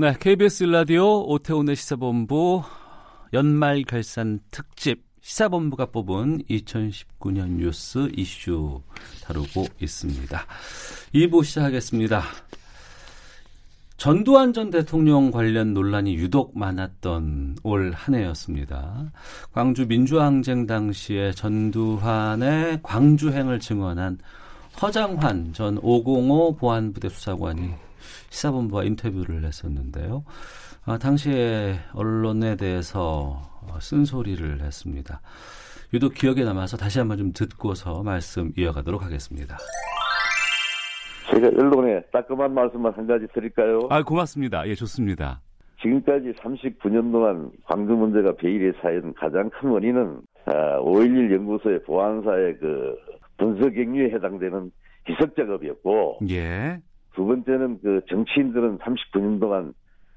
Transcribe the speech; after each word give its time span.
네, 0.00 0.14
KBS 0.18 0.64
라디오 0.64 1.26
오태훈의 1.28 1.76
시사본부 1.76 2.62
연말 3.34 3.82
결산 3.82 4.40
특집 4.50 5.04
시사본부가 5.20 5.90
뽑은 5.92 6.44
2019년 6.48 7.58
뉴스 7.58 8.08
이슈 8.16 8.80
다루고 9.22 9.66
있습니다. 9.78 10.46
2부 11.14 11.44
시작하겠습니다. 11.44 12.22
전두환 13.98 14.54
전 14.54 14.70
대통령 14.70 15.30
관련 15.30 15.74
논란이 15.74 16.14
유독 16.14 16.56
많았던 16.58 17.58
올 17.62 17.92
한 17.92 18.14
해였습니다. 18.14 19.12
광주 19.52 19.86
민주항쟁 19.86 20.66
당시에 20.66 21.32
전두환의 21.32 22.80
광주행을 22.82 23.60
증언한 23.60 24.16
허장환 24.80 25.52
전 25.52 25.76
505 25.82 26.56
보안부대 26.56 27.10
수사관이 27.10 27.89
시사본부와 28.30 28.84
인터뷰를 28.84 29.44
했었는데요. 29.44 30.24
아, 30.86 30.98
당시에 30.98 31.78
언론에 31.94 32.56
대해서 32.56 33.42
쓴소리를 33.80 34.60
했습니다. 34.60 35.20
유독 35.92 36.14
기억에 36.14 36.44
남아서 36.44 36.76
다시 36.76 36.98
한번 36.98 37.18
좀 37.18 37.32
듣고서 37.32 38.02
말씀 38.02 38.52
이어가도록 38.56 39.02
하겠습니다. 39.04 39.58
제가 41.32 41.48
언론에 41.48 42.00
따끔한 42.12 42.54
말씀만 42.54 42.92
한 42.94 43.06
가지 43.06 43.26
드릴까요? 43.32 43.88
아, 43.90 44.02
고맙습니다. 44.02 44.66
예, 44.66 44.74
좋습니다. 44.74 45.40
지금까지 45.80 46.32
39년 46.32 47.12
동안 47.12 47.50
광주 47.64 47.92
문제가 47.92 48.32
베일에 48.36 48.72
쌓인 48.82 49.14
가장 49.14 49.48
큰 49.50 49.70
원인은 49.70 50.20
5.11 50.46 51.32
연구소의 51.34 51.82
보안사의 51.84 52.58
그 52.58 52.96
분석 53.38 53.72
격리에 53.74 54.10
해당되는 54.10 54.70
희석 55.08 55.34
작업이었고 55.36 56.18
예. 56.30 56.78
두 57.14 57.26
번째는 57.26 57.80
그 57.82 58.00
정치인들은 58.08 58.78
39년 58.78 59.40
동안 59.40 59.74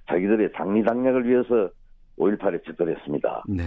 자기들의 0.07 0.51
당리당략을 0.53 1.27
위해서 1.27 1.69
5.18에 2.17 2.63
집결했습니다. 2.65 3.43
네. 3.49 3.63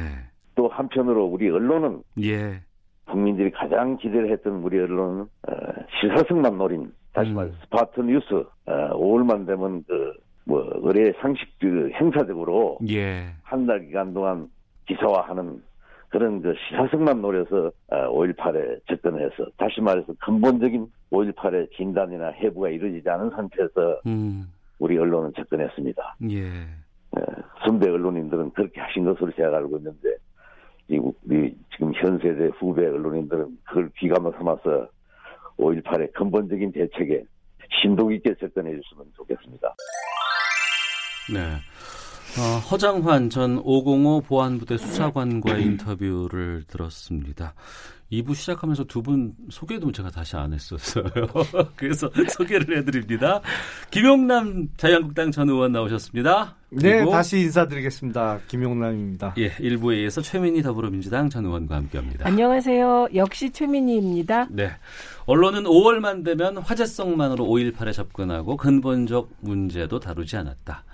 또 0.54 0.68
한편으로 0.68 1.24
우리 1.24 1.50
언론은 1.50 2.02
예. 2.22 2.60
국민들이 3.06 3.50
가장 3.50 3.96
기대를 3.96 4.30
했던 4.32 4.54
우리 4.62 4.78
언론은 4.78 5.22
어, 5.22 5.52
시사성만 6.00 6.58
노린 6.58 6.92
다시 7.12 7.30
음. 7.30 7.36
말해 7.36 7.50
스폿 7.62 8.00
뉴스 8.00 8.44
어, 8.66 8.72
5월만 8.94 9.46
되면 9.46 9.84
그뭐 9.84 10.70
의뢰 10.82 11.12
상식 11.20 11.46
그 11.60 11.90
행사적으로 11.94 12.78
예. 12.88 13.26
한달 13.42 13.86
기간 13.86 14.12
동안 14.12 14.48
기사화하는 14.86 15.62
그런 16.08 16.40
그 16.40 16.54
시사성만 16.54 17.20
노려서 17.20 17.70
5.18에 17.90 18.80
접근해서 18.88 19.46
다시 19.56 19.80
말해서 19.80 20.12
근본적인 20.20 20.86
5.18의 21.10 21.70
진단이나 21.76 22.28
해부가 22.28 22.70
이루어지지 22.70 23.08
않은 23.08 23.30
상태에서 23.30 24.00
음. 24.06 24.46
우리 24.78 24.98
언론은 24.98 25.32
접근했습니다. 25.36 26.16
예. 26.30 26.46
에, 26.46 27.20
선배 27.64 27.88
언론인들은 27.88 28.52
그렇게 28.52 28.80
하신 28.80 29.04
것으로 29.04 29.32
제가 29.32 29.56
알고 29.56 29.78
있는데 29.78 30.16
이 30.88 30.98
우리 30.98 31.56
지금 31.72 31.92
현 31.94 32.18
세대 32.18 32.46
후배 32.58 32.86
언론인들은 32.86 33.58
그걸 33.64 33.90
귀감을 33.98 34.32
삼아서 34.38 34.88
5.18의 35.58 36.12
근본적인 36.12 36.72
대책에 36.72 37.24
심도 37.80 38.10
있게 38.12 38.34
접근해 38.34 38.70
주시면 38.80 39.06
좋겠습니다. 39.16 39.74
네. 41.32 41.40
어, 42.38 42.58
허장환 42.70 43.30
전 43.30 43.58
505 43.64 44.22
보안부대 44.22 44.76
수사관과의 44.78 45.62
인터뷰를 45.64 46.64
들었습니다. 46.66 47.54
2부 48.12 48.36
시작하면서 48.36 48.84
두 48.84 49.02
분 49.02 49.32
소개도 49.50 49.90
제가 49.90 50.10
다시 50.10 50.36
안 50.36 50.52
했었어요. 50.52 51.04
그래서 51.74 52.08
소개를 52.30 52.76
해드립니다. 52.78 53.40
김용남 53.90 54.68
자유한국당 54.76 55.32
전 55.32 55.48
의원 55.48 55.72
나오셨습니다. 55.72 56.54
네, 56.70 56.98
그리고 56.98 57.10
다시 57.10 57.38
인사드리겠습니다. 57.40 58.40
김용남입니다. 58.46 59.34
예, 59.38 59.50
1부에 59.54 60.02
이어서 60.02 60.20
최민희 60.20 60.62
더불어민주당 60.62 61.28
전 61.30 61.46
의원과 61.46 61.74
함께합니다. 61.74 62.26
안녕하세요. 62.28 63.08
역시 63.16 63.50
최민희입니다. 63.50 64.48
네. 64.50 64.70
언론은 65.24 65.64
5월만 65.64 66.24
되면 66.24 66.58
화제성만으로 66.58 67.44
5.18에 67.44 67.92
접근하고 67.92 68.56
근본적 68.56 69.30
문제도 69.40 69.98
다루지 69.98 70.36
않았다. 70.36 70.84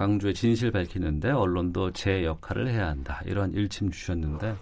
광주의 0.00 0.32
진실 0.32 0.70
밝히는데 0.70 1.30
언론도 1.30 1.92
제 1.92 2.24
역할을 2.24 2.70
해야 2.70 2.88
한다. 2.88 3.20
이런 3.26 3.52
일침 3.52 3.90
주셨는데 3.90 4.54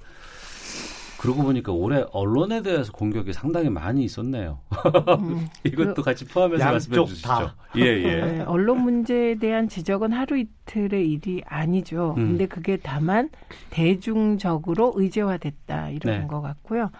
그러고 1.21 1.45
보니까 1.45 1.71
올해 1.71 2.05
언론에 2.11 2.61
대해서 2.61 2.91
공격이 2.91 3.33
상당히 3.33 3.71
많이 3.71 4.03
있었네요. 4.03 4.59
이것도 5.63 5.95
그 5.95 6.03
같이 6.03 6.25
포함해서 6.25 6.65
말씀해 6.65 7.05
주시죠. 7.07 7.29
다. 7.29 7.55
예, 7.79 7.83
예. 7.83 8.21
네, 8.21 8.41
언론 8.49 8.83
문제에 8.83 9.37
대한 9.37 9.69
지적은 9.69 10.13
하루 10.13 10.37
이틀의 10.39 11.09
일이 11.09 11.41
아니죠. 11.47 12.15
음. 12.19 12.31
근데 12.31 12.47
그게 12.47 12.77
다만 12.77 13.31
대중적으로 13.71 14.93
의제화됐다 14.97 15.91
이런 15.91 16.21
네. 16.23 16.27
것 16.27 16.41
같고요. 16.41 16.91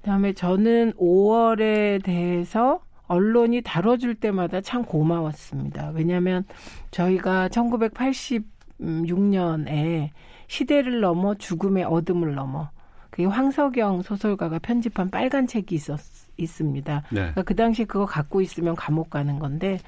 그다음에 0.00 0.32
저는 0.32 0.94
5월에 0.94 2.02
대해서 2.02 2.80
언론이 3.08 3.62
다뤄줄 3.62 4.14
때마다 4.16 4.60
참 4.60 4.84
고마웠습니다. 4.84 5.92
왜냐하면 5.94 6.44
저희가 6.90 7.48
1986년에 7.48 10.10
시대를 10.46 11.00
넘어 11.00 11.34
죽음의 11.34 11.84
어둠을 11.84 12.34
넘어 12.34 12.68
그게 13.10 13.24
황석영 13.24 14.02
소설가가 14.02 14.58
편집한 14.60 15.08
빨간 15.10 15.46
책이 15.46 15.74
있었 15.74 15.98
있습니다. 16.36 17.02
네. 17.10 17.14
그러니까 17.14 17.42
그 17.42 17.56
당시 17.56 17.84
그거 17.84 18.06
갖고 18.06 18.40
있으면 18.40 18.76
감옥 18.76 19.10
가는 19.10 19.40
건데 19.40 19.80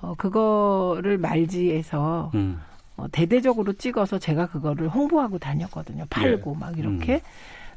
어, 0.00 0.14
그거를 0.14 1.18
말지에서 1.18 2.30
음. 2.34 2.58
어, 2.96 3.06
대대적으로 3.10 3.74
찍어서 3.74 4.18
제가 4.18 4.46
그거를 4.46 4.88
홍보하고 4.88 5.38
다녔거든요. 5.38 6.06
팔고 6.08 6.54
막 6.54 6.78
이렇게. 6.78 7.20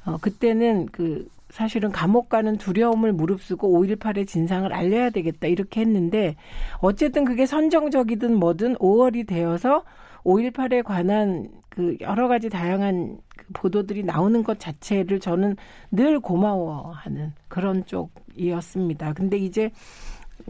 어, 0.05 0.15
그때는 0.21 0.85
그 0.91 1.27
사실은 1.57 1.91
감옥 1.91 2.29
가는 2.29 2.55
두려움을 2.55 3.13
무릅쓰고 3.13 3.83
5.18의 3.83 4.27
진상을 4.27 4.71
알려야 4.71 5.09
되겠다 5.09 5.47
이렇게 5.47 5.81
했는데 5.81 6.35
어쨌든 6.81 7.25
그게 7.25 7.47
선정적이든 7.47 8.37
뭐든 8.37 8.75
5월이 8.75 9.25
되어서 9.25 9.83
5.18에 10.23 10.83
관한 10.83 11.49
그 11.69 11.97
여러 11.99 12.27
가지 12.27 12.51
다양한 12.51 13.17
그 13.35 13.45
보도들이 13.53 14.03
나오는 14.03 14.43
것 14.43 14.59
자체를 14.59 15.19
저는 15.19 15.55
늘 15.89 16.19
고마워하는 16.19 17.33
그런 17.47 17.83
쪽이었습니다. 17.87 19.13
근데 19.13 19.37
이제 19.37 19.71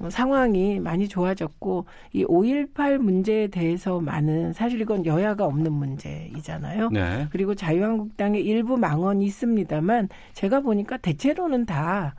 상황이 0.09 0.79
많이 0.79 1.07
좋아졌고 1.07 1.85
이 2.13 2.23
5.18 2.25 2.97
문제에 2.97 3.47
대해서만은 3.47 4.53
사실 4.53 4.79
이건 4.81 5.05
여야가 5.05 5.45
없는 5.45 5.71
문제이잖아요. 5.73 6.89
네. 6.89 7.27
그리고 7.31 7.55
자유한국당의 7.55 8.43
일부 8.43 8.77
망언이 8.77 9.25
있습니다만 9.25 10.09
제가 10.33 10.59
보니까 10.61 10.97
대체로는 10.97 11.65
다 11.65 12.15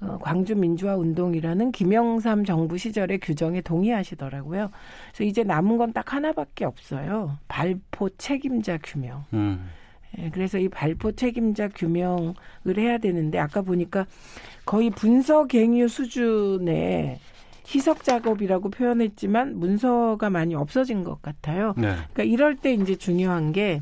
어, 0.00 0.16
광주 0.22 0.54
민주화 0.54 0.94
운동이라는 0.96 1.72
김영삼 1.72 2.44
정부 2.44 2.78
시절의 2.78 3.18
규정에 3.18 3.60
동의하시더라고요. 3.60 4.70
그래서 5.12 5.24
이제 5.24 5.42
남은 5.42 5.76
건 5.76 5.92
딱 5.92 6.12
하나밖에 6.12 6.64
없어요. 6.64 7.36
발포 7.48 8.10
책임자 8.10 8.78
규명. 8.82 9.24
음. 9.32 9.68
예, 10.18 10.30
그래서 10.30 10.58
이 10.58 10.68
발포 10.68 11.12
책임자 11.12 11.68
규명을 11.68 12.34
해야 12.76 12.98
되는데 12.98 13.38
아까 13.38 13.60
보니까 13.62 14.06
거의 14.68 14.90
분서 14.90 15.46
갱유 15.46 15.88
수준의 15.88 17.18
희석 17.64 18.04
작업이라고 18.04 18.68
표현했지만 18.68 19.58
문서가 19.58 20.28
많이 20.28 20.54
없어진 20.54 21.04
것 21.04 21.22
같아요. 21.22 21.72
네. 21.78 21.88
그러니까 21.94 22.22
이럴 22.24 22.54
때 22.54 22.74
이제 22.74 22.94
중요한 22.94 23.52
게, 23.52 23.80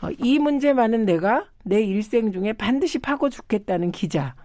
어, 0.00 0.10
이 0.18 0.38
문제만은 0.38 1.06
내가 1.06 1.46
내 1.64 1.82
일생 1.82 2.30
중에 2.30 2.52
반드시 2.52 3.00
파고 3.00 3.30
죽겠다는 3.30 3.90
기자, 3.90 4.36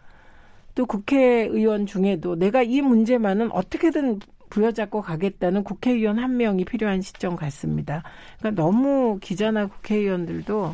또 0.74 0.88
국회의원 0.88 1.86
중에도 1.86 2.36
내가 2.36 2.64
이 2.64 2.82
문제만은 2.82 3.52
어떻게든 3.52 4.20
부여잡고 4.50 5.04
가겠다는 5.04 5.64
국회의원 5.64 6.18
한 6.18 6.38
명이 6.38 6.66
필요한 6.66 7.04
시점 7.04 7.36
같습니다. 7.36 8.02
그러니까 8.40 8.64
너무 8.64 9.20
기자나 9.22 9.68
국회의원들도 9.68 10.74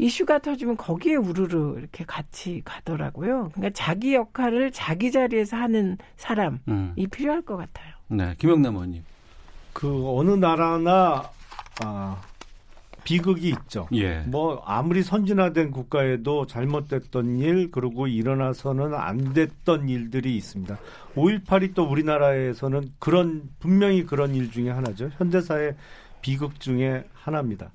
이슈가 0.00 0.38
터지면 0.38 0.76
거기에 0.78 1.16
우르르 1.16 1.76
이렇게 1.78 2.04
같이 2.04 2.62
가더라고요. 2.64 3.50
그러니까 3.52 3.70
자기 3.74 4.14
역할을 4.14 4.72
자기 4.72 5.12
자리에서 5.12 5.58
하는 5.58 5.98
사람이 6.16 6.58
음. 6.68 6.94
필요할 7.10 7.42
것 7.42 7.56
같아요. 7.56 7.94
네. 8.08 8.34
김영남 8.38 8.74
의원님. 8.76 9.04
그 9.74 10.16
어느 10.16 10.30
나라나 10.30 11.30
아, 11.84 12.20
비극이 13.04 13.48
있죠. 13.50 13.88
예. 13.92 14.20
뭐 14.20 14.62
아무리 14.64 15.02
선진화된 15.02 15.70
국가에도 15.70 16.46
잘못됐던 16.46 17.36
일 17.36 17.70
그리고 17.70 18.06
일어나서는 18.06 18.94
안 18.94 19.34
됐던 19.34 19.88
일들이 19.88 20.34
있습니다. 20.36 20.78
5.18이 21.14 21.74
또 21.74 21.84
우리나라에서는 21.84 22.92
그런 22.98 23.42
분명히 23.58 24.04
그런 24.04 24.34
일 24.34 24.50
중에 24.50 24.70
하나죠. 24.70 25.10
현대사의 25.18 25.76
비극 26.22 26.58
중에 26.58 27.04
하나입니다. 27.12 27.70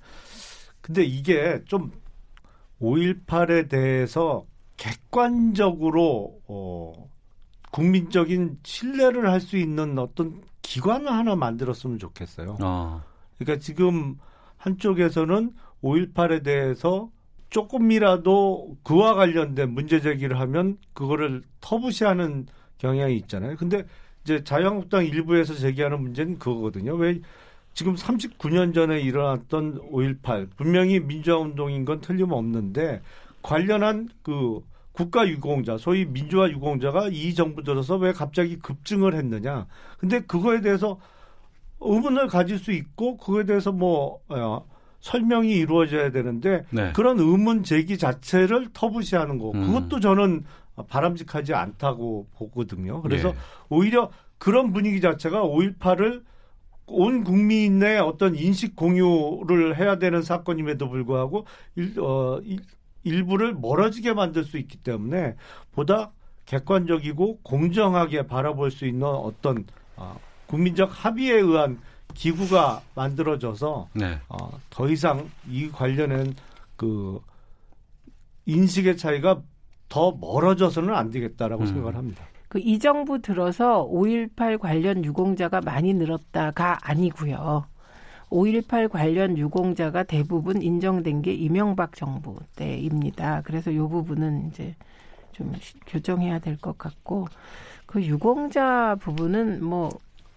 근데 0.81 1.03
이게 1.03 1.61
좀 1.65 1.91
5.18에 2.81 3.69
대해서 3.69 4.45
객관적으로 4.77 6.39
어, 6.47 7.09
국민적인 7.71 8.59
신뢰를 8.63 9.29
할 9.29 9.39
수 9.41 9.57
있는 9.57 9.97
어떤 9.99 10.41
기관을 10.61 11.11
하나 11.11 11.35
만들었으면 11.35 11.99
좋겠어요. 11.99 12.57
어. 12.61 13.03
그러니까 13.37 13.61
지금 13.63 14.17
한쪽에서는 14.57 15.51
5.18에 15.83 16.43
대해서 16.43 17.09
조금이라도 17.49 18.77
그와 18.83 19.13
관련된 19.13 19.71
문제 19.71 20.01
제기를 20.01 20.39
하면 20.39 20.77
그거를 20.93 21.43
터부시하는 21.61 22.47
경향이 22.79 23.15
있잖아요. 23.17 23.55
근데 23.55 23.85
이제 24.23 24.43
자유한국당 24.43 25.05
일부에서 25.05 25.53
제기하는 25.53 26.01
문제는 26.01 26.39
그거거든요. 26.39 26.95
왜 26.95 27.21
지금 27.75 27.93
39년 27.93 28.73
전에 28.73 29.01
일어났던 29.01 29.91
5.18 29.91 30.49
분명히 30.55 30.99
민주화 30.99 31.37
운동인 31.37 31.85
건 31.85 31.99
틀림없는데 31.99 33.01
관련한 33.41 34.09
그 34.23 34.61
국가 34.93 35.27
유공자, 35.27 35.77
소위 35.77 36.05
민주화 36.05 36.49
유공자가 36.49 37.09
이 37.11 37.35
정부 37.35 37.63
들어서 37.63 37.97
왜 37.97 38.13
갑자기 38.13 38.57
급증을 38.57 39.13
했느냐. 39.13 39.67
근데 39.99 40.21
그거에 40.21 40.61
대해서 40.61 40.97
의문을 41.81 42.27
가질 42.27 42.57
수 42.57 42.71
있고 42.71 43.17
그거에 43.17 43.43
대해서 43.43 43.73
뭐 43.73 44.21
어, 44.29 44.65
설명이 45.01 45.51
이루어져야 45.51 46.11
되는데 46.11 46.63
네. 46.69 46.93
그런 46.93 47.19
의문 47.19 47.63
제기 47.63 47.97
자체를 47.97 48.69
터부시하는 48.73 49.37
거 49.37 49.51
음. 49.51 49.65
그것도 49.65 49.99
저는 49.99 50.45
바람직하지 50.87 51.53
않다고 51.53 52.27
보거든요. 52.37 53.01
그래서 53.01 53.29
예. 53.29 53.35
오히려 53.67 54.09
그런 54.37 54.71
분위기 54.71 55.01
자체가 55.01 55.41
5.18을 55.43 56.23
온 56.87 57.23
국민의 57.23 57.99
어떤 57.99 58.35
인식 58.35 58.75
공유를 58.75 59.77
해야 59.77 59.97
되는 59.97 60.21
사건임에도 60.21 60.89
불구하고 60.89 61.45
일, 61.75 61.99
어, 61.99 62.39
일, 62.43 62.59
일부를 63.03 63.53
멀어지게 63.53 64.13
만들 64.13 64.43
수 64.43 64.57
있기 64.57 64.77
때문에 64.77 65.35
보다 65.71 66.11
객관적이고 66.45 67.39
공정하게 67.41 68.27
바라볼 68.27 68.71
수 68.71 68.85
있는 68.85 69.07
어떤 69.07 69.65
어, 69.95 70.19
국민적 70.47 70.89
합의에 70.91 71.35
의한 71.35 71.79
기구가 72.13 72.81
만들어져서 72.93 73.89
네. 73.93 74.19
어, 74.29 74.59
더 74.69 74.89
이상 74.89 75.29
이 75.49 75.69
관련된 75.69 76.35
그 76.75 77.19
인식의 78.45 78.97
차이가 78.97 79.41
더 79.89 80.11
멀어져서는 80.11 80.93
안 80.93 81.09
되겠다라고 81.09 81.63
음. 81.63 81.67
생각을 81.67 81.95
합니다. 81.95 82.25
그 82.55 82.59
이 82.59 82.79
정부 82.79 83.19
들어서 83.21 83.85
5.18 83.85 84.57
관련 84.57 85.03
유공자가 85.03 85.61
많이 85.61 85.93
늘었다가 85.93 86.79
아니고요. 86.83 87.65
5.18 88.29 88.87
관련 88.89 89.37
유공자가 89.37 90.03
대부분 90.03 90.61
인정된 90.61 91.21
게 91.21 91.33
이명박 91.33 91.95
정부 91.95 92.39
때입니다. 92.55 93.41
그래서 93.43 93.71
이 93.71 93.77
부분은 93.77 94.47
이제 94.49 94.75
좀 95.33 95.53
시- 95.59 95.75
교정해야 95.87 96.39
될 96.39 96.57
것 96.57 96.77
같고 96.77 97.27
그 97.85 98.03
유공자 98.03 98.95
부분은 99.01 99.63
뭐 99.63 99.89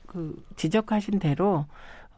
그 0.06 0.42
지적하신 0.56 1.18
대로 1.18 1.66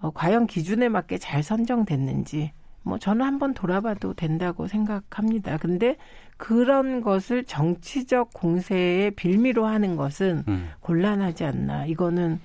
어, 0.01 0.11
과연 0.13 0.47
기준에 0.47 0.89
맞게 0.89 1.19
잘 1.19 1.43
선정됐는지 1.43 2.53
뭐 2.83 2.99
저는 2.99 3.27
한번 3.27 3.53
돌아봐도 3.55 4.15
된다고 4.15 4.69
생각합니다. 4.69 5.57
근데 5.59 5.97
그런 6.41 7.03
것을 7.03 7.45
정치적 7.45 8.33
공세의 8.33 9.11
빌미로 9.11 9.67
하는 9.67 9.95
것은 9.95 10.43
음. 10.49 10.71
곤란하지 10.81 11.45
않나. 11.45 11.85
이거는 11.85 12.41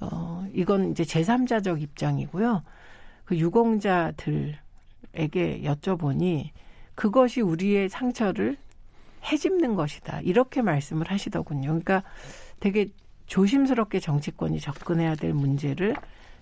어 0.00 0.44
이건 0.52 0.90
이제 0.90 1.04
제3자적 1.04 1.80
입장이고요. 1.80 2.64
그 3.24 3.38
유공자들에게 3.38 4.56
여쭤보니 5.14 6.50
그것이 6.96 7.40
우리의 7.40 7.88
상처를 7.88 8.56
해집는 9.30 9.76
것이다. 9.76 10.20
이렇게 10.22 10.60
말씀을 10.60 11.08
하시더군요. 11.08 11.68
그러니까 11.68 12.02
되게 12.58 12.88
조심스럽게 13.26 14.00
정치권이 14.00 14.58
접근해야 14.58 15.14
될 15.14 15.32
문제를 15.32 15.94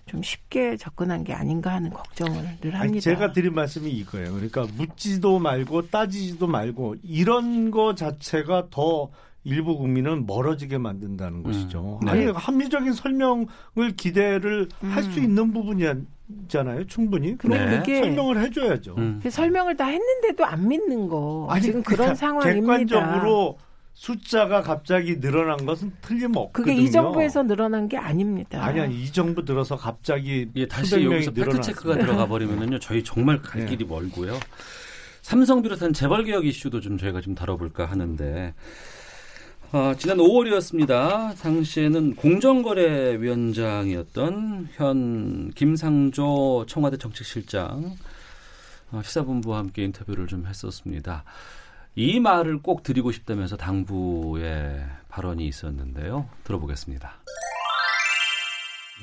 좀 0.05 0.21
쉽게 0.21 0.77
접근한 0.77 1.23
게 1.23 1.33
아닌가 1.33 1.73
하는 1.73 1.89
걱정을 1.89 2.33
늘 2.61 2.73
합니다. 2.73 2.79
아니, 2.79 3.01
제가 3.01 3.31
드린 3.31 3.53
말씀이 3.53 3.89
이거예요. 3.89 4.33
그러니까 4.33 4.67
묻지도 4.75 5.39
말고 5.39 5.87
따지지도 5.89 6.47
말고 6.47 6.95
이런 7.03 7.71
거 7.71 7.95
자체가 7.95 8.67
더 8.69 9.09
일부 9.45 9.77
국민은 9.77 10.25
멀어지게 10.25 10.77
만든다는 10.77 11.43
것이죠. 11.43 11.99
네. 12.03 12.11
아니 12.11 12.25
합리적인 12.27 12.93
설명을 12.93 13.95
기대를 13.97 14.69
할수 14.81 15.19
음. 15.19 15.23
있는 15.23 15.53
부분이잖아요. 15.53 16.87
충분히. 16.87 17.37
그럼 17.37 17.57
네. 17.57 17.83
설명을 17.83 18.39
해줘야죠. 18.41 18.95
음. 18.97 19.19
그 19.21 19.29
설명을 19.29 19.75
다 19.75 19.85
했는데도 19.85 20.45
안 20.45 20.67
믿는 20.67 21.07
거. 21.07 21.49
지금 21.61 21.83
그런 21.83 21.97
그러니까 21.97 22.15
상황입니다. 22.15 22.77
객관적으로 22.77 23.57
숫자가 23.93 24.61
갑자기 24.61 25.19
늘어난 25.19 25.65
것은 25.65 25.91
틀림없거든요. 26.01 26.51
그게 26.51 26.73
이 26.75 26.91
정부에서 26.91 27.43
늘어난 27.43 27.87
게 27.87 27.97
아닙니다. 27.97 28.61
아니 28.63 28.79
아니 28.81 29.01
이 29.03 29.11
정부 29.11 29.45
들어서 29.45 29.75
갑자기 29.77 30.49
예, 30.55 30.67
다시 30.67 31.03
여기서 31.03 31.31
팩트. 31.31 31.61
체크가 31.61 31.97
들어가 31.99 32.25
버리면은요, 32.27 32.79
저희 32.79 33.03
정말 33.03 33.39
갈 33.41 33.61
네. 33.61 33.67
길이 33.67 33.85
멀고요. 33.85 34.39
삼성 35.21 35.61
비롯한 35.61 35.93
재벌 35.93 36.23
개혁 36.25 36.45
이슈도 36.45 36.81
좀 36.81 36.97
저희가 36.97 37.21
좀 37.21 37.33
다뤄볼까 37.35 37.85
하는데, 37.85 38.53
어, 39.71 39.93
지난 39.97 40.17
5월이었습니다. 40.17 41.39
당시에는 41.39 42.15
공정거래위원장이었던 42.15 44.69
현 44.73 45.51
김상조 45.51 46.65
청와대 46.67 46.97
정책실장 46.97 47.95
어, 48.91 49.01
시사본부와 49.03 49.59
함께 49.59 49.83
인터뷰를 49.85 50.27
좀 50.27 50.45
했었습니다. 50.45 51.23
이 51.95 52.19
말을 52.19 52.63
꼭 52.63 52.81
드리고 52.81 53.11
싶다면서 53.11 53.55
당부의 53.55 54.83
발언이 55.09 55.45
있었는데요. 55.45 56.27
들어보겠습니다. 56.43 57.21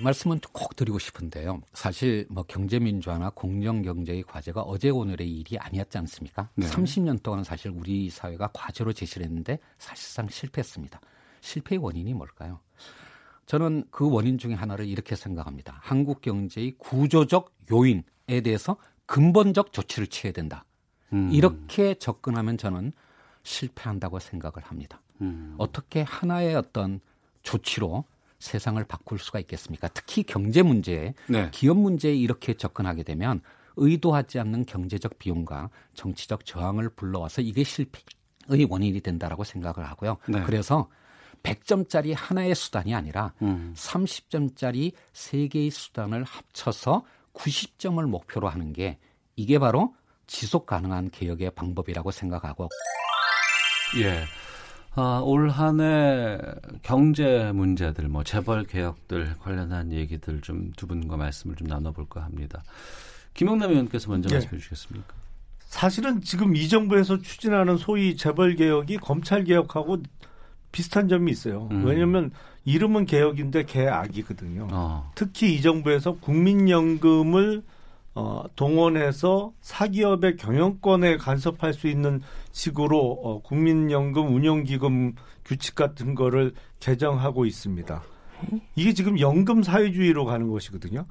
이 0.01 0.03
말씀은 0.03 0.41
꼭 0.53 0.75
드리고 0.75 0.99
싶은데요. 0.99 1.63
사실 1.73 2.27
뭐 2.31 2.43
경제민주화나 2.43 3.31
공정경제의 3.31 4.25
과제가 4.25 4.63
어제 4.63 4.91
오늘의 4.91 5.31
일이 5.31 5.57
아니었지 5.57 5.99
않습니까? 5.99 6.49
네. 6.57 6.67
30년 6.67 7.23
동안 7.23 7.45
사실 7.45 7.71
우리 7.71 8.11
사회가 8.11 8.51
과제로 8.53 8.93
제시를 8.93 9.25
했는데 9.25 9.61
사실상 9.79 10.29
실패했습니다. 10.29 11.01
실패의 11.43 11.79
원인이 11.79 12.13
뭘까요? 12.15 12.59
저는 13.47 13.85
그 13.93 14.11
원인 14.11 14.37
중에 14.37 14.55
하나를 14.55 14.89
이렇게 14.89 15.15
생각합니다. 15.15 15.79
한국 15.81 16.23
경제의 16.23 16.75
구조적 16.79 17.53
요인에 17.71 18.41
대해서 18.43 18.77
근본적 19.07 19.73
조치를 19.73 20.09
취해야 20.09 20.33
된다. 20.33 20.65
음, 21.13 21.31
이렇게 21.33 21.95
접근하면 21.95 22.59
저는 22.59 22.93
실패한다고 23.43 24.19
생각을 24.19 24.65
합니다. 24.65 25.01
음, 25.21 25.55
어떻게 25.59 26.03
하나의 26.03 26.55
어떤 26.55 27.01
조치로 27.43 28.05
세상을 28.39 28.83
바꿀 28.85 29.19
수가 29.19 29.39
있겠습니까? 29.41 29.89
특히 29.89 30.23
경제 30.23 30.63
문제에 30.63 31.15
네. 31.29 31.51
기업 31.53 31.79
문제에 31.79 32.15
이렇게 32.15 32.55
접근하게 32.55 33.03
되면 33.03 33.41
의도하지 33.77 34.39
않는 34.41 34.67
경제적 34.67 35.19
비용과 35.19 35.71
정치적 35.95 36.45
저항을 36.45 36.91
불러와서 36.91 37.43
이게 37.43 37.65
실패의 37.65 38.67
원인이 38.69 39.01
된다라고 39.01 39.45
생각을 39.45 39.89
하고요. 39.89 40.17
네. 40.29 40.43
그래서 40.45 40.89
100점짜리 41.43 42.15
하나의 42.17 42.55
수단이 42.55 42.95
아니라 42.95 43.33
음. 43.43 43.73
30점짜리 43.77 44.93
세 45.13 45.49
개의 45.49 45.71
수단을 45.71 46.25
합쳐서 46.25 47.05
90점을 47.33 48.03
목표로 48.07 48.49
하는 48.49 48.73
게 48.73 48.99
이게 49.37 49.59
바로 49.59 49.95
지속 50.31 50.65
가능한 50.65 51.11
개혁의 51.11 51.51
방법이라고 51.51 52.13
생각하고 52.13 52.69
예. 54.01 54.23
아, 54.95 55.21
올 55.25 55.51
한 55.51 55.81
해 55.81 56.39
경제 56.83 57.51
문제들, 57.53 58.09
뭐 58.09 58.23
재벌 58.25 58.65
개혁들 58.65 59.37
관련한 59.41 59.93
얘기들 59.93 60.41
좀 60.41 60.73
두 60.77 60.87
분과 60.87 61.17
말씀을 61.17 61.57
좀 61.57 61.67
나눠볼까 61.67 62.23
합니다. 62.23 62.63
김영남 63.35 63.71
의원께서 63.71 64.09
먼저 64.11 64.29
예. 64.31 64.35
말씀해 64.35 64.59
주시겠습니까? 64.59 65.15
사실은 65.61 66.21
지금 66.23 66.55
이 66.57 66.69
정부에서 66.69 67.19
추진하는 67.21 67.77
소위 67.77 68.17
재벌 68.17 68.57
개혁이 68.57 68.99
검찰 68.99 69.45
개혁하고 69.45 69.99
비슷한 70.73 71.09
점이 71.09 71.31
있어요. 71.31 71.69
음. 71.73 71.85
왜냐하면 71.85 72.31
이름은 72.65 73.07
개혁인데 73.07 73.65
개악이거든요. 73.65 74.69
어, 74.71 75.11
특히 75.15 75.55
이 75.55 75.63
정부에서 75.63 76.17
국민연금을 76.21 77.63
어, 78.15 78.45
동원해서 78.57 79.53
사기업의 79.61 80.37
경영권에 80.37 81.17
간섭할 81.17 81.73
수 81.73 81.87
있는 81.87 82.21
식으로 82.53 82.99
어, 83.23 83.43
국민연금 83.43 84.35
운용기금 84.35 85.15
규칙 85.45 85.75
같은 85.75 86.15
거를 86.15 86.53
개정하고 86.81 87.47
있습니다. 87.47 88.03
이게 88.75 88.95
지금 88.95 89.21
연금 89.21 89.63
사회주의로 89.63 90.25
가는 90.25 90.49
것이거든요. 90.49 91.05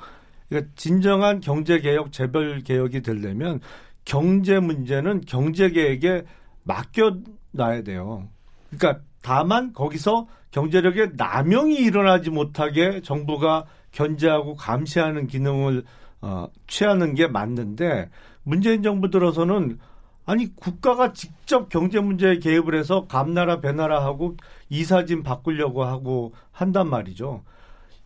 그러니까 0.50 0.72
진정한 0.76 1.40
경제 1.40 1.80
개혁, 1.80 2.12
재벌 2.12 2.62
개혁이 2.62 3.02
되려면 3.02 3.60
경제 4.04 4.60
문제는 4.60 5.22
경제 5.22 5.70
개혁에 5.70 6.24
맡겨 6.64 7.18
놔야 7.52 7.84
돼요. 7.84 8.28
그러니까 8.70 9.04
다만 9.22 9.74
거기서 9.74 10.28
경제력의 10.52 11.12
남용이 11.16 11.76
일어나지 11.76 12.30
못하게 12.30 13.02
정부가 13.02 13.66
견제하고 13.92 14.56
감시하는 14.56 15.28
기능을 15.28 15.84
어, 16.22 16.48
취하는 16.68 17.16
게 17.16 17.28
맞는데 17.28 18.10
문재인 18.44 18.84
정부 18.84 19.10
들어서는 19.10 19.80
아니 20.26 20.56
국가가 20.56 21.14
직접 21.14 21.70
경제 21.70 22.00
문제에 22.00 22.38
개입을 22.38 22.76
해서 22.76 23.08
감나라 23.08 23.62
배나라 23.62 24.04
하고 24.04 24.38
이사진 24.70 25.24
바꾸려고 25.24 25.84
하고 25.84 26.34
한단 26.52 26.90
말이죠. 26.90 27.44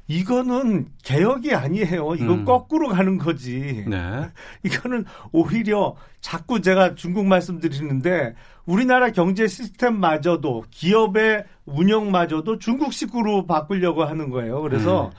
이거는 0.08 0.88
개혁이 1.04 1.56
아니에요. 1.56 2.16
이거 2.16 2.34
음. 2.34 2.46
거꾸로 2.46 2.90
가는 2.90 3.18
거지. 3.18 3.86
네. 3.88 4.30
이거는 4.64 5.06
오히려 5.32 5.96
자꾸 6.20 6.62
제가 6.62 6.96
중국 6.96 7.26
말씀드리는데 7.26 8.36
우리나라 8.66 9.12
경제 9.12 9.48
시스템마저도 9.48 10.66
기업의 10.72 11.46
운영마저도 11.66 12.60
중국식으로 12.60 13.48
바꾸려고 13.48 14.04
하는 14.04 14.30
거예요. 14.30 14.62
그래서 14.62 15.08
음. 15.08 15.12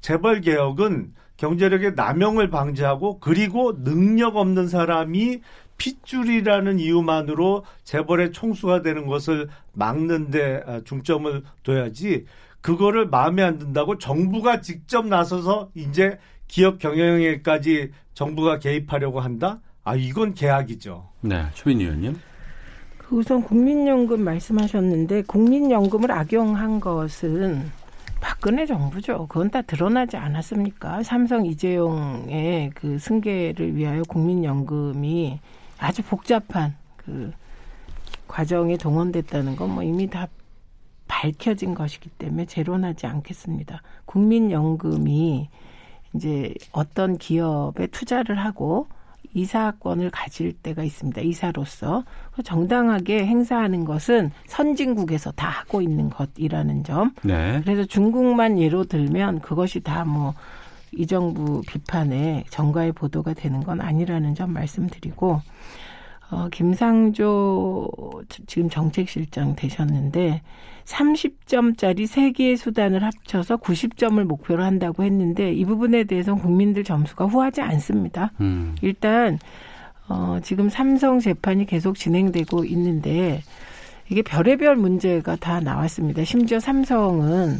재벌 0.00 0.40
개혁은 0.40 1.12
경제력의 1.42 1.94
남용을 1.96 2.50
방지하고 2.50 3.18
그리고 3.18 3.82
능력 3.82 4.36
없는 4.36 4.68
사람이 4.68 5.40
핏줄이라는 5.76 6.78
이유만으로 6.78 7.64
재벌의 7.82 8.30
총수가 8.30 8.82
되는 8.82 9.08
것을 9.08 9.48
막는데 9.72 10.62
아, 10.64 10.80
중점을 10.84 11.42
둬야지 11.64 12.26
그거를 12.60 13.08
마음에 13.08 13.42
안 13.42 13.58
든다고 13.58 13.98
정부가 13.98 14.60
직접 14.60 15.04
나서서 15.04 15.70
이제 15.74 16.16
기업 16.46 16.78
경영에까지 16.78 17.90
정부가 18.14 18.60
개입하려고 18.60 19.18
한다? 19.18 19.58
아 19.82 19.96
이건 19.96 20.34
계약이죠. 20.34 21.08
네. 21.22 21.46
최민희 21.54 21.84
의원님. 21.84 22.20
그 22.98 23.16
우선 23.16 23.42
국민연금 23.42 24.22
말씀하셨는데 24.22 25.22
국민연금을 25.22 26.12
악용한 26.12 26.78
것은 26.78 27.81
박근혜 28.22 28.64
정부죠. 28.66 29.26
그건 29.26 29.50
다 29.50 29.62
드러나지 29.62 30.16
않았습니까? 30.16 31.02
삼성 31.02 31.44
이재용의 31.44 32.70
그 32.74 32.98
승계를 32.98 33.74
위하여 33.76 34.02
국민연금이 34.08 35.40
아주 35.78 36.02
복잡한 36.04 36.76
그 36.96 37.32
과정에 38.28 38.76
동원됐다는 38.76 39.56
건 39.56 39.70
뭐 39.70 39.82
이미 39.82 40.08
다 40.08 40.28
밝혀진 41.08 41.74
것이기 41.74 42.10
때문에 42.10 42.46
재론하지 42.46 43.06
않겠습니다. 43.06 43.82
국민연금이 44.06 45.48
이제 46.14 46.54
어떤 46.70 47.18
기업에 47.18 47.88
투자를 47.88 48.38
하고 48.38 48.86
이사권을 49.34 50.10
가질 50.10 50.52
때가 50.52 50.82
있습니다. 50.82 51.20
이사로서 51.20 52.04
정당하게 52.44 53.26
행사하는 53.26 53.84
것은 53.84 54.30
선진국에서 54.46 55.32
다 55.32 55.48
하고 55.48 55.80
있는 55.80 56.10
것이라는 56.10 56.84
점. 56.84 57.12
네. 57.22 57.60
그래서 57.64 57.84
중국만 57.84 58.58
예로 58.58 58.84
들면 58.84 59.40
그것이 59.40 59.80
다 59.80 60.04
뭐 60.04 60.34
이 60.94 61.06
정부 61.06 61.62
비판에 61.66 62.44
정가의 62.50 62.92
보도가 62.92 63.32
되는 63.32 63.62
건 63.64 63.80
아니라는 63.80 64.34
점 64.34 64.52
말씀드리고 64.52 65.40
어, 66.32 66.48
김상조 66.50 67.90
지금 68.46 68.70
정책실장 68.70 69.54
되셨는데 69.54 70.40
30점짜리 70.86 72.06
세 72.06 72.32
개의 72.32 72.56
수단을 72.56 73.04
합쳐서 73.04 73.58
90점을 73.58 74.22
목표로 74.24 74.64
한다고 74.64 75.04
했는데 75.04 75.52
이 75.52 75.64
부분에 75.66 76.04
대해서는 76.04 76.40
국민들 76.40 76.84
점수가 76.84 77.26
후하지 77.26 77.60
않습니다. 77.60 78.32
음. 78.40 78.74
일단 78.80 79.38
어, 80.08 80.38
지금 80.42 80.70
삼성 80.70 81.20
재판이 81.20 81.66
계속 81.66 81.96
진행되고 81.96 82.64
있는데 82.64 83.42
이게 84.08 84.22
별의별 84.22 84.76
문제가 84.76 85.36
다 85.36 85.60
나왔습니다. 85.60 86.24
심지어 86.24 86.58
삼성은 86.58 87.58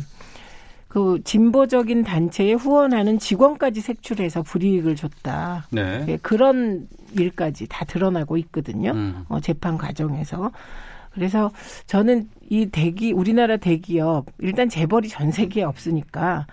그 0.93 1.19
진보적인 1.25 2.05
단체에 2.05 2.53
후원하는 2.53 3.19
직원까지 3.19 3.81
색출해서 3.81 4.43
불이익을 4.43 4.95
줬다. 4.95 5.65
네. 5.71 6.05
예, 6.07 6.19
그런 6.19 6.87
일까지 7.17 7.67
다 7.67 7.87
드러나고 7.87 8.37
있거든요. 8.37 8.91
음. 8.91 9.25
어, 9.31 9.41
재판 9.41 9.79
과정에서. 9.79 10.53
그래서 11.15 11.51
저는 11.87 12.29
이 12.51 12.67
대기 12.67 13.13
우리나라 13.13 13.57
대기업 13.57 14.27
일단 14.41 14.69
재벌이 14.69 15.09
전 15.09 15.31
세계에 15.33 15.65
없으니까 15.65 16.47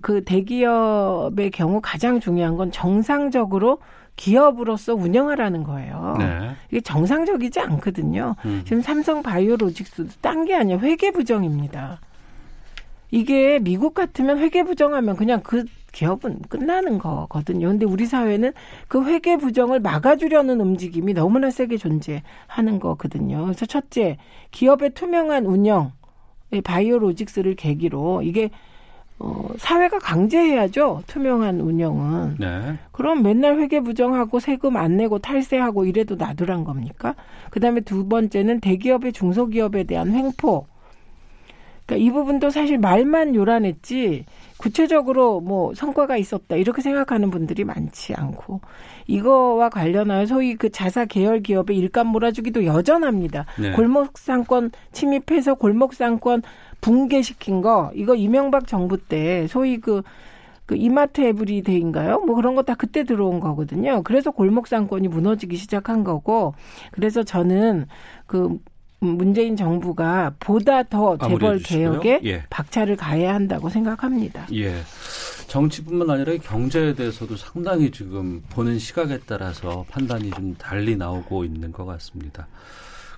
그 0.00 0.24
대기업의 0.24 1.50
경우 1.50 1.78
가장 1.82 2.18
중요한 2.18 2.56
건 2.56 2.72
정상적으로 2.72 3.78
기업으로서 4.16 4.94
운영하라는 4.94 5.64
거예요. 5.64 6.16
네. 6.18 6.52
이게 6.70 6.80
정상적이지 6.80 7.60
않거든요. 7.60 8.36
음. 8.46 8.62
지금 8.64 8.80
삼성 8.80 9.22
바이오로직스도 9.22 10.08
딴 10.22 10.46
게 10.46 10.54
아니라 10.54 10.78
회계 10.78 11.10
부정입니다. 11.10 12.00
이게 13.12 13.58
미국 13.60 13.92
같으면 13.92 14.38
회계 14.38 14.64
부정하면 14.64 15.16
그냥 15.16 15.42
그 15.44 15.66
기업은 15.92 16.40
끝나는 16.48 16.98
거거든요. 16.98 17.68
근데 17.68 17.84
우리 17.84 18.06
사회는 18.06 18.52
그 18.88 19.04
회계 19.04 19.36
부정을 19.36 19.80
막아주려는 19.80 20.60
움직임이 20.60 21.12
너무나 21.12 21.50
세게 21.50 21.76
존재하는 21.76 22.80
거거든요. 22.80 23.44
그래서 23.44 23.66
첫째, 23.66 24.16
기업의 24.50 24.94
투명한 24.94 25.44
운영, 25.44 25.92
바이오로직스를 26.64 27.54
계기로 27.54 28.22
이게 28.22 28.50
어, 29.18 29.46
사회가 29.58 29.98
강제해야죠. 29.98 31.02
투명한 31.06 31.60
운영은. 31.60 32.36
네. 32.40 32.78
그럼 32.90 33.22
맨날 33.22 33.60
회계 33.60 33.80
부정하고 33.80 34.40
세금 34.40 34.76
안 34.76 34.96
내고 34.96 35.18
탈세하고 35.18 35.84
이래도 35.84 36.16
나들한 36.16 36.64
겁니까? 36.64 37.14
그다음에 37.50 37.82
두 37.82 38.08
번째는 38.08 38.60
대기업의 38.60 39.12
중소기업에 39.12 39.84
대한 39.84 40.12
횡포. 40.12 40.71
그러니까 41.86 42.06
이 42.06 42.10
부분도 42.12 42.50
사실 42.50 42.78
말만 42.78 43.34
요란했지 43.34 44.24
구체적으로 44.56 45.40
뭐 45.40 45.74
성과가 45.74 46.16
있었다 46.16 46.56
이렇게 46.56 46.80
생각하는 46.82 47.30
분들이 47.30 47.64
많지 47.64 48.14
않고 48.14 48.60
이거와 49.08 49.68
관련하여 49.68 50.26
소위 50.26 50.54
그 50.54 50.70
자사 50.70 51.04
계열 51.04 51.40
기업의 51.40 51.76
일감 51.76 52.06
몰아주기도 52.08 52.64
여전합니다. 52.64 53.46
네. 53.58 53.72
골목 53.72 54.16
상권 54.18 54.70
침입해서 54.92 55.54
골목 55.54 55.94
상권 55.94 56.42
붕괴시킨 56.80 57.60
거 57.62 57.90
이거 57.94 58.14
이명박 58.14 58.66
정부 58.66 58.96
때 58.96 59.46
소위 59.48 59.78
그, 59.78 60.02
그 60.66 60.76
이마트 60.76 61.20
에브리데이인가요? 61.20 62.20
뭐 62.20 62.36
그런 62.36 62.54
거 62.54 62.62
다 62.62 62.74
그때 62.74 63.02
들어온 63.02 63.40
거거든요. 63.40 64.02
그래서 64.04 64.30
골목 64.30 64.68
상권이 64.68 65.08
무너지기 65.08 65.56
시작한 65.56 66.04
거고 66.04 66.54
그래서 66.92 67.24
저는 67.24 67.86
그 68.26 68.58
문재인 69.06 69.56
정부가 69.56 70.34
보다 70.38 70.82
더 70.82 71.16
재벌. 71.18 71.58
개혁에 71.58 72.20
예. 72.24 72.44
박차를 72.50 72.96
가해야 72.96 73.34
한다고 73.34 73.68
생각합니다. 73.68 74.46
예. 74.54 74.74
정치뿐만 75.48 76.08
아니라 76.08 76.36
경제에 76.38 76.94
대해서도 76.94 77.36
상당히 77.36 77.90
지금 77.90 78.42
보는 78.50 78.78
시각에 78.78 79.18
따라서 79.26 79.84
판단이 79.90 80.30
좀 80.30 80.54
달리 80.56 80.96
나오고 80.96 81.44
있는 81.44 81.72
것 81.72 81.84
같습니다. 81.84 82.46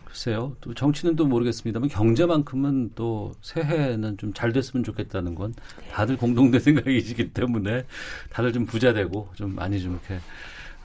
글쎄요. 0.05 0.57
또 0.61 0.73
정치는 0.73 1.17
또 1.17 1.27
모르겠습니다만 1.27 1.89
경제만큼은 1.89 2.93
또 2.95 3.33
새해에는 3.43 4.17
좀 4.17 4.33
잘 4.33 4.53
됐으면 4.53 4.85
좋겠다는 4.85 5.35
건 5.35 5.55
다들 5.93 6.17
공동된 6.17 6.61
생각이시기 6.61 7.33
때문에 7.33 7.85
다들 8.31 8.53
좀 8.53 8.65
부자 8.67 8.93
되고 8.93 9.29
좀 9.35 9.55
많이 9.55 9.81
좀 9.81 9.93
이렇게 9.93 10.21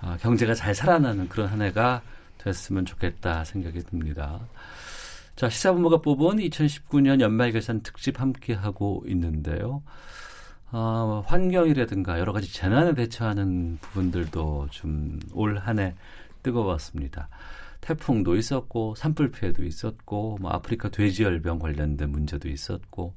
아, 0.02 0.18
경제가 0.22 0.54
잘 0.56 0.74
살아나는 0.74 1.30
그런 1.30 1.48
한 1.48 1.62
해가 1.62 2.02
됐으면 2.38 2.86
좋겠다 2.86 3.44
생각이 3.44 3.84
듭니다. 3.84 4.40
자, 5.40 5.50
시사본부가 5.50 6.02
뽑은 6.02 6.36
2019년 6.36 7.22
연말 7.22 7.54
결산 7.54 7.82
특집 7.82 8.20
함께 8.20 8.54
하고 8.54 9.06
있는데요. 9.08 9.82
어, 10.70 11.24
환경이라든가 11.28 12.20
여러 12.20 12.34
가지 12.34 12.52
재난에 12.52 12.94
대처하는 12.94 13.78
부분들도 13.80 14.68
좀 14.70 15.18
올 15.34 15.58
한 15.58 15.80
해 15.80 15.96
뜨거웠습니다. 16.44 17.30
태풍도 17.80 18.36
있었고 18.36 18.96
산불 18.96 19.32
피해도 19.32 19.64
있었고 19.64 20.40
뭐 20.42 20.52
아프리카 20.52 20.90
돼지열병 20.90 21.60
관련된 21.60 22.10
문제도 22.12 22.50
있었고 22.50 23.14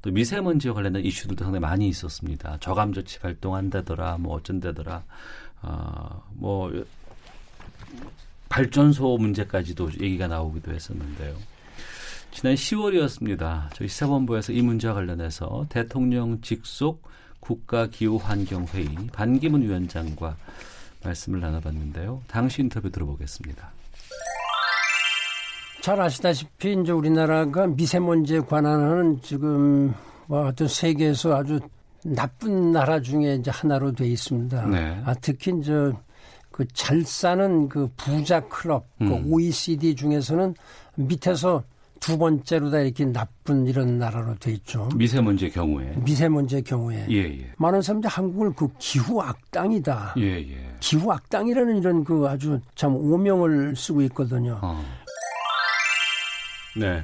또 0.00 0.10
미세먼지와 0.10 0.72
관련된 0.72 1.04
이슈들도 1.04 1.44
상당히 1.44 1.60
많이 1.60 1.86
있었습니다. 1.88 2.56
저감 2.60 2.94
조치 2.94 3.18
발동한다더라 3.20 4.16
뭐 4.16 4.36
어쩐다더라 4.36 5.04
어뭐 5.60 6.82
발전소 8.48 9.18
문제까지도 9.18 9.90
얘기가 10.00 10.28
나오기도 10.28 10.72
했었는데요. 10.72 11.57
지난 12.30 12.54
10월이었습니다. 12.54 13.74
저희 13.74 13.88
시사본부에서 13.88 14.52
이 14.52 14.62
문제와 14.62 14.94
관련해서 14.94 15.66
대통령 15.68 16.40
직속 16.40 17.02
국가기후환경회의 17.40 19.08
반기문 19.12 19.62
위원장과 19.62 20.36
말씀을 21.02 21.40
나눠봤는데요. 21.40 22.22
당시 22.28 22.62
인터뷰 22.62 22.90
들어보겠습니다. 22.90 23.72
잘 25.82 26.00
아시다시피 26.00 26.76
이제 26.80 26.92
우리나라가 26.92 27.66
미세먼지에 27.66 28.40
관한 28.40 29.20
지금 29.22 29.94
뭐 30.26 30.42
하여튼 30.44 30.68
세계에서 30.68 31.36
아주 31.36 31.60
나쁜 32.04 32.72
나라 32.72 33.00
중에 33.00 33.36
이제 33.36 33.50
하나로 33.50 33.92
돼 33.92 34.06
있습니다. 34.06 34.66
네. 34.66 35.02
아, 35.04 35.14
특히 35.14 35.52
이제 35.58 35.72
그 36.58 36.66
잘 36.72 37.02
사는 37.02 37.68
그 37.68 37.88
부자 37.96 38.40
클럽, 38.40 38.86
그 38.98 39.04
음. 39.04 39.32
OECD 39.32 39.94
중에서는 39.94 40.54
밑에서 40.96 41.62
두 42.00 42.16
번째로 42.18 42.70
다 42.70 42.80
이렇게 42.80 43.04
나쁜 43.04 43.66
이런 43.66 43.98
나라로 43.98 44.34
돼 44.36 44.52
있죠. 44.52 44.88
미세먼지의 44.94 45.50
경우에. 45.50 45.94
미세먼지의 46.04 46.62
경우에 46.62 47.06
예, 47.10 47.16
예. 47.16 47.52
많은 47.56 47.82
사람들이 47.82 48.10
한국을 48.10 48.52
그 48.54 48.68
기후 48.78 49.20
악당이다. 49.20 50.14
예, 50.18 50.38
예. 50.38 50.76
기후 50.80 51.10
악당이라는 51.10 51.78
이런 51.78 52.04
그 52.04 52.26
아주 52.28 52.60
참 52.74 52.94
오명을 52.94 53.76
쓰고 53.76 54.02
있거든요. 54.02 54.58
어. 54.62 54.82
네. 56.78 57.02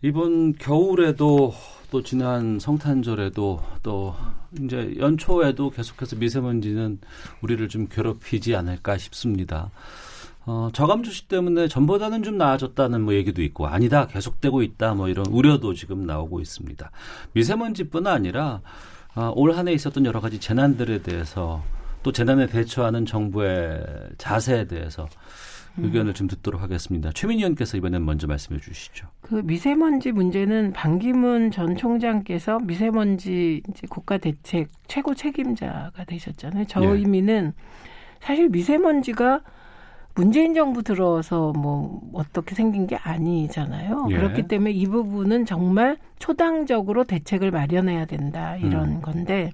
이번 0.00 0.54
겨울에도 0.54 1.54
또 1.90 2.02
지난 2.02 2.58
성탄절에도 2.58 3.62
또 3.82 4.14
이제 4.60 4.94
연초에도 4.98 5.70
계속해서 5.70 6.16
미세먼지는 6.16 6.98
우리를 7.42 7.68
좀 7.68 7.86
괴롭히지 7.86 8.56
않을까 8.56 8.96
싶습니다. 8.98 9.70
어, 10.44 10.70
저감 10.72 11.02
주시 11.02 11.28
때문에 11.28 11.68
전보다는 11.68 12.22
좀 12.22 12.36
나아졌다는 12.36 13.02
뭐 13.02 13.14
얘기도 13.14 13.42
있고 13.42 13.66
아니다 13.68 14.06
계속되고 14.06 14.62
있다 14.62 14.94
뭐 14.94 15.08
이런 15.08 15.26
우려도 15.26 15.74
지금 15.74 16.06
나오고 16.06 16.40
있습니다. 16.40 16.90
미세먼지뿐 17.32 18.06
아니라 18.06 18.60
아, 19.14 19.32
올 19.34 19.52
한해 19.52 19.72
있었던 19.72 20.04
여러 20.06 20.20
가지 20.20 20.40
재난들에 20.40 21.02
대해서 21.02 21.62
또 22.02 22.12
재난에 22.12 22.46
대처하는 22.46 23.06
정부의 23.06 23.84
자세에 24.18 24.66
대해서 24.66 25.06
의견을 25.78 26.12
좀 26.12 26.28
듣도록 26.28 26.60
하겠습니다. 26.60 27.10
최민희 27.12 27.42
의원께서 27.42 27.76
이번엔 27.78 28.04
먼저 28.04 28.26
말씀해 28.26 28.60
주시죠. 28.60 29.06
그 29.22 29.36
미세먼지 29.36 30.12
문제는 30.12 30.72
반기문 30.72 31.50
전 31.50 31.76
총장께서 31.76 32.58
미세먼지 32.60 33.62
이제 33.68 33.86
국가 33.88 34.18
대책 34.18 34.68
최고 34.86 35.14
책임자가 35.14 36.04
되셨잖아요. 36.04 36.66
저 36.68 36.82
예. 36.82 36.86
의미는 36.88 37.54
사실 38.20 38.50
미세먼지가 38.50 39.40
문재인 40.14 40.54
정부 40.54 40.82
들어서 40.82 41.52
뭐 41.52 42.00
어떻게 42.12 42.54
생긴 42.54 42.86
게 42.86 42.96
아니잖아요. 42.96 44.08
예. 44.10 44.16
그렇기 44.16 44.48
때문에 44.48 44.72
이 44.72 44.86
부분은 44.86 45.46
정말 45.46 45.96
초당적으로 46.18 47.04
대책을 47.04 47.50
마련해야 47.50 48.04
된다 48.04 48.56
이런 48.56 48.96
음. 48.96 49.00
건데 49.00 49.52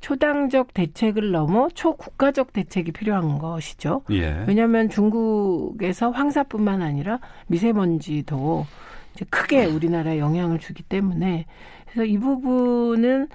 초당적 0.00 0.74
대책을 0.74 1.32
넘어 1.32 1.68
초국가적 1.70 2.52
대책이 2.52 2.92
필요한 2.92 3.38
것이죠. 3.38 4.02
예. 4.10 4.44
왜냐하면 4.46 4.90
중국에서 4.90 6.10
황사뿐만 6.10 6.82
아니라 6.82 7.18
미세먼지도 7.46 8.66
이제 9.14 9.24
크게 9.30 9.64
우리나라에 9.64 10.18
영향을 10.18 10.58
주기 10.58 10.82
때문에 10.82 11.46
그래서 11.86 12.04
이 12.04 12.18
부분은 12.18 13.28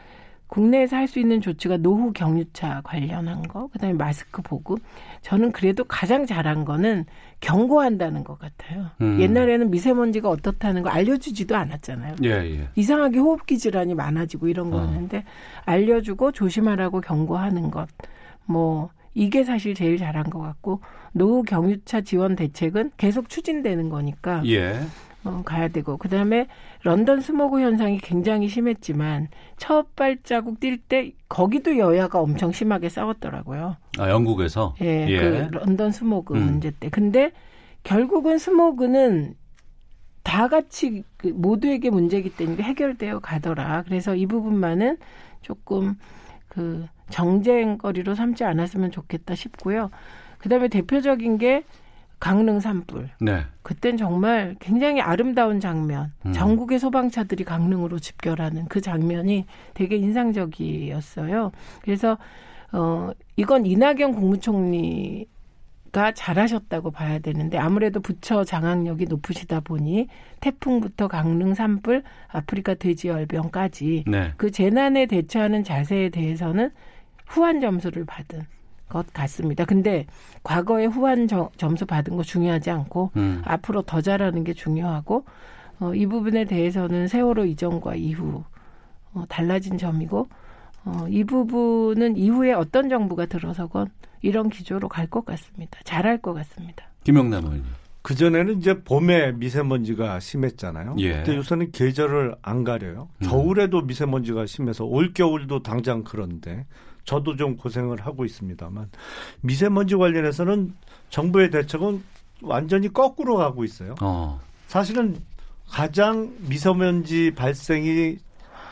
국내에서 0.52 0.98
할 0.98 1.08
수 1.08 1.20
있는 1.20 1.40
조치가 1.40 1.78
노후 1.78 2.12
경유차 2.12 2.82
관련한 2.84 3.42
거, 3.44 3.68
그다음에 3.68 3.94
마스크 3.94 4.42
보급. 4.42 4.80
저는 5.22 5.54
그래도 5.54 5.86
가장 5.86 6.26
잘한 6.26 6.66
거는 6.66 7.06
경고한다는 7.40 8.24
것 8.26 8.38
같아요. 8.38 8.88
음. 9.00 9.20
옛날에는 9.22 9.72
미세먼지가 9.72 10.30
어떻다는 10.30 10.84
거 10.84 10.90
알려주지도 10.90 11.56
않았잖아요. 11.56 12.16
예, 12.24 12.30
예. 12.30 12.68
이상하게 12.76 13.20
호흡기 13.20 13.58
질환이 13.58 13.96
많아지고 13.96 14.50
이런 14.50 14.68
어. 14.68 14.72
거였는데 14.72 15.24
알려주고 15.66 16.34
조심하라고 16.34 17.00
경고하는 17.00 17.72
것. 17.72 17.88
뭐 18.46 18.90
이게 19.14 19.46
사실 19.46 19.74
제일 19.74 19.98
잘한 19.98 20.26
것 20.26 20.40
같고 20.40 20.82
노후 21.14 21.44
경유차 21.44 22.02
지원 22.02 22.36
대책은 22.36 22.92
계속 22.98 23.30
추진되는 23.30 23.90
거니까 23.90 24.44
예. 24.48 24.80
어, 25.24 25.44
가야 25.46 25.68
되고 25.68 25.98
그 25.98 26.10
다음에 26.10 26.48
런던 26.84 27.22
스모그 27.22 27.62
현상이 27.62 28.00
굉장히 28.00 28.48
심했지만 28.48 29.28
첫 29.58 29.96
발자국 29.96 30.60
뛸 30.60 30.80
때 30.88 31.12
거기도 31.30 31.78
여야가 31.78 32.20
엄청 32.20 32.52
심하게 32.52 32.90
싸웠더라고요. 32.90 33.78
아, 34.00 34.10
영국에서. 34.10 34.76
예, 34.82 35.08
예. 35.08 35.20
그 35.20 35.48
런던 35.52 35.92
스모그 35.92 36.34
음. 36.34 36.40
문제 36.46 36.72
때. 36.72 36.90
근데 36.90 37.32
결국은 37.84 38.38
스모그는 38.38 39.36
다 40.24 40.48
같이 40.48 41.04
그 41.18 41.28
모두에게 41.28 41.90
문제이기 41.90 42.36
때문에 42.36 42.64
해결되어 42.64 43.20
가더라. 43.20 43.84
그래서 43.84 44.16
이 44.16 44.26
부분만은 44.26 44.98
조금 45.42 45.96
그 46.48 46.86
정쟁거리로 47.10 48.16
삼지 48.16 48.44
않았으면 48.44 48.92
좋겠다 48.92 49.36
싶고요. 49.36 49.90
그다음에 50.40 50.68
대표적인 50.68 51.38
게 51.38 51.64
강릉 52.22 52.60
산불. 52.60 53.10
네. 53.20 53.42
그땐 53.64 53.98
정말 53.98 54.56
굉장히 54.60 55.02
아름다운 55.02 55.60
장면. 55.60 56.14
음. 56.26 56.32
전국의 56.32 56.78
소방차들이 56.78 57.44
강릉으로 57.44 57.98
집결하는 57.98 58.66
그 58.66 58.80
장면이 58.80 59.48
되게 59.74 59.98
인상적이었어요. 59.98 61.52
그래서 61.82 62.20
어 62.72 63.10
이건 63.36 63.66
이낙연 63.66 64.14
국무총리 64.14 65.28
가 65.92 66.14
잘하셨다고 66.14 66.92
봐야 66.92 67.20
되는데 67.20 67.58
아무래도 67.58 68.00
부처 68.00 68.46
장악력이 68.46 69.08
높으시다 69.08 69.60
보니 69.60 70.08
태풍부터 70.40 71.10
강릉 71.10 71.54
산불, 71.54 72.04
아프리카 72.30 72.76
돼지열병까지 72.76 74.06
네. 74.08 74.32
그 74.38 74.52
재난에 74.52 75.06
대처하는 75.08 75.66
자세에 75.66 76.08
대해서는 76.08 76.70
후한 77.28 77.60
점수를 77.60 78.06
받은 78.06 78.46
것 78.92 79.12
같습니다. 79.14 79.64
근데 79.66 80.06
과거에 80.44 80.86
후한 80.86 81.28
저- 81.28 81.50
점수 81.58 81.86
받은 81.86 82.18
거 82.18 82.24
중요하지 82.24 82.70
않고 82.70 83.12
음. 83.16 83.42
앞으로 83.46 83.82
더 83.84 84.02
잘하는 84.02 84.44
게 84.44 84.54
중요하고 84.54 85.24
어, 85.80 85.96
이 85.96 86.06
부분에 86.06 86.46
대해서는 86.46 87.08
세월호 87.08 87.46
이전과 87.46 87.96
이후 87.96 88.44
어, 89.14 89.24
달라진 89.30 89.78
점이고 89.78 90.28
어, 90.86 91.06
이 91.10 91.24
부분은 91.24 92.18
이후에 92.18 92.54
어떤 92.54 92.90
정부가 92.90 93.26
들어서건 93.28 93.88
이런 94.22 94.50
기조로 94.50 94.90
갈 94.90 95.08
것 95.08 95.26
같습니다. 95.26 95.80
잘할 95.86 96.18
것 96.20 96.34
같습니다. 96.34 96.86
김영남 97.04 97.44
의원님. 97.44 97.66
그 98.04 98.16
전에는 98.16 98.58
이제 98.58 98.82
봄에 98.84 99.32
미세먼지가 99.34 100.20
심했잖아요. 100.20 100.96
예. 101.00 101.14
근데 101.18 101.36
요새는 101.36 101.72
계절을 101.72 102.36
안 102.42 102.64
가려요. 102.64 103.10
음. 103.22 103.28
겨울에도 103.28 103.82
미세먼지가 103.82 104.48
심해서 104.48 104.86
올 104.86 105.14
겨울도 105.14 105.62
당장 105.62 106.04
그런데 106.04 106.66
저도 107.04 107.36
좀 107.36 107.58
고생을 107.58 108.02
하고 108.02 108.26
있습니다만 108.26 108.90
미세먼지 109.42 109.96
관련해서는 109.96 110.74
정부의 111.10 111.50
대책은 111.50 112.04
완전히 112.42 112.92
거꾸로 112.92 113.38
가고 113.38 113.64
있어요. 113.64 113.96
어. 114.02 114.40
사실은 114.68 115.18
가장 115.70 116.34
미세먼지 116.48 117.32
발생이 117.36 118.18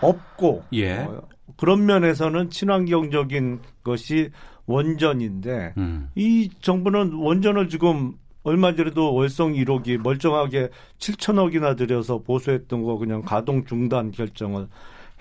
없고 0.01 0.63
예. 0.73 0.99
어, 0.99 1.21
그런 1.57 1.85
면에서는 1.85 2.49
친환경적인 2.49 3.59
것이 3.83 4.29
원전인데 4.65 5.73
음. 5.77 6.09
이 6.15 6.49
정부는 6.61 7.13
원전을 7.13 7.69
지금 7.69 8.13
얼마 8.43 8.75
전에도 8.75 9.13
월성 9.13 9.53
1호기 9.53 9.97
멀쩡하게 9.97 10.69
7천억이나 10.99 11.75
들여서 11.77 12.19
보수했던 12.19 12.83
거 12.83 12.97
그냥 12.97 13.21
가동 13.21 13.65
중단 13.65 14.11
결정을 14.11 14.67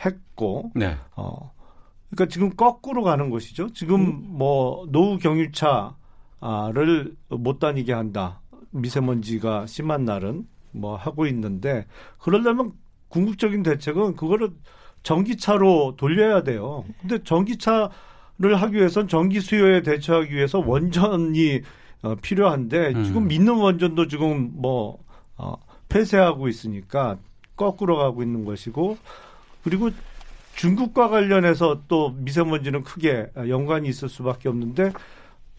했고 0.05 0.71
네. 0.75 0.97
어 1.17 1.53
그러니까 2.11 2.33
지금 2.33 2.51
거꾸로 2.51 3.03
가는 3.03 3.31
것이죠. 3.31 3.73
지금 3.73 4.25
뭐 4.27 4.87
노후 4.91 5.19
경유차를 5.19 5.95
못 7.29 7.59
다니게 7.59 7.93
한다. 7.93 8.41
미세먼지가 8.71 9.67
심한 9.67 10.05
날은 10.05 10.47
뭐 10.73 10.97
하고 10.97 11.27
있는데 11.27 11.87
그러려면 12.19 12.73
궁극적인 13.09 13.63
대책은 13.63 14.17
그거를 14.17 14.51
전기차로 15.03 15.97
돌려야 15.97 16.43
돼요. 16.43 16.85
근데 17.01 17.23
전기차를 17.23 18.55
하기 18.57 18.77
위해선 18.77 19.09
전기 19.09 19.41
수요에 19.41 19.83
대처하기 19.83 20.35
위해서 20.35 20.59
원전이 20.59 21.63
어, 22.03 22.15
필요한데 22.17 22.93
음. 22.95 23.05
지금 23.05 23.33
있는 23.33 23.55
원전도 23.55 24.09
지금 24.09 24.53
뭐 24.55 24.99
어, 25.37 25.55
폐쇄하고 25.89 26.49
있으니까 26.49 27.17
거꾸로 27.57 27.97
가고 27.97 28.23
있는 28.23 28.45
것이고 28.45 28.99
그리고 29.65 29.91
중국과 30.59 31.09
관련해서 31.09 31.83
또 31.87 32.11
미세먼지는 32.11 32.83
크게 32.83 33.31
연관이 33.49 33.89
있을 33.89 34.09
수밖에 34.09 34.49
없는데 34.49 34.93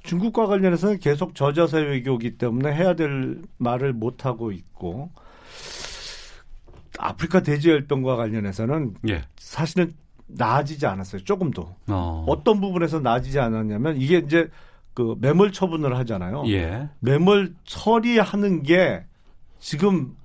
중국과 0.04 0.46
관련해서는 0.46 1.00
계속 1.00 1.36
저자세 1.36 1.80
외교이기 1.80 2.38
때문에 2.38 2.74
해야 2.74 2.96
될 2.96 3.42
말을 3.60 3.94
못 3.94 4.26
하고 4.26 4.52
있고 4.52 5.10
아프리카 6.98 7.42
돼지열병과 7.42 8.18
관련해서는 8.18 8.96
예. 9.08 9.22
사실은 9.38 9.94
나아지지 10.28 10.86
않았어요. 10.86 11.24
조금도. 11.24 11.76
어. 11.88 12.26
어떤 12.28 12.60
부분에서 12.60 13.00
나아지지 13.00 13.40
않았냐면 13.40 14.02
이게 14.02 14.18
이제 14.18 14.50
그 14.94 15.16
매몰 15.22 15.54
처분을 15.54 15.98
하잖아요. 16.00 16.44
예. 16.48 16.90
매몰 17.00 17.56
처리하는 17.64 18.64
게 18.64 19.06
지금 19.60 20.18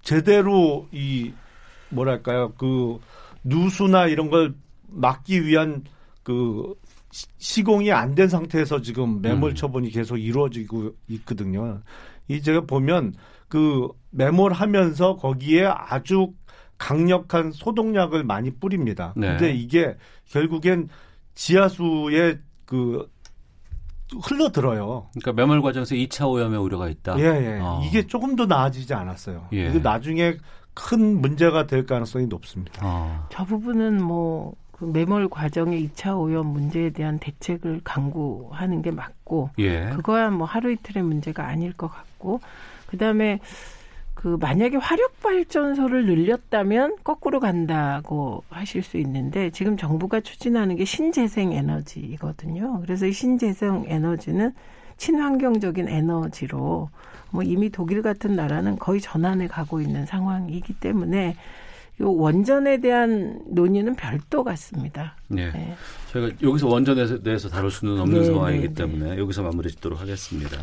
제대로 0.00 0.86
이 0.92 1.32
뭐랄까요 1.88 2.52
그 2.56 3.00
누수나 3.46 4.06
이런 4.06 4.28
걸 4.30 4.54
막기 4.88 5.44
위한 5.46 5.84
그 6.22 6.74
시- 7.10 7.26
시공이 7.38 7.92
안 7.92 8.14
된 8.14 8.28
상태에서 8.28 8.82
지금 8.82 9.22
매몰 9.22 9.50
음. 9.50 9.54
처분이 9.54 9.90
계속 9.90 10.16
이루어지고 10.18 10.92
있거든요. 11.08 11.80
이 12.28 12.42
제가 12.42 12.62
보면 12.62 13.14
그 13.48 13.88
매몰하면서 14.10 15.16
거기에 15.16 15.66
아주 15.66 16.32
강력한 16.78 17.52
소독약을 17.52 18.24
많이 18.24 18.50
뿌립니다. 18.50 19.14
네. 19.16 19.28
근데 19.28 19.52
이게 19.52 19.96
결국엔 20.28 20.88
지하수에 21.34 22.38
그 22.64 23.08
흘러들어요. 24.22 25.08
그러니까 25.12 25.32
매몰 25.32 25.62
과정에서 25.62 25.94
2차 25.94 26.28
오염의 26.28 26.58
우려가 26.58 26.88
있다. 26.88 27.18
예, 27.18 27.24
예. 27.24 27.58
어. 27.60 27.82
이게 27.84 28.06
조금 28.06 28.36
더 28.36 28.46
나아지지 28.46 28.92
않았어요. 28.94 29.48
예. 29.52 29.70
나중에 29.70 30.36
큰 30.76 31.20
문제가 31.20 31.66
될 31.66 31.86
가능성이 31.86 32.26
높습니다. 32.26 32.80
어. 32.84 33.26
저 33.30 33.44
부분은 33.44 34.00
뭐, 34.00 34.54
그 34.70 34.84
매몰 34.84 35.30
과정의 35.30 35.88
2차 35.88 36.20
오염 36.20 36.48
문제에 36.48 36.90
대한 36.90 37.18
대책을 37.18 37.80
강구하는 37.82 38.82
게 38.82 38.90
맞고, 38.90 39.50
예. 39.58 39.88
그거야 39.90 40.28
뭐 40.30 40.46
하루 40.46 40.70
이틀의 40.70 41.02
문제가 41.02 41.48
아닐 41.48 41.72
것 41.72 41.88
같고, 41.88 42.40
그 42.86 42.98
다음에 42.98 43.40
그 44.12 44.36
만약에 44.40 44.76
화력 44.76 45.20
발전소를 45.20 46.06
늘렸다면 46.06 46.96
거꾸로 47.04 47.40
간다고 47.40 48.44
하실 48.50 48.82
수 48.82 48.96
있는데 48.98 49.50
지금 49.50 49.76
정부가 49.76 50.20
추진하는 50.20 50.76
게 50.76 50.84
신재생 50.84 51.52
에너지거든요. 51.52 52.80
그래서 52.80 53.06
이 53.06 53.12
신재생 53.12 53.84
에너지는 53.86 54.52
친환경적인 54.96 55.88
에너지로 55.88 56.88
뭐 57.30 57.42
이미 57.42 57.70
독일 57.70 58.02
같은 58.02 58.36
나라는 58.36 58.78
거의 58.78 59.00
전환해 59.00 59.46
가고 59.48 59.80
있는 59.80 60.06
상황이기 60.06 60.74
때문에 60.74 61.36
요 62.02 62.12
원전에 62.12 62.80
대한 62.80 63.40
논의는 63.48 63.96
별도 63.96 64.44
같습니다. 64.44 65.16
예. 65.32 65.50
네. 65.50 65.74
저희가 66.12 66.36
여기서 66.42 66.68
원전에 66.68 67.22
대해서 67.22 67.48
다룰 67.48 67.70
수는 67.70 67.98
없는 68.00 68.20
네, 68.20 68.26
상황이기 68.26 68.68
네, 68.68 68.74
때문에 68.74 69.18
여기서 69.18 69.42
마무리 69.42 69.70
짓도록 69.70 70.00
하겠습니다. 70.00 70.58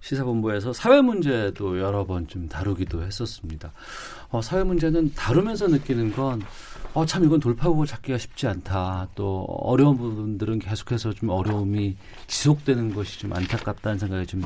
시사본부에서 0.00 0.72
사회 0.72 1.00
문제도 1.00 1.78
여러 1.78 2.04
번 2.04 2.26
좀 2.26 2.48
다루기도 2.48 3.04
했었습니다. 3.04 3.72
어, 4.30 4.42
사회 4.42 4.64
문제는 4.64 5.14
다루면서 5.14 5.68
느끼는 5.68 6.12
건, 6.12 6.42
어, 6.94 7.06
참 7.06 7.24
이건 7.24 7.38
돌파구를 7.38 7.86
찾기가 7.86 8.18
쉽지 8.18 8.48
않다. 8.48 9.06
또 9.14 9.44
어려운 9.44 9.96
부분들은 9.96 10.58
계속해서 10.58 11.12
좀 11.12 11.28
어려움이 11.28 11.96
지속되는 12.26 12.92
것이 12.94 13.20
좀 13.20 13.32
안타깝다는 13.32 14.00
생각이 14.00 14.26
좀 14.26 14.42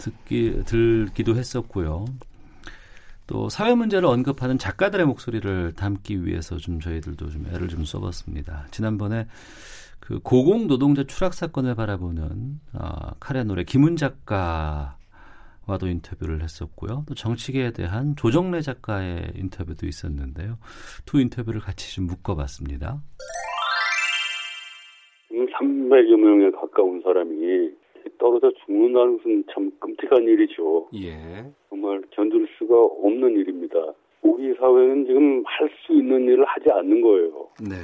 듣기, 0.00 0.64
들기도 0.64 1.36
했었고요. 1.36 2.06
또 3.26 3.48
사회 3.48 3.74
문제를 3.74 4.08
언급하는 4.08 4.58
작가들의 4.58 5.06
목소리를 5.06 5.74
담기 5.74 6.24
위해서 6.24 6.56
좀 6.56 6.80
저희들도 6.80 7.30
좀 7.30 7.46
애를 7.46 7.68
좀 7.68 7.84
써봤습니다. 7.84 8.66
지난번에 8.72 9.26
그 10.00 10.18
고공 10.18 10.66
노동자 10.66 11.04
추락 11.04 11.34
사건을 11.34 11.76
바라보는 11.76 12.58
어, 12.74 13.10
칼의 13.20 13.44
노래 13.44 13.62
김은 13.62 13.94
작가와도 13.94 14.96
인터뷰를 15.86 16.42
했었고요. 16.42 17.04
또 17.06 17.14
정치계에 17.14 17.70
대한 17.70 18.16
조정래 18.16 18.62
작가의 18.62 19.34
인터뷰도 19.36 19.86
있었는데요. 19.86 20.58
두 21.06 21.20
인터뷰를 21.20 21.60
같이 21.60 21.94
좀 21.94 22.08
묶어봤습니다. 22.08 23.00
300여 25.30 26.16
명에 26.16 26.50
가까운 26.50 27.00
사람이 27.02 27.70
떨어져 28.18 28.50
죽는다는 28.64 29.18
것은 29.18 29.44
참 29.52 29.70
끔찍한 29.80 30.22
일이죠. 30.24 30.88
예. 30.94 31.44
정말 31.68 32.02
견딜 32.10 32.46
수가 32.58 32.74
없는 32.76 33.36
일입니다. 33.36 33.78
우리 34.22 34.54
사회는 34.54 35.06
지금 35.06 35.42
할 35.46 35.70
수 35.86 35.92
있는 35.94 36.24
일을 36.24 36.44
하지 36.44 36.70
않는 36.70 37.00
거예요. 37.00 37.48
네. 37.60 37.76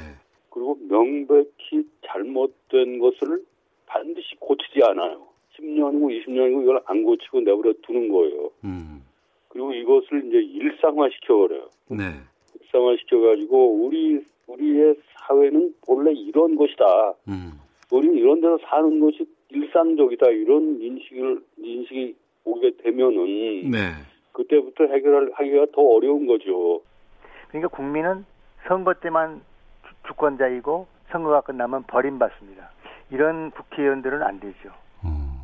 그리고 0.49 0.77
명백히 0.89 1.83
잘못된 2.05 2.99
것을 2.99 3.43
반드시 3.85 4.35
고치지 4.39 4.79
않아요. 4.83 5.27
10년이고 5.57 6.25
20년이고 6.25 6.63
이걸 6.63 6.81
안 6.85 7.03
고치고 7.03 7.41
내버려 7.41 7.73
두는 7.83 8.09
거예요. 8.09 8.51
음. 8.63 9.01
그리고 9.49 9.73
이것을 9.73 10.27
이제 10.27 10.37
일상화 10.37 11.09
시켜버려요. 11.09 11.69
네. 11.89 12.03
일상화 12.59 12.95
시켜가지고 12.97 13.85
우리 13.85 14.23
우리의 14.47 14.95
사회는 15.27 15.73
본래 15.85 16.11
이런 16.13 16.55
것이다. 16.55 17.13
음. 17.27 17.53
우리는 17.91 18.15
이런 18.15 18.41
데서 18.41 18.57
사는 18.69 18.99
것이 18.99 19.25
일상적이다. 19.49 20.27
이런 20.27 20.79
인식을 20.81 21.41
인식이 21.57 22.15
오게 22.43 22.77
되면은 22.83 23.71
네. 23.71 23.77
그때부터 24.33 24.85
해결을 24.85 25.31
하기가 25.33 25.67
더 25.73 25.81
어려운 25.81 26.27
거죠. 26.27 26.81
그러니까 27.49 27.69
국민은 27.75 28.25
선거 28.67 28.93
때만 28.93 29.41
주- 29.87 29.93
주권자이고 30.07 30.87
선거가 31.09 31.41
끝나면 31.41 31.83
버림받습니다. 31.83 32.69
이런 33.11 33.51
국회의원들은 33.51 34.21
안 34.21 34.39
되죠. 34.39 34.69
음. 35.05 35.39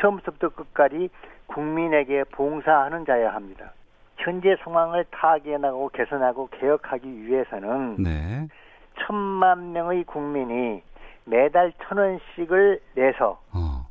처음부터 0.00 0.50
끝까지 0.50 1.08
국민에게 1.46 2.24
봉사하는 2.24 3.04
자여야 3.04 3.34
합니다. 3.34 3.72
현재 4.18 4.56
상황을 4.62 5.04
타개나가고 5.10 5.88
개선하고 5.90 6.48
개혁하기 6.52 7.26
위해서는 7.26 7.96
네. 8.02 8.48
천만 9.04 9.72
명의 9.72 10.04
국민이 10.04 10.80
매달 11.26 11.72
천 11.82 11.98
원씩을 11.98 12.80
내서 12.94 13.40
어. 13.52 13.86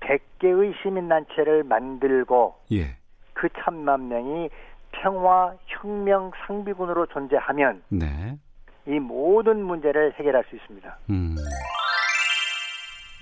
100개의 0.00 0.74
시민단체를 0.82 1.64
만들고 1.64 2.56
예. 2.72 2.96
그 3.34 3.48
천만 3.62 4.08
명이 4.08 4.50
평화 4.92 5.54
혁명 5.66 6.30
상비군으로 6.46 7.06
존재하면 7.06 7.82
네. 7.88 8.38
이 8.86 8.98
모든 8.98 9.64
문제를 9.64 10.14
해결할 10.14 10.44
수 10.48 10.56
있습니다. 10.56 10.98
음. 11.10 11.36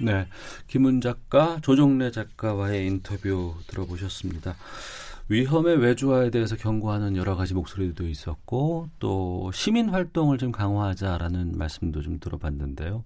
네. 0.04 0.26
김은 0.66 1.00
작가, 1.00 1.58
조정래 1.62 2.10
작가와의 2.10 2.86
인터뷰 2.86 3.54
들어보셨습니다. 3.68 4.54
위험의 5.32 5.78
외주화에 5.78 6.30
대해서 6.30 6.56
경고하는 6.56 7.16
여러 7.16 7.36
가지 7.36 7.54
목소리도 7.54 8.06
있었고, 8.06 8.88
또 8.98 9.50
시민 9.52 9.88
활동을 9.88 10.36
좀 10.38 10.52
강화하자라는 10.52 11.56
말씀도 11.56 12.02
좀 12.02 12.20
들어봤는데요. 12.20 13.02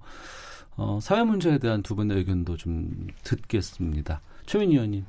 어, 0.76 0.98
사회 1.00 1.22
문제에 1.22 1.58
대한 1.58 1.82
두 1.82 1.94
분의 1.94 2.16
의견도 2.18 2.56
좀 2.56 3.06
듣겠습니다. 3.22 4.20
최민 4.44 4.72
의원님. 4.72 5.04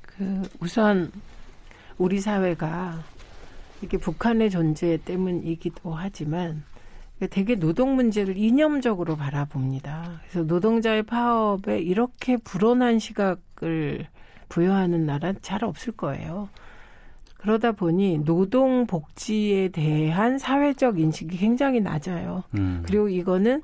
그 0.00 0.42
우선 0.60 1.12
우리 1.98 2.20
사회가 2.20 3.02
이게 3.82 3.98
북한의 3.98 4.50
존재 4.50 4.98
때문이기도 5.04 5.92
하지만 5.94 6.64
되게 7.28 7.54
노동 7.54 7.96
문제를 7.96 8.36
이념적으로 8.36 9.16
바라봅니다. 9.16 10.20
그래서 10.22 10.46
노동자의 10.46 11.02
파업에 11.02 11.80
이렇게 11.80 12.38
불온한 12.38 12.98
시각을 12.98 14.06
부여하는 14.50 15.06
나라는 15.06 15.40
잘 15.40 15.64
없을 15.64 15.94
거예요. 15.94 16.50
그러다 17.38 17.72
보니 17.72 18.24
노동 18.26 18.86
복지에 18.86 19.68
대한 19.68 20.38
사회적 20.38 20.98
인식이 21.00 21.38
굉장히 21.38 21.80
낮아요. 21.80 22.44
음. 22.58 22.82
그리고 22.84 23.08
이거는 23.08 23.62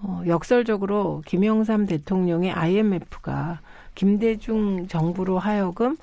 어, 0.00 0.22
역설적으로 0.26 1.22
김영삼 1.26 1.86
대통령의 1.86 2.52
IMF가 2.52 3.60
김대중 3.94 4.88
정부로 4.88 5.38
하여금 5.38 5.96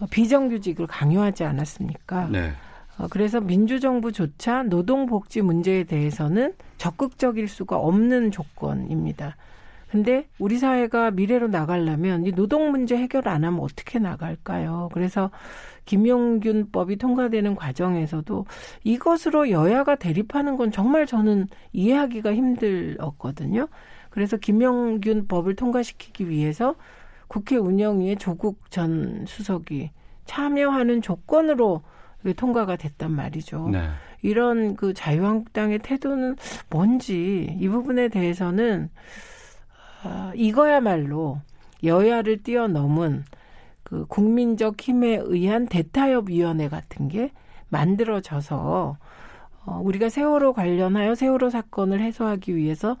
어, 0.00 0.06
비정규직을 0.10 0.88
강요하지 0.88 1.44
않았습니까? 1.44 2.28
네. 2.30 2.52
어, 2.98 3.06
그래서 3.08 3.40
민주정부조차 3.40 4.64
노동복지 4.64 5.42
문제에 5.42 5.84
대해서는 5.84 6.54
적극적일 6.76 7.48
수가 7.48 7.76
없는 7.76 8.32
조건입니다. 8.32 9.36
근데 9.88 10.28
우리 10.38 10.58
사회가 10.58 11.12
미래로 11.12 11.48
나가려면 11.48 12.26
이 12.26 12.32
노동 12.32 12.70
문제 12.70 12.96
해결 12.96 13.28
안 13.28 13.44
하면 13.44 13.60
어떻게 13.60 13.98
나갈까요? 13.98 14.88
그래서 14.92 15.30
김용균법이 15.84 16.96
통과되는 16.96 17.54
과정에서도 17.54 18.46
이것으로 18.82 19.50
여야가 19.50 19.94
대립하는 19.94 20.56
건 20.56 20.72
정말 20.72 21.06
저는 21.06 21.46
이해하기가 21.72 22.34
힘들었거든요. 22.34 23.68
그래서 24.10 24.36
김용균법을 24.36 25.54
통과시키기 25.54 26.28
위해서 26.28 26.74
국회 27.28 27.56
운영위에 27.56 28.16
조국 28.16 28.70
전 28.70 29.24
수석이 29.26 29.90
참여하는 30.24 31.02
조건으로 31.02 31.82
통과가 32.36 32.76
됐단 32.76 33.12
말이죠. 33.12 33.68
네. 33.70 33.88
이런 34.22 34.74
그 34.74 34.92
자유한국당의 34.94 35.78
태도는 35.78 36.36
뭔지 36.70 37.56
이 37.60 37.68
부분에 37.68 38.08
대해서는 38.08 38.90
아, 40.06 40.32
이거야말로 40.34 41.40
여야를 41.82 42.42
뛰어넘은 42.42 43.24
그 43.82 44.06
국민적 44.06 44.80
힘에 44.80 45.20
의한 45.22 45.66
대타협 45.66 46.28
위원회 46.28 46.68
같은 46.68 47.08
게 47.08 47.30
만들어져서 47.68 48.96
어, 49.64 49.80
우리가 49.84 50.08
세월호 50.08 50.52
관련하여 50.52 51.14
세월호 51.14 51.50
사건을 51.50 52.00
해소하기 52.00 52.56
위해서 52.56 52.96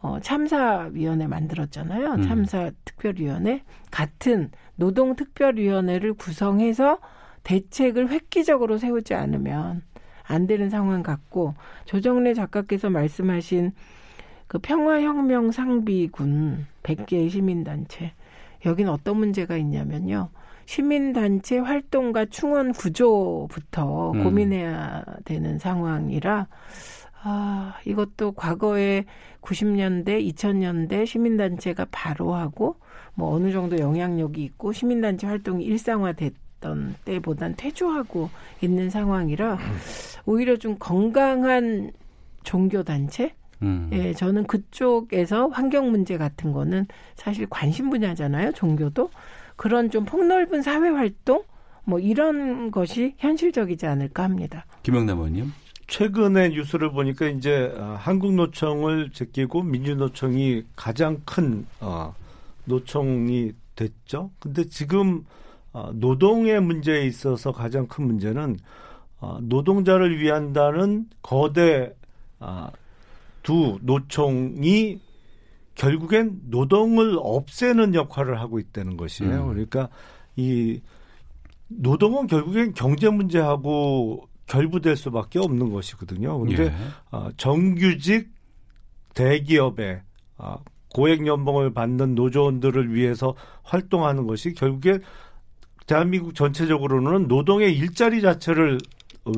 어, 0.00 0.18
참사위원회 0.20 1.26
만들었잖아요. 1.26 2.12
음. 2.12 2.22
참사특별위원회 2.22 3.62
같은 3.90 4.50
노동특별위원회를 4.76 6.14
구성해서 6.14 6.98
대책을 7.42 8.10
획기적으로 8.10 8.78
세우지 8.78 9.14
않으면 9.14 9.82
안 10.24 10.46
되는 10.46 10.70
상황 10.70 11.02
같고 11.02 11.54
조정래 11.84 12.34
작가께서 12.34 12.90
말씀하신 12.90 13.72
그 14.48 14.58
평화혁명 14.58 15.52
상비군 15.52 16.66
100개의 16.82 17.30
시민단체 17.30 18.12
여긴 18.66 18.88
어떤 18.88 19.18
문제가 19.18 19.56
있냐면요. 19.56 20.30
시민단체 20.64 21.58
활동과 21.58 22.26
충원 22.26 22.72
구조부터 22.72 24.12
음. 24.12 24.24
고민해야 24.24 25.04
되는 25.24 25.58
상황이라 25.58 26.46
아, 27.22 27.74
이것도 27.84 28.32
과거에 28.32 29.04
90년대, 29.40 30.26
2000년대 30.32 31.06
시민단체가 31.06 31.86
바로 31.90 32.34
하고 32.34 32.76
뭐 33.14 33.34
어느 33.34 33.50
정도 33.50 33.78
영향력이 33.78 34.42
있고 34.44 34.72
시민단체 34.72 35.26
활동이 35.26 35.64
일상화됐던 35.64 36.96
때보단 37.04 37.54
퇴조하고 37.56 38.30
있는 38.60 38.90
상황이라 38.90 39.58
오히려 40.26 40.56
좀 40.56 40.76
건강한 40.78 41.92
종교 42.44 42.82
단체? 42.82 43.34
음. 43.62 43.90
예, 43.92 44.12
저는 44.12 44.46
그쪽에서 44.46 45.48
환경 45.48 45.90
문제 45.90 46.16
같은 46.16 46.52
거는 46.52 46.86
사실 47.16 47.46
관심 47.48 47.90
분야잖아요, 47.90 48.52
종교도. 48.52 49.10
그런 49.56 49.90
좀 49.90 50.04
폭넓은 50.04 50.62
사회 50.62 50.88
활동? 50.88 51.42
뭐 51.84 51.98
이런 51.98 52.70
것이 52.70 53.14
현실적이지 53.18 53.86
않을까 53.86 54.22
합니다. 54.22 54.66
김영남 54.82 55.18
의원님. 55.18 55.52
최근에 55.86 56.50
뉴스를 56.50 56.92
보니까 56.92 57.26
이제 57.28 57.72
어, 57.76 57.96
한국노총을 57.98 59.10
제끼고 59.12 59.62
민주노총이 59.62 60.64
가장 60.76 61.22
큰 61.24 61.66
어, 61.80 62.14
노총이 62.66 63.52
됐죠. 63.74 64.30
근데 64.38 64.64
지금 64.64 65.24
어, 65.72 65.90
노동의 65.94 66.60
문제에 66.60 67.06
있어서 67.06 67.52
가장 67.52 67.86
큰 67.86 68.04
문제는 68.06 68.58
어, 69.20 69.38
노동자를 69.40 70.20
위한다는 70.20 71.06
거대 71.22 71.94
아, 72.38 72.70
두 73.48 73.78
노총이 73.80 75.00
결국엔 75.74 76.38
노동을 76.50 77.16
없애는 77.18 77.94
역할을 77.94 78.38
하고 78.38 78.58
있다는 78.58 78.98
것이에요. 78.98 79.44
음. 79.44 79.48
그러니까 79.48 79.88
이 80.36 80.82
노동은 81.68 82.26
결국엔 82.26 82.74
경제 82.74 83.08
문제하고 83.08 84.28
결부될 84.48 84.96
수밖에 84.96 85.38
없는 85.38 85.72
것이거든요. 85.72 86.38
그런데 86.40 86.64
예. 86.64 86.72
어, 87.10 87.30
정규직 87.38 88.28
대기업의 89.14 90.02
어, 90.36 90.56
고액 90.94 91.26
연봉을 91.26 91.72
받는 91.72 92.14
노조원들을 92.14 92.94
위해서 92.94 93.34
활동하는 93.62 94.26
것이 94.26 94.52
결국에 94.52 94.98
대한민국 95.86 96.34
전체적으로는 96.34 97.28
노동의 97.28 97.74
일자리 97.74 98.20
자체를 98.20 98.76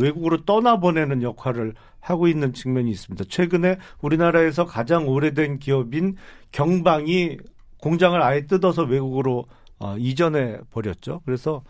외국으로 0.00 0.44
떠나보내는 0.44 1.22
역할을 1.22 1.74
하고 2.00 2.28
있는 2.28 2.52
측면이 2.52 2.90
있습니다. 2.90 3.24
최근에 3.28 3.78
우리나라에서 4.00 4.64
가장 4.66 5.08
오래된 5.08 5.58
기업인 5.58 6.14
경방이 6.52 7.38
공장을 7.78 8.20
아예 8.22 8.46
뜯어서 8.46 8.82
외국으로 8.82 9.46
어, 9.78 9.96
이전해 9.98 10.58
버렸죠. 10.70 11.22
그래서 11.24 11.62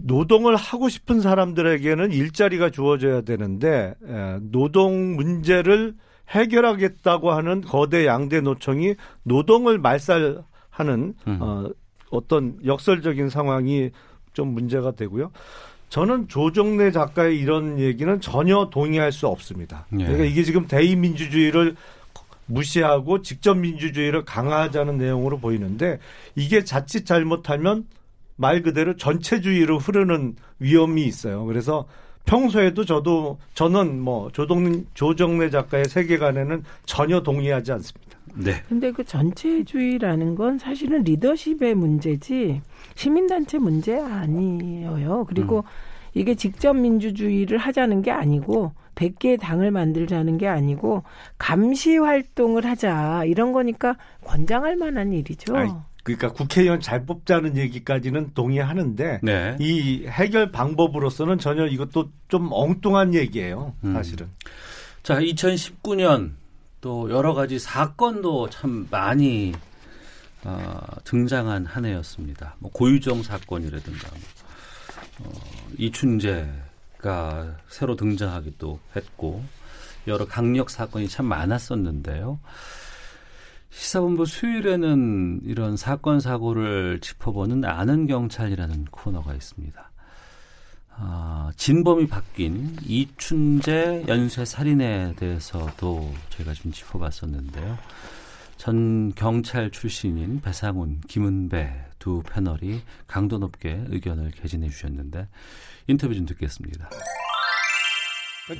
노동을 0.00 0.56
하고 0.56 0.88
싶은 0.88 1.20
사람들에게는 1.20 2.12
일자리가 2.12 2.70
주어져야 2.70 3.20
되는데 3.22 3.94
에, 4.04 4.38
노동 4.40 5.14
문제를 5.14 5.94
해결하겠다고 6.28 7.30
하는 7.30 7.60
거대 7.60 8.06
양대 8.06 8.40
노총이 8.40 8.94
노동을 9.22 9.78
말살하는 9.78 10.44
음. 10.78 11.38
어, 11.40 11.68
어떤 12.10 12.58
역설적인 12.64 13.28
상황이 13.28 13.90
좀 14.32 14.48
문제가 14.48 14.92
되고요. 14.92 15.30
저는 15.92 16.26
조정래 16.26 16.90
작가의 16.90 17.38
이런 17.38 17.78
얘기는 17.78 18.18
전혀 18.22 18.70
동의할 18.70 19.12
수 19.12 19.26
없습니다. 19.26 19.84
예. 19.92 19.98
그러니까 19.98 20.24
이게 20.24 20.42
지금 20.42 20.66
대의민주주의를 20.66 21.76
무시하고 22.46 23.20
직접 23.20 23.58
민주주의를 23.58 24.24
강화하자는 24.24 24.96
내용으로 24.96 25.38
보이는데 25.38 25.98
이게 26.34 26.64
자칫 26.64 27.04
잘못하면 27.04 27.86
말 28.36 28.62
그대로 28.62 28.96
전체주의로 28.96 29.78
흐르는 29.78 30.36
위험이 30.60 31.04
있어요. 31.04 31.44
그래서 31.44 31.84
평소에도 32.24 32.86
저도 32.86 33.38
저는 33.52 34.00
뭐 34.00 34.30
조동 34.32 34.86
조정래 34.94 35.50
작가의 35.50 35.84
세계관에는 35.84 36.64
전혀 36.86 37.22
동의하지 37.22 37.70
않습니다. 37.70 38.11
네. 38.34 38.62
근데 38.68 38.92
그 38.92 39.04
전체주의라는 39.04 40.34
건 40.34 40.58
사실은 40.58 41.02
리더십의 41.04 41.74
문제지 41.74 42.60
시민단체 42.94 43.58
문제 43.58 43.98
아니에요. 43.98 45.24
그리고 45.28 45.64
이게 46.14 46.34
직접 46.34 46.74
민주주의를 46.74 47.58
하자는 47.58 48.02
게 48.02 48.10
아니고 48.10 48.72
100개의 48.94 49.40
당을 49.40 49.70
만들자는 49.70 50.38
게 50.38 50.46
아니고 50.46 51.02
감시 51.38 51.96
활동을 51.96 52.66
하자 52.66 53.24
이런 53.24 53.52
거니까 53.52 53.96
권장할 54.24 54.76
만한 54.76 55.12
일이죠. 55.12 55.56
아이, 55.56 55.68
그러니까 56.02 56.32
국회의원 56.32 56.80
잘 56.80 57.06
뽑자는 57.06 57.56
얘기까지는 57.56 58.32
동의하는데 58.34 59.20
네. 59.22 59.56
이 59.60 60.04
해결 60.06 60.50
방법으로서는 60.50 61.38
전혀 61.38 61.66
이것도 61.66 62.10
좀 62.28 62.48
엉뚱한 62.50 63.14
얘기예요. 63.14 63.74
음. 63.84 63.94
사실은. 63.94 64.28
자, 65.02 65.18
2019년 65.18 66.32
또 66.82 67.08
여러 67.10 67.32
가지 67.32 67.58
사건도 67.58 68.50
참 68.50 68.86
많이 68.90 69.54
어, 70.44 70.80
등장한 71.04 71.64
한 71.64 71.84
해였습니다. 71.86 72.56
뭐 72.58 72.70
고유정 72.72 73.22
사건이라든가 73.22 74.10
뭐, 75.20 75.30
어, 75.30 75.40
이춘재가 75.78 77.56
새로 77.68 77.94
등장하기도 77.94 78.80
했고 78.96 79.44
여러 80.08 80.26
강력 80.26 80.70
사건이 80.70 81.08
참 81.08 81.26
많았었는데요. 81.26 82.40
시사본부 83.70 84.26
수요일에는 84.26 85.42
이런 85.44 85.76
사건 85.76 86.18
사고를 86.18 86.98
짚어보는 87.00 87.64
아는 87.64 88.08
경찰이라는 88.08 88.86
코너가 88.90 89.34
있습니다. 89.34 89.91
아, 90.96 91.50
진범이 91.56 92.06
바뀐 92.06 92.76
이춘재 92.82 94.04
연쇄 94.08 94.44
살인에 94.44 95.14
대해서도 95.16 96.12
저희가 96.30 96.54
좀 96.54 96.72
짚어봤었는데요. 96.72 97.78
전 98.56 99.12
경찰 99.14 99.70
출신인 99.70 100.40
배상훈, 100.40 101.00
김은배 101.08 101.86
두 101.98 102.22
패널이 102.22 102.82
강도 103.06 103.38
높게 103.38 103.84
의견을 103.88 104.30
개진해 104.32 104.68
주셨는데 104.68 105.28
인터뷰 105.88 106.14
좀 106.14 106.26
듣겠습니다. 106.26 106.88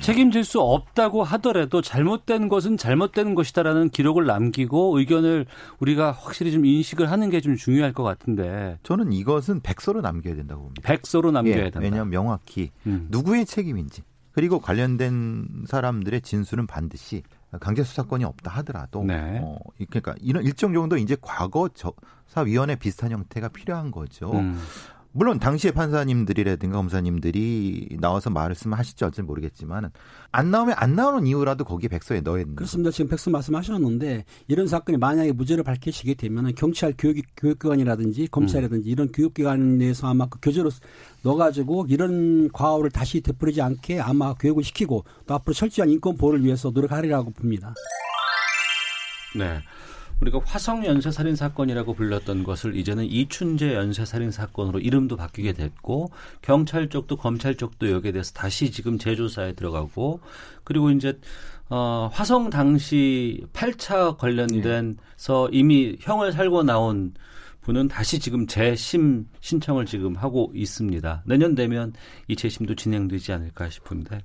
책임질 0.01 0.43
수 0.45 0.61
없다고 0.61 1.23
하더라도 1.23 1.81
잘못된 1.81 2.47
것은 2.49 2.77
잘못된 2.77 3.35
것이다라는 3.35 3.89
기록을 3.89 4.25
남기고 4.25 4.97
의견을 4.97 5.45
우리가 5.79 6.11
확실히 6.11 6.51
좀 6.51 6.65
인식을 6.65 7.11
하는 7.11 7.29
게 7.29 7.41
좀 7.43 7.57
중요할 7.57 7.91
것 7.91 8.03
같은데 8.03 8.77
저는 8.83 9.11
이것은 9.11 9.59
백서로 9.61 9.99
남겨야 10.01 10.35
된다고 10.35 10.61
봅니다. 10.63 10.81
백서로 10.87 11.31
남겨야 11.31 11.55
예, 11.57 11.61
된다. 11.63 11.79
왜냐하면 11.81 12.09
명확히 12.09 12.71
음. 12.87 13.07
누구의 13.11 13.45
책임인지 13.45 14.01
그리고 14.31 14.59
관련된 14.59 15.65
사람들의 15.67 16.21
진술은 16.21 16.65
반드시 16.67 17.23
강제 17.59 17.83
수사권이 17.83 18.23
없다 18.23 18.49
하더라도 18.51 19.03
네. 19.03 19.39
어, 19.43 19.57
이- 19.79 19.85
그러니까 19.85 20.15
이런 20.21 20.43
일정 20.45 20.73
정도 20.73 20.95
이제 20.97 21.17
과거 21.21 21.69
저사위원회 21.69 22.75
비슷한 22.77 23.11
형태가 23.11 23.49
필요한 23.49 23.91
거죠. 23.91 24.31
음. 24.31 24.57
물론 25.13 25.39
당시의 25.39 25.73
판사님들이라든가 25.73 26.77
검사님들이 26.77 27.97
나와서 27.99 28.31
말씀하실지 28.31 29.05
어쩔지 29.05 29.21
모르겠지만 29.21 29.91
안 30.31 30.51
나오면 30.51 30.75
안 30.77 30.95
나오는 30.95 31.27
이유라도 31.27 31.63
거기에 31.65 31.87
백서에 31.87 32.21
넣어야 32.21 32.43
된다. 32.43 32.57
그렇습니다. 32.57 32.89
지금 32.89 33.09
백수 33.09 33.29
말씀하셨는데 33.29 34.25
이런 34.47 34.67
사건이 34.67 34.97
만약에 34.97 35.31
무죄를 35.31 35.63
밝히시게 35.63 36.15
되면 36.15 36.53
경찰 36.55 36.95
교육 36.97 37.17
교육기관이라든지 37.37 38.27
검찰이라든지 38.31 38.89
이런 38.89 39.11
교육기관 39.11 39.77
내에서 39.77 40.07
아마 40.07 40.25
그 40.27 40.39
교재로 40.41 40.71
넣어가지고 41.21 41.85
이런 41.89 42.51
과오를 42.51 42.89
다시 42.89 43.21
되풀이지 43.21 43.61
않게 43.61 43.99
아마 43.99 44.33
교육을 44.33 44.63
시키고 44.63 45.05
또 45.27 45.33
앞으로 45.35 45.53
철저한 45.53 45.91
인권 45.91 46.17
보호를 46.17 46.43
위해서 46.43 46.71
노력하리라고 46.71 47.31
봅니다. 47.31 47.75
네. 49.35 49.61
우리가 50.21 50.39
화성 50.45 50.85
연쇄 50.85 51.11
살인 51.11 51.35
사건이라고 51.35 51.93
불렀던 51.93 52.43
것을 52.43 52.75
이제는 52.75 53.05
이춘재 53.05 53.73
연쇄 53.73 54.05
살인 54.05 54.31
사건으로 54.31 54.79
이름도 54.79 55.17
바뀌게 55.17 55.53
됐고 55.53 56.11
경찰 56.41 56.89
쪽도 56.89 57.17
검찰 57.17 57.55
쪽도 57.55 57.91
여기에 57.91 58.13
대해서 58.13 58.31
다시 58.33 58.71
지금 58.71 58.97
재조사에 58.97 59.53
들어가고 59.53 60.21
그리고 60.63 60.91
이제 60.91 61.19
어 61.69 62.09
화성 62.11 62.49
당시 62.49 63.43
8차 63.53 64.17
관련된서 64.17 65.49
이미 65.51 65.97
형을 65.99 66.31
살고 66.31 66.63
나온 66.63 67.13
분은 67.61 67.87
다시 67.87 68.19
지금 68.19 68.45
재심 68.45 69.27
신청을 69.39 69.85
지금 69.85 70.15
하고 70.15 70.51
있습니다. 70.53 71.23
내년 71.25 71.55
되면 71.55 71.93
이 72.27 72.35
재심도 72.35 72.75
진행되지 72.75 73.31
않을까 73.31 73.69
싶은데 73.69 74.19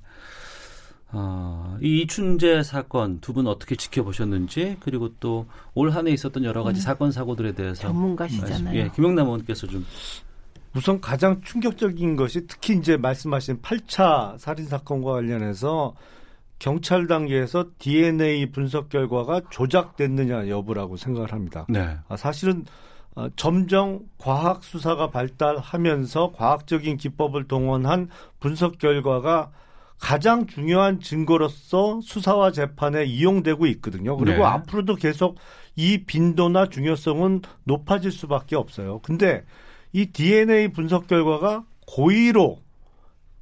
어, 1.10 1.67
이 1.82 2.00
이춘재 2.02 2.62
사건 2.62 3.20
두 3.20 3.32
분 3.32 3.46
어떻게 3.46 3.74
지켜보셨는지 3.76 4.76
그리고 4.80 5.10
또 5.20 5.46
올 5.74 5.90
한해 5.90 6.10
있었던 6.12 6.44
여러 6.44 6.62
가지 6.64 6.80
음. 6.80 6.82
사건 6.82 7.12
사고들에 7.12 7.52
대해서 7.52 7.82
전문가시잖아요. 7.82 8.64
말씀- 8.64 8.74
예, 8.74 8.90
김영남 8.94 9.26
의원께서 9.26 9.66
좀 9.66 9.84
우선 10.74 11.00
가장 11.00 11.40
충격적인 11.42 12.16
것이 12.16 12.46
특히 12.46 12.76
이제 12.76 12.96
말씀하신 12.96 13.62
8차 13.62 14.38
살인 14.38 14.66
사건과 14.66 15.12
관련해서 15.12 15.94
경찰 16.58 17.06
단계에서 17.06 17.66
DNA 17.78 18.50
분석 18.50 18.88
결과가 18.88 19.42
조작됐느냐 19.50 20.48
여부라고 20.48 20.96
생각을 20.96 21.32
합니다. 21.32 21.64
네. 21.68 21.96
아, 22.08 22.16
사실은 22.16 22.64
어, 23.14 23.28
점점 23.36 24.00
과학 24.18 24.62
수사가 24.62 25.10
발달하면서 25.10 26.32
과학적인 26.36 26.96
기법을 26.98 27.44
동원한 27.48 28.08
분석 28.40 28.78
결과가 28.78 29.50
가장 29.98 30.46
중요한 30.46 31.00
증거로서 31.00 32.00
수사와 32.02 32.52
재판에 32.52 33.04
이용되고 33.04 33.66
있거든요. 33.66 34.16
그리고 34.16 34.38
네. 34.38 34.44
앞으로도 34.44 34.94
계속 34.94 35.36
이 35.76 36.04
빈도나 36.04 36.68
중요성은 36.68 37.42
높아질 37.64 38.12
수밖에 38.12 38.54
없어요. 38.56 39.00
근데 39.02 39.44
이 39.92 40.06
DNA 40.06 40.68
분석 40.68 41.06
결과가 41.08 41.64
고의로 41.86 42.58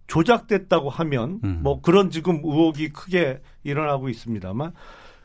조작됐다고 0.07 0.89
하면 0.89 1.41
뭐 1.63 1.81
그런 1.81 2.11
지금 2.11 2.37
의혹이 2.45 2.91
크게 2.91 3.41
일어나고 3.65 4.09
있습니다만 4.09 4.73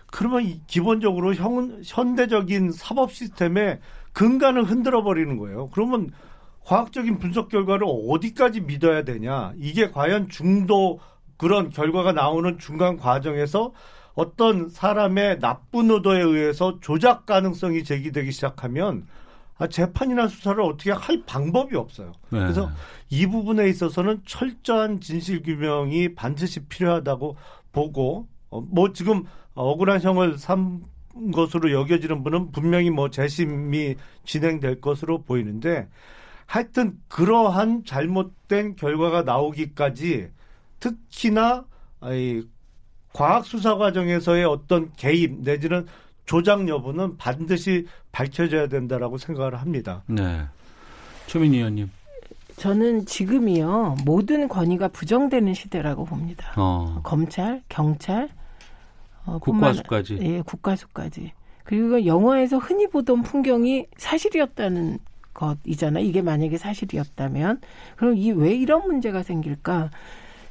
그러면 0.07 0.43
이- 0.43 0.61
기본적으로 0.67 1.33
현, 1.35 1.81
현대적인 1.85 2.71
사법 2.71 3.13
시스템의 3.13 3.79
근간을 4.13 4.63
흔들어 4.65 5.03
버리는 5.03 5.37
거예요. 5.37 5.69
그러면 5.69 6.09
과학적인 6.65 7.19
분석 7.19 7.47
결과를 7.49 7.87
어디까지 7.87 8.61
믿어야 8.61 9.03
되냐? 9.03 9.53
이게 9.57 9.89
과연 9.89 10.29
중도 10.29 10.99
그런 11.41 11.71
결과가 11.71 12.11
나오는 12.11 12.59
중간 12.59 12.97
과정에서 12.97 13.73
어떤 14.13 14.69
사람의 14.69 15.39
나쁜 15.39 15.89
의도에 15.89 16.21
의해서 16.21 16.79
조작 16.81 17.25
가능성이 17.25 17.83
제기되기 17.83 18.31
시작하면 18.31 19.07
아, 19.57 19.65
재판이나 19.65 20.27
수사를 20.27 20.61
어떻게 20.61 20.91
할 20.91 21.23
방법이 21.25 21.75
없어요. 21.75 22.11
네. 22.29 22.41
그래서 22.41 22.69
이 23.09 23.25
부분에 23.25 23.67
있어서는 23.69 24.21
철저한 24.23 25.01
진실 25.01 25.41
규명이 25.41 26.13
반드시 26.13 26.59
필요하다고 26.59 27.35
보고 27.71 28.27
어, 28.51 28.61
뭐 28.61 28.93
지금 28.93 29.23
억울한 29.55 29.99
형을 30.01 30.37
삼 30.37 30.81
것으로 31.33 31.71
여겨지는 31.71 32.23
분은 32.23 32.51
분명히 32.51 32.91
뭐 32.91 33.09
재심이 33.09 33.95
진행될 34.25 34.79
것으로 34.79 35.23
보이는데 35.23 35.89
하여튼 36.45 36.99
그러한 37.07 37.83
잘못된 37.83 38.75
결과가 38.75 39.23
나오기까지 39.23 40.29
특히나 40.81 41.63
이 42.11 42.43
과학 43.13 43.45
수사 43.45 43.77
과정에서의 43.77 44.43
어떤 44.43 44.91
개입 44.97 45.41
내지는 45.41 45.85
조작 46.25 46.67
여부는 46.67 47.15
반드시 47.17 47.85
밝혀져야 48.11 48.67
된다라고 48.67 49.17
생각을 49.17 49.55
합니다. 49.61 50.03
네. 50.07 50.41
최민희 51.27 51.57
의원님. 51.57 51.89
저는 52.57 53.05
지금이요 53.05 53.95
모든 54.05 54.47
권위가 54.47 54.89
부정되는 54.89 55.53
시대라고 55.53 56.05
봅니다. 56.05 56.51
어. 56.57 56.99
검찰, 57.03 57.61
경찰, 57.69 58.29
어, 59.25 59.39
국가수까지. 59.39 60.17
예, 60.21 60.41
국가수까지. 60.41 61.31
그리고 61.63 62.05
영화에서 62.05 62.57
흔히 62.57 62.87
보던 62.87 63.23
풍경이 63.23 63.85
사실이었다는 63.97 64.99
것이잖아요. 65.33 66.03
이게 66.03 66.21
만약에 66.21 66.57
사실이었다면 66.57 67.61
그럼 67.95 68.17
이 68.17 68.31
왜 68.31 68.53
이런 68.53 68.85
문제가 68.85 69.23
생길까? 69.23 69.89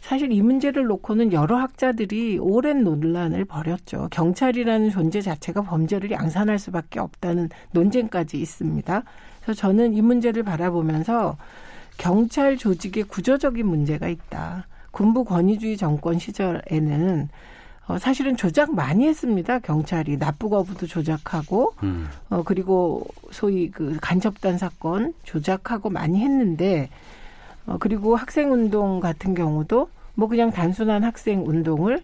사실 0.01 0.33
이 0.33 0.43
문제를 0.43 0.85
놓고는 0.87 1.33
여러 1.33 1.57
학자들이 1.57 2.39
오랜 2.39 2.83
논란을 2.85 3.45
벌였죠. 3.45 4.09
경찰이라는 4.11 4.91
존재 4.91 5.21
자체가 5.21 5.63
범죄를 5.63 6.11
양산할 6.11 6.59
수밖에 6.59 7.01
없다는 7.01 7.51
논쟁까지 7.73 8.39
있습니다. 8.41 9.03
그래서 9.43 9.61
저는 9.61 9.95
이 9.95 10.03
문제를 10.03 10.43
바라보면서 10.43 11.37
경찰 11.97 12.57
조직에 12.57 13.03
구조적인 13.03 13.67
문제가 13.67 14.09
있다. 14.09 14.67
군부 14.91 15.25
권위주의 15.25 15.77
정권 15.77 16.19
시절에는 16.19 17.29
어, 17.87 17.99
사실은 17.99 18.37
조작 18.37 18.75
많이 18.75 19.07
했습니다. 19.07 19.59
경찰이 19.59 20.19
납부 20.19 20.49
거부도 20.49 20.87
조작하고 20.87 21.75
음. 21.83 22.09
어 22.29 22.43
그리고 22.45 23.05
소위 23.33 23.71
그 23.71 23.99
간첩단 24.01 24.59
사건 24.59 25.13
조작하고 25.25 25.91
많이 25.91 26.21
했는데 26.21 26.89
어 27.71 27.77
그리고 27.79 28.17
학생 28.17 28.53
운동 28.53 28.99
같은 28.99 29.33
경우도 29.33 29.89
뭐 30.15 30.29
그냥 30.29 30.51
단순한 30.51 31.05
학생 31.05 31.47
운동을 31.47 32.03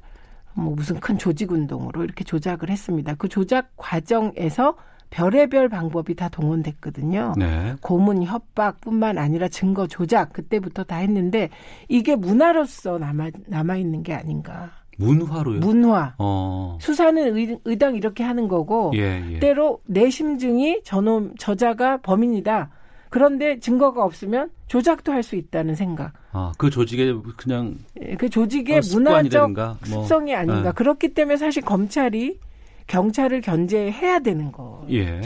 뭐 0.55 0.75
무슨 0.75 1.01
큰 1.01 1.19
조직 1.19 1.51
운동으로 1.51 2.05
이렇게 2.05 2.23
조작을 2.23 2.71
했습니다. 2.71 3.17
그 3.17 3.29
조작 3.29 3.71
과정에서 3.77 4.77
별의별 5.11 5.69
방법이 5.69 6.15
다 6.15 6.29
동원됐거든요. 6.29 7.35
네. 7.37 7.75
고문 7.81 8.23
협박뿐만 8.23 9.19
아니라 9.19 9.49
증거 9.49 9.89
조작 9.89 10.33
그때부터 10.33 10.85
다 10.85 10.97
했는데 10.97 11.51
이게 11.89 12.15
문화로서 12.15 12.99
남아 12.99 13.31
남아 13.47 13.77
있는 13.77 14.05
게 14.05 14.15
아닌가. 14.15 14.71
문화로요. 14.99 15.61
문화. 15.61 16.15
어. 16.19 16.79
수사는 16.81 17.37
의, 17.37 17.59
의당 17.65 17.97
이렇게 17.97 18.23
하는 18.23 18.47
거고 18.47 18.93
예, 18.95 19.23
예. 19.33 19.39
때로 19.41 19.81
내 19.85 20.11
심증이 20.11 20.83
저놈 20.85 21.35
저자가 21.37 21.99
범인이다. 21.99 22.71
그런데 23.11 23.59
증거가 23.61 24.05
없으면 24.05 24.51
조작도 24.67 25.13
할 25.13 25.23
수 25.23 25.37
있다는 25.37 25.75
생각. 25.75 26.13
아, 26.33 26.53
그 26.59 26.71
조직의 26.71 27.21
그냥 27.37 27.77
예, 28.01 28.15
그 28.15 28.29
조직의 28.29 28.79
어, 28.79 28.81
문화적 28.93 29.53
뭐. 29.53 29.77
습성이 30.03 30.35
아닌가. 30.35 30.69
예. 30.69 30.73
그렇기 30.73 31.15
때문에 31.15 31.37
사실 31.37 31.63
검찰이 31.63 32.39
경찰을 32.87 33.41
견제해야 33.41 34.21
되는 34.21 34.53
거죠. 34.53 34.87
예. 34.91 35.21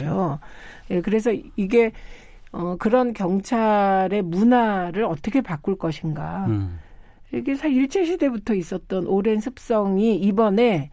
예, 0.89 1.01
그래서 1.01 1.31
이게 1.55 1.91
어, 2.51 2.75
그런 2.79 3.13
경찰의 3.13 4.23
문화를 4.23 5.03
어떻게 5.05 5.41
바꿀 5.41 5.77
것인가. 5.77 6.45
음. 6.47 6.79
이게 7.33 7.55
사 7.55 7.67
일제 7.67 8.03
시대부터 8.03 8.53
있었던 8.55 9.07
오랜 9.07 9.39
습성이 9.39 10.15
이번에 10.17 10.89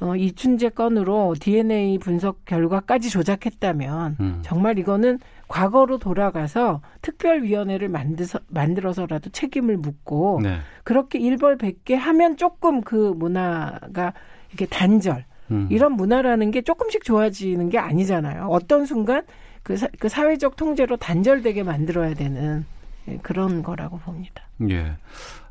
어, 0.00 0.14
이춘재 0.14 0.70
건으로 0.70 1.34
DNA 1.40 1.98
분석 1.98 2.44
결과까지 2.44 3.10
조작했다면 3.10 4.16
음. 4.20 4.38
정말 4.42 4.78
이거는 4.78 5.18
과거로 5.52 5.98
돌아가서 5.98 6.80
특별위원회를 7.02 7.90
만들어서, 7.90 8.38
만들어서라도 8.48 9.28
책임을 9.28 9.76
묻고 9.76 10.40
네. 10.42 10.60
그렇게 10.82 11.18
일벌백계 11.18 11.94
하면 11.94 12.38
조금 12.38 12.80
그 12.80 13.12
문화가 13.14 14.14
이렇게 14.48 14.64
단절 14.64 15.26
음. 15.50 15.68
이런 15.70 15.92
문화라는 15.92 16.52
게 16.52 16.62
조금씩 16.62 17.04
좋아지는 17.04 17.68
게 17.68 17.76
아니잖아요. 17.76 18.46
어떤 18.46 18.86
순간 18.86 19.24
그, 19.62 19.76
사, 19.76 19.88
그 19.98 20.08
사회적 20.08 20.56
통제로 20.56 20.96
단절되게 20.96 21.64
만들어야 21.64 22.14
되는 22.14 22.64
예, 23.08 23.18
그런 23.18 23.62
거라고 23.62 23.98
봅니다. 23.98 24.44
예. 24.70 24.96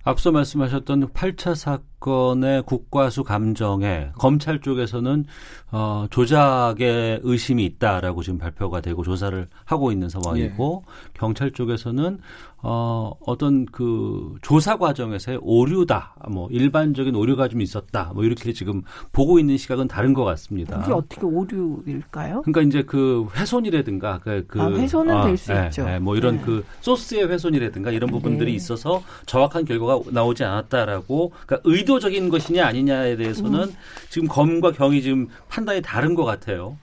앞서 0.03 0.31
말씀하셨던 0.31 1.09
8차 1.09 1.55
사건의 1.55 2.63
국과수 2.63 3.23
감정에 3.23 4.09
검찰 4.17 4.59
쪽에서는 4.59 5.25
어, 5.71 6.05
조작의 6.09 7.21
의심이 7.23 7.63
있다라고 7.65 8.23
지금 8.23 8.39
발표가 8.39 8.81
되고 8.81 9.03
조사를 9.03 9.47
하고 9.65 9.91
있는 9.91 10.09
상황이고 10.09 10.83
경찰 11.13 11.51
쪽에서는 11.51 12.19
어, 12.63 13.13
어떤 13.25 13.65
그 13.65 14.35
조사 14.41 14.77
과정에서의 14.77 15.39
오류다, 15.41 16.15
뭐 16.29 16.47
일반적인 16.51 17.15
오류가 17.15 17.47
좀 17.47 17.61
있었다, 17.61 18.11
뭐 18.13 18.23
이렇게 18.23 18.53
지금 18.53 18.83
보고 19.11 19.39
있는 19.39 19.57
시각은 19.57 19.87
다른 19.87 20.13
것 20.13 20.23
같습니다. 20.23 20.81
이게 20.83 20.91
어떻게 20.91 21.25
오류일까요? 21.25 22.41
그러니까 22.43 22.61
이제 22.61 22.83
그 22.83 23.27
훼손이라든가 23.35 24.19
그, 24.23 24.45
그 24.47 24.61
아, 24.61 24.67
훼손은 24.67 25.23
될수 25.23 25.53
예, 25.53 25.65
있죠. 25.65 25.85
예, 25.89 25.97
뭐 25.97 26.15
이런 26.15 26.37
네. 26.37 26.43
그 26.45 26.63
소스의 26.81 27.27
훼손이라든가 27.27 27.91
이런 27.91 28.11
부분들이 28.11 28.51
네. 28.51 28.55
있어서 28.55 29.01
정확한 29.25 29.65
결과가 29.65 30.11
나오지 30.11 30.43
않았다라고 30.43 31.31
그러니까 31.45 31.69
의도적인 31.69 32.29
것이냐 32.29 32.65
아니냐에 32.65 33.15
대해서는 33.15 33.59
음. 33.63 33.75
지금 34.09 34.27
검과 34.27 34.71
경이 34.73 35.01
지금 35.01 35.27
판단이 35.49 35.81
다른 35.81 36.13
것 36.13 36.25
같아요. 36.25 36.77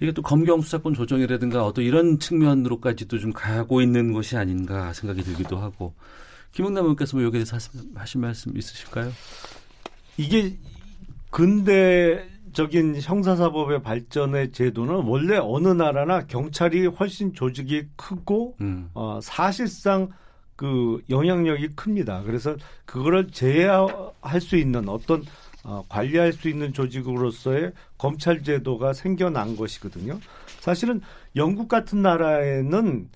이게 0.00 0.12
또 0.12 0.20
검경 0.22 0.60
수사권 0.60 0.94
조정이라든가 0.94 1.64
어떤 1.64 1.84
이런 1.84 2.18
측면으로까지도 2.18 3.18
좀 3.18 3.32
가고 3.32 3.80
있는 3.80 4.12
것이 4.12 4.36
아닌가 4.36 4.92
생각이 4.92 5.22
들기도 5.22 5.56
하고 5.58 5.94
김영남 6.52 6.84
의원께서 6.84 7.16
뭐 7.16 7.24
여기에 7.24 7.38
대해서 7.44 7.56
하신- 7.56 7.94
하신 7.96 8.20
말씀 8.20 8.56
있으실까요? 8.56 9.10
이게 10.18 10.56
근대적인 11.30 13.00
형사사법의 13.00 13.82
발전의 13.82 14.52
제도는 14.52 14.94
원래 15.06 15.36
어느 15.36 15.68
나라나 15.68 16.26
경찰이 16.26 16.86
훨씬 16.86 17.32
조직이 17.34 17.84
크고 17.96 18.54
음. 18.60 18.90
어, 18.94 19.20
사실상 19.22 20.08
그 20.56 21.02
영향력이 21.10 21.74
큽니다. 21.76 22.22
그래서 22.22 22.56
그거를 22.86 23.28
제어할 23.30 24.40
수 24.40 24.56
있는 24.56 24.88
어떤 24.88 25.22
어, 25.68 25.84
관리할 25.88 26.32
수 26.32 26.48
있는 26.48 26.72
조직으로서의 26.72 27.72
검찰 27.98 28.44
제도가 28.44 28.92
생겨난 28.92 29.56
것이거든요. 29.56 30.20
사실은 30.60 31.00
영국 31.34 31.66
같은 31.66 32.02
나라에는 32.02 33.08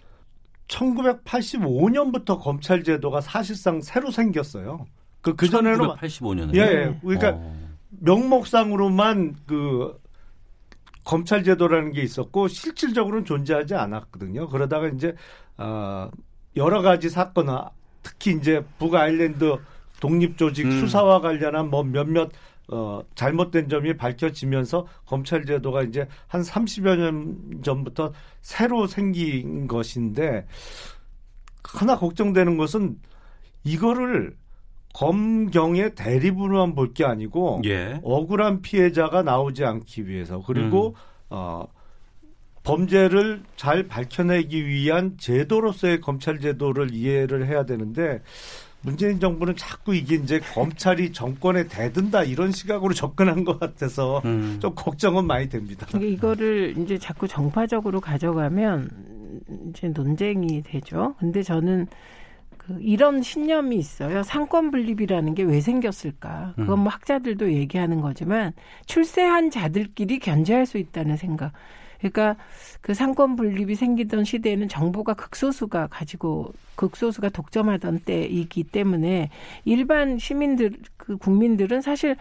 1985년부터 0.66 2.40
검찰 2.40 2.82
제도가 2.82 3.20
사실상 3.20 3.80
새로 3.80 4.10
생겼어요. 4.10 4.84
그, 5.20 5.36
그 5.36 5.48
전에는 5.48 5.78
1985년에. 5.78 6.56
예, 6.56 6.60
예. 6.60 6.98
그러니까 7.02 7.34
어. 7.36 7.70
명목상으로만 8.00 9.36
그 9.46 10.00
검찰 11.04 11.44
제도라는 11.44 11.92
게 11.92 12.02
있었고 12.02 12.48
실질적으로는 12.48 13.24
존재하지 13.26 13.74
않았거든요. 13.76 14.48
그러다가 14.48 14.88
이제 14.88 15.14
어 15.56 16.10
여러 16.56 16.82
가지 16.82 17.10
사건 17.10 17.48
아, 17.48 17.70
특히 18.02 18.32
이제 18.32 18.64
북아일랜드 18.78 19.58
독립 20.00 20.36
조직 20.36 20.66
음. 20.66 20.80
수사와 20.80 21.20
관련한 21.20 21.70
뭐 21.70 21.82
몇몇 21.84 22.30
어, 22.72 23.02
잘못된 23.14 23.68
점이 23.68 23.96
밝혀지면서 23.96 24.86
검찰 25.04 25.44
제도가 25.44 25.82
이제 25.82 26.06
한 26.28 26.42
30여 26.42 26.96
년 26.96 27.60
전부터 27.62 28.12
새로 28.42 28.86
생긴 28.86 29.66
것인데 29.66 30.46
하나 31.64 31.96
걱정되는 31.98 32.56
것은 32.56 32.96
이거를 33.64 34.36
검경의 34.94 35.94
대립으로만 35.94 36.74
볼 36.74 36.92
게 36.94 37.04
아니고 37.04 37.62
예. 37.64 38.00
억울한 38.02 38.62
피해자가 38.62 39.22
나오지 39.22 39.64
않기 39.64 40.08
위해서 40.08 40.42
그리고 40.44 40.94
어, 41.28 41.64
범죄를 42.62 43.42
잘 43.56 43.84
밝혀내기 43.86 44.66
위한 44.66 45.16
제도로서의 45.18 46.00
검찰 46.00 46.40
제도를 46.40 46.92
이해를 46.92 47.46
해야 47.46 47.64
되는데 47.64 48.20
문재인 48.82 49.20
정부는 49.20 49.56
자꾸 49.56 49.94
이게 49.94 50.14
이제 50.16 50.40
검찰이 50.40 51.12
정권에 51.12 51.66
대든다 51.66 52.24
이런 52.24 52.50
시각으로 52.50 52.94
접근한 52.94 53.44
것 53.44 53.58
같아서 53.60 54.22
음. 54.24 54.58
좀 54.60 54.74
걱정은 54.74 55.26
많이 55.26 55.48
됩니다. 55.48 55.86
이거를 55.98 56.74
이제 56.78 56.96
자꾸 56.98 57.28
정파적으로 57.28 58.00
가져가면 58.00 58.90
이제 59.70 59.88
논쟁이 59.88 60.62
되죠. 60.62 61.14
근데 61.18 61.42
저는 61.42 61.86
그 62.56 62.78
이런 62.80 63.22
신념이 63.22 63.76
있어요. 63.76 64.22
상권 64.22 64.70
분립이라는 64.70 65.34
게 65.34 65.42
왜 65.44 65.60
생겼을까? 65.60 66.54
그건 66.56 66.80
뭐 66.80 66.88
학자들도 66.92 67.52
얘기하는 67.52 68.00
거지만 68.00 68.52
출세한 68.86 69.50
자들끼리 69.50 70.18
견제할 70.18 70.66
수 70.66 70.78
있다는 70.78 71.16
생각. 71.16 71.52
그러니까 72.00 72.36
그 72.80 72.94
상권 72.94 73.36
분립이 73.36 73.74
생기던 73.74 74.24
시대에는 74.24 74.68
정부가 74.68 75.14
극소수가 75.14 75.88
가지고 75.88 76.52
극소수가 76.76 77.28
독점하던 77.28 78.00
때이기 78.00 78.64
때문에 78.64 79.30
일반 79.64 80.18
시민들 80.18 80.72
그 80.96 81.16
국민들은 81.16 81.82
사실 81.82 82.16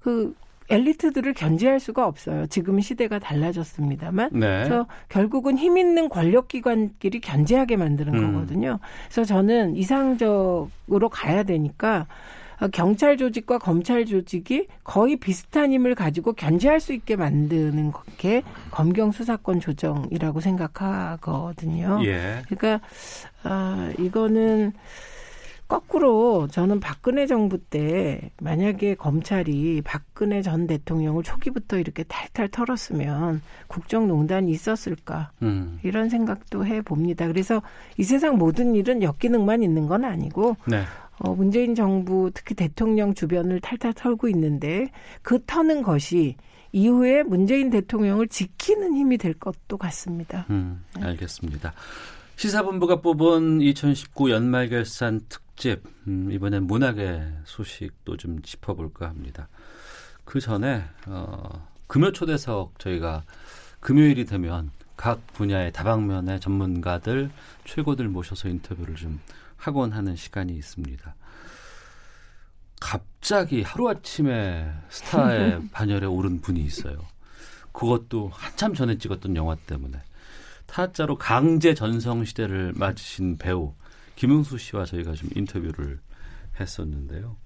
그 0.00 0.34
엘리트들을 0.70 1.34
견제할 1.34 1.78
수가 1.78 2.06
없어요. 2.06 2.46
지금 2.46 2.80
시대가 2.80 3.18
달라졌습니다만. 3.18 4.30
네. 4.32 4.40
그래서 4.40 4.86
결국은 5.08 5.58
힘 5.58 5.76
있는 5.76 6.08
권력기관끼리 6.08 7.20
견제하게 7.20 7.76
만드는 7.76 8.14
음. 8.14 8.32
거거든요. 8.32 8.78
그래서 9.06 9.24
저는 9.24 9.76
이상적으로 9.76 11.08
가야 11.10 11.42
되니까 11.42 12.06
어, 12.06 12.06
경찰 12.68 13.16
조직과 13.16 13.58
검찰 13.58 14.04
조직이 14.06 14.66
거의 14.84 15.16
비슷한 15.16 15.72
힘을 15.72 15.94
가지고 15.94 16.32
견제할 16.32 16.80
수 16.80 16.92
있게 16.92 17.16
만드는 17.16 17.92
게 18.18 18.42
검경 18.70 19.12
수사권 19.12 19.60
조정이라고 19.60 20.40
생각하거든요. 20.40 22.00
예. 22.04 22.42
그러니까 22.48 22.86
아 23.42 23.92
이거는 23.98 24.72
거꾸로 25.66 26.46
저는 26.48 26.78
박근혜 26.78 27.26
정부 27.26 27.58
때 27.58 28.30
만약에 28.40 28.94
검찰이 28.94 29.80
박근혜 29.82 30.42
전 30.42 30.66
대통령을 30.66 31.22
초기부터 31.22 31.78
이렇게 31.78 32.04
탈탈 32.04 32.48
털었으면 32.48 33.40
국정농단이 33.68 34.50
있었을까 34.50 35.30
음. 35.42 35.78
이런 35.82 36.10
생각도 36.10 36.66
해 36.66 36.82
봅니다. 36.82 37.26
그래서 37.26 37.62
이 37.96 38.04
세상 38.04 38.36
모든 38.36 38.74
일은 38.74 39.02
역기능만 39.02 39.62
있는 39.62 39.86
건 39.86 40.04
아니고 40.04 40.56
네. 40.66 40.84
어, 41.18 41.34
문재인 41.34 41.74
정부 41.74 42.30
특히 42.34 42.54
대통령 42.54 43.14
주변을 43.14 43.60
탈탈 43.60 43.94
털고 43.94 44.28
있는데 44.28 44.90
그 45.22 45.38
터는 45.46 45.82
것이 45.82 46.36
이후에 46.72 47.22
문재인 47.22 47.70
대통령을 47.70 48.26
지키는 48.28 48.94
힘이 48.94 49.16
될 49.16 49.34
것도 49.34 49.76
같습니다. 49.78 50.44
음, 50.50 50.84
알겠습니다. 51.00 51.72
시사본부가 52.36 53.00
뽑은 53.00 53.60
2019 53.60 54.30
연말 54.30 54.68
결산 54.68 55.20
특집 55.28 55.82
음, 56.08 56.30
이번엔 56.32 56.64
문학의 56.64 57.32
소식도 57.44 58.16
좀 58.16 58.42
짚어볼까 58.42 59.08
합니다. 59.08 59.48
그 60.24 60.40
전에 60.40 60.82
어, 61.06 61.68
금요 61.86 62.10
초대석 62.10 62.78
저희가 62.80 63.22
금요일이 63.78 64.24
되면 64.24 64.70
각 64.96 65.24
분야의 65.34 65.72
다방면의 65.72 66.40
전문가들 66.40 67.30
최고들 67.64 68.08
모셔서 68.08 68.48
인터뷰를 68.48 68.94
좀 68.96 69.20
하곤 69.64 69.92
하는 69.92 70.14
시간이 70.14 70.52
있습니다. 70.54 71.14
갑자기 72.80 73.62
하루아침에 73.62 74.70
스타의 74.90 75.62
반열에 75.72 76.04
오른 76.04 76.42
분이 76.42 76.60
있어요. 76.60 76.98
그것도 77.72 78.28
한참 78.28 78.74
전에 78.74 78.98
찍었던 78.98 79.34
영화 79.36 79.54
때문에. 79.54 79.98
타짜로 80.66 81.16
강제 81.16 81.72
전성 81.72 82.26
시대를 82.26 82.74
맞으신 82.76 83.38
배우 83.38 83.74
김흥수 84.16 84.58
씨와 84.58 84.84
저희가 84.84 85.14
좀 85.14 85.30
인터뷰를 85.34 85.98
했었는데요. 86.60 87.36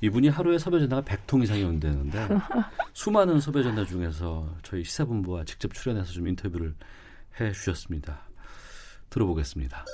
이분이 0.00 0.28
하루에 0.28 0.58
섭외 0.58 0.80
전화가 0.80 1.02
100통 1.02 1.44
이상이 1.44 1.62
온다는데 1.62 2.28
수많은 2.94 3.38
섭외 3.38 3.62
전화 3.62 3.84
중에서 3.84 4.52
저희 4.64 4.82
시사본부와 4.82 5.44
직접 5.44 5.72
출연해서 5.72 6.12
좀 6.12 6.26
인터뷰를 6.26 6.74
해 7.40 7.52
주셨습니다. 7.52 8.28
들어보겠습니다. 9.08 9.84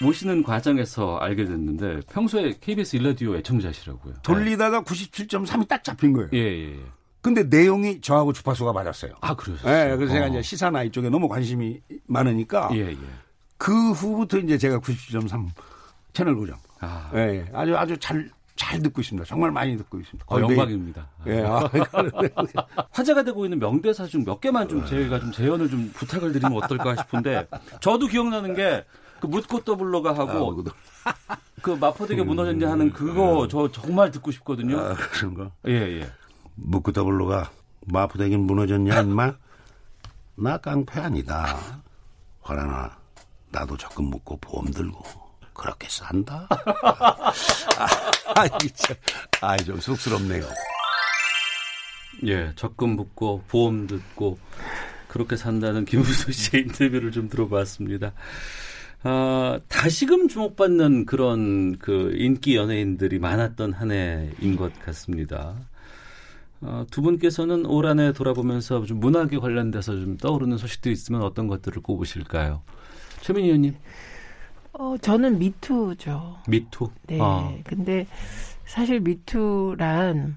모시는 0.00 0.42
과정에서 0.42 1.16
알게 1.18 1.44
됐는데 1.44 2.00
평소에 2.12 2.54
KBS 2.60 2.96
일라디오 2.96 3.36
애청자시라고요. 3.36 4.14
돌리다가 4.22 4.82
97.3이 4.82 5.66
딱 5.68 5.82
잡힌 5.82 6.12
거예요. 6.12 6.28
예, 6.32 6.38
예, 6.38 6.74
예. 6.76 6.80
근데 7.20 7.42
내용이 7.42 8.00
저하고 8.00 8.32
주파수가 8.32 8.72
맞았어요. 8.72 9.12
아, 9.20 9.34
그러셨어요? 9.34 9.92
예, 9.92 9.96
그래서 9.96 10.12
제가 10.12 10.26
어. 10.26 10.28
이제 10.28 10.42
시사나 10.42 10.84
이쪽에 10.84 11.10
너무 11.10 11.28
관심이 11.28 11.80
많으니까 12.06 12.70
예, 12.74 12.90
예. 12.90 12.96
그 13.56 13.90
후부터 13.90 14.38
이제 14.38 14.56
제가 14.56 14.78
97.3 14.78 15.48
채널 16.12 16.36
고정. 16.36 16.56
아, 16.80 17.10
예, 17.14 17.18
예. 17.18 17.46
아주 17.52 17.76
아주 17.76 17.98
잘, 17.98 18.30
잘 18.54 18.80
듣고 18.80 19.00
있습니다. 19.00 19.26
정말 19.26 19.50
많이 19.50 19.76
듣고 19.76 19.98
있습니다. 19.98 20.24
어. 20.28 20.40
영광입니다. 20.40 21.08
예, 21.26 21.42
아, 21.42 21.68
화제가 22.92 23.24
되고 23.24 23.44
있는 23.44 23.58
명대사 23.58 24.06
중몇 24.06 24.40
개만 24.40 24.68
좀 24.68 24.86
저희가 24.86 25.18
좀 25.18 25.32
재연을 25.32 25.68
좀 25.68 25.90
부탁을 25.92 26.32
드리면 26.32 26.62
어떨까 26.62 26.94
싶은데 27.02 27.48
저도 27.80 28.06
기억나는 28.06 28.54
게 28.54 28.84
그 29.20 29.26
묻고 29.26 29.64
떠블러가 29.64 30.16
하고 30.16 30.64
그 31.62 31.70
마포대교 31.70 32.24
무너졌냐 32.24 32.70
하는 32.70 32.92
그거 32.92 33.48
저 33.50 33.70
정말 33.70 34.10
듣고 34.10 34.30
싶거든요. 34.30 34.78
아, 34.78 34.94
그런 34.94 35.34
거. 35.34 35.50
예, 35.66 36.00
예. 36.00 36.10
묵고 36.54 36.92
더블로가 36.92 37.50
마포대긴 37.86 38.40
무너졌냐, 38.40 39.00
임마? 39.00 39.34
나 40.36 40.58
깡패 40.58 41.00
아니다. 41.00 41.58
화라나, 42.42 42.96
나도 43.50 43.76
적금 43.76 44.06
묻고 44.06 44.38
보험 44.38 44.70
들고. 44.70 45.02
그렇게 45.52 45.88
산다? 45.90 46.46
아, 48.36 48.46
참, 48.74 48.96
아, 49.40 49.56
좀 49.56 49.80
쑥스럽네요. 49.80 50.46
예, 52.26 52.52
적금 52.54 52.96
붙고 52.96 53.42
보험 53.48 53.88
듣고 53.88 54.38
그렇게 55.08 55.36
산다는 55.36 55.84
김우수 55.84 56.30
씨의 56.30 56.64
인터뷰를 56.64 57.10
좀 57.10 57.28
들어봤습니다. 57.28 58.12
아, 59.02 59.60
다시금 59.68 60.26
주목받는 60.28 61.06
그런 61.06 61.78
그 61.78 62.12
인기 62.16 62.56
연예인들이 62.56 63.18
많았던 63.18 63.72
한 63.72 63.92
해인 63.92 64.56
것 64.56 64.76
같습니다. 64.80 65.54
어, 66.60 66.84
두 66.90 67.02
분께서는 67.02 67.64
올 67.66 67.86
한 67.86 68.00
해 68.00 68.12
돌아보면서 68.12 68.84
좀 68.84 68.98
문학에 68.98 69.38
관련돼서 69.38 69.92
좀 69.92 70.16
떠오르는 70.16 70.58
소식들이 70.58 70.92
있으면 70.92 71.22
어떤 71.22 71.46
것들을 71.46 71.80
꼽으실까요? 71.82 72.62
최민희 73.20 73.46
의원님, 73.48 73.76
어, 74.72 74.96
저는 75.00 75.38
미투죠. 75.38 76.38
미투. 76.48 76.90
네. 77.06 77.18
아, 77.20 77.52
근데 77.64 78.06
사실 78.64 78.98
미투란 79.00 80.36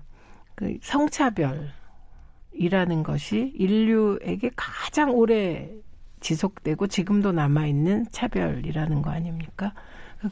그 0.53 0.77
성차별이라는 0.83 1.71
것이 3.03 3.51
인류에게 3.55 4.51
가장 4.55 5.11
오래 5.15 5.71
지속되고 6.21 6.87
지금도 6.87 7.33
남아있는 7.33 8.07
차별이라는 8.11 9.01
거 9.01 9.09
아닙니까? 9.11 9.73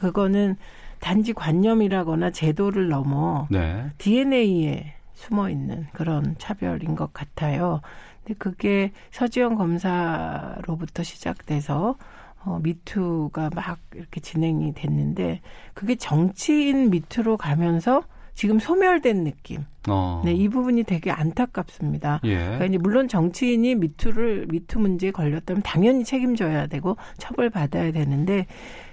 그거는 0.00 0.56
단지 1.00 1.32
관념이라거나 1.32 2.30
제도를 2.30 2.88
넘어 2.88 3.46
네. 3.50 3.90
DNA에 3.98 4.94
숨어 5.14 5.50
있는 5.50 5.86
그런 5.92 6.36
차별인 6.38 6.94
것 6.94 7.12
같아요. 7.12 7.80
근데 8.24 8.38
그게 8.38 8.92
서지영 9.10 9.56
검사로부터 9.56 11.02
시작돼서 11.02 11.96
어, 12.42 12.58
미투가 12.62 13.50
막 13.54 13.78
이렇게 13.94 14.20
진행이 14.20 14.72
됐는데 14.72 15.40
그게 15.74 15.96
정치인 15.96 16.90
미투로 16.90 17.36
가면서 17.36 18.02
지금 18.40 18.58
소멸된 18.58 19.24
느낌. 19.24 19.66
어. 19.86 20.22
네, 20.24 20.32
이 20.32 20.48
부분이 20.48 20.84
되게 20.84 21.10
안타깝습니다. 21.10 22.20
예. 22.24 22.36
그러니까 22.36 22.64
이제 22.64 22.78
물론 22.78 23.06
정치인이 23.06 23.74
미투를 23.74 24.46
미투 24.48 24.78
문제에 24.78 25.10
걸렸다면 25.10 25.62
당연히 25.62 26.04
책임져야 26.04 26.68
되고 26.68 26.96
처벌받아야 27.18 27.92
되는데 27.92 28.46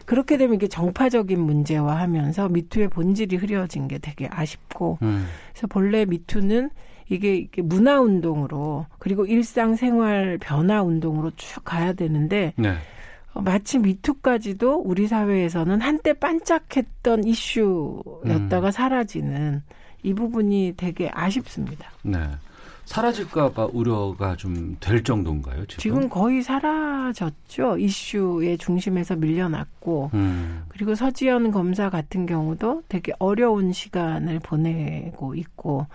그렇게 0.06 0.36
되면 0.36 0.56
이게 0.56 0.68
정파적인 0.68 1.40
문제화 1.40 1.96
하면서 1.96 2.50
미투의 2.50 2.90
본질이 2.90 3.38
흐려진 3.38 3.88
게 3.88 4.00
되게 4.00 4.28
아쉽고 4.30 4.98
음. 5.02 5.28
그래서 5.54 5.68
본래 5.68 6.04
미투는 6.04 6.70
이게, 7.08 7.38
이게 7.38 7.62
문화 7.62 8.02
운동으로 8.02 8.86
그리고 9.00 9.26
일상생활 9.26 10.40
변화 10.42 10.84
운동으로 10.84 11.32
쭉 11.38 11.64
가야 11.64 11.94
되는데 11.94 12.52
네. 12.58 12.74
어, 13.38 13.42
마치 13.42 13.78
미투까지도 13.78 14.82
우리 14.84 15.08
사회에서는 15.08 15.82
한때 15.82 16.14
반짝했던 16.14 17.24
이슈였다가 17.24 18.72
사라지는 18.72 19.62
이 20.04 20.14
부분이 20.14 20.74
되게 20.78 21.10
아쉽습니다. 21.14 21.92
네. 22.02 22.20
사라질까봐 22.86 23.70
우려가 23.74 24.36
좀 24.38 24.78
될 24.80 25.04
정도인가요? 25.04 25.66
지금? 25.66 25.82
지금 25.82 26.10
거의 26.10 26.42
사라졌죠. 26.42 27.78
이슈의 27.78 28.58
중심에서 28.58 29.18
밀려났고, 29.18 30.12
음. 30.14 30.64
그리고 30.70 30.96
서지현 30.96 31.52
검사 31.52 31.90
같은 31.90 32.26
경우도 32.26 32.84
되게 32.88 33.12
어려운 33.20 33.74
시간을 33.74 34.40
보내고 34.40 35.36
있고, 35.36 35.86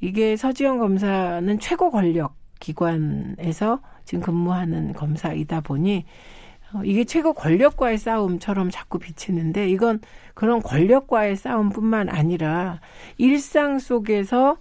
이게 0.00 0.36
서지현 0.36 0.78
검사는 0.78 1.58
최고 1.58 1.90
권력 1.90 2.36
기관에서 2.60 3.80
지금 4.04 4.22
근무하는 4.22 4.92
검사이다 4.92 5.60
보니, 5.62 6.04
어, 6.04 6.37
이게 6.84 7.04
최고 7.04 7.32
권력과의 7.32 7.98
싸움처럼 7.98 8.70
자꾸 8.70 8.98
비치는데, 8.98 9.68
이건 9.70 10.00
그런 10.34 10.60
권력과의 10.62 11.36
싸움뿐만 11.36 12.08
아니라 12.08 12.80
일상 13.16 13.78
속에서 13.78 14.56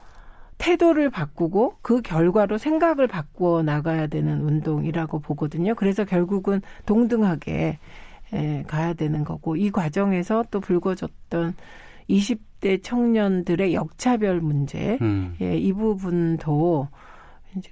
태도를 0.58 1.10
바꾸고 1.10 1.76
그 1.82 2.02
결과로 2.02 2.58
생각을 2.58 3.08
바꾸어 3.08 3.62
나가야 3.62 4.08
되는 4.08 4.42
운동이라고 4.42 5.20
보거든요. 5.20 5.76
그래서 5.76 6.04
결국은 6.04 6.62
동등하게 6.86 7.78
에, 8.34 8.64
가야 8.64 8.94
되는 8.94 9.24
거고 9.24 9.56
이 9.56 9.70
과정에서 9.70 10.46
또 10.52 10.60
불거졌던 10.60 11.56
20대 12.10 12.82
청년들의 12.84 13.74
역차별 13.74 14.42
문제, 14.42 14.98
음. 15.02 15.36
예, 15.42 15.58
이 15.58 15.74
부분도 15.74 16.88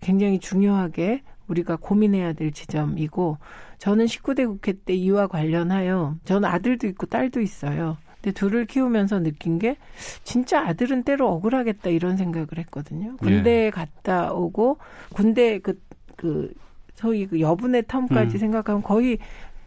굉장히 0.01 0.39
중요하게 0.39 1.23
우리가 1.47 1.77
고민해야 1.77 2.33
될 2.33 2.51
지점이고 2.51 3.37
저는 3.77 4.05
19대 4.05 4.47
국회 4.47 4.73
때 4.73 4.93
이와 4.93 5.27
관련하여 5.27 6.15
저는 6.25 6.49
아들도 6.49 6.87
있고 6.87 7.05
딸도 7.05 7.41
있어요. 7.41 7.97
근데 8.15 8.31
둘을 8.31 8.65
키우면서 8.65 9.19
느낀 9.19 9.59
게 9.59 9.77
진짜 10.23 10.65
아들은 10.67 11.03
때로 11.03 11.29
억울하겠다 11.33 11.89
이런 11.91 12.17
생각을 12.17 12.47
했거든요. 12.57 13.17
군대에 13.17 13.69
갔다 13.69 14.33
오고 14.33 14.77
군대 15.13 15.59
그, 15.59 15.79
그 16.15 16.51
소위 16.95 17.27
그 17.27 17.39
여분의 17.39 17.83
텀까지 17.83 18.33
음. 18.33 18.37
생각하면 18.37 18.81
거의 18.81 19.19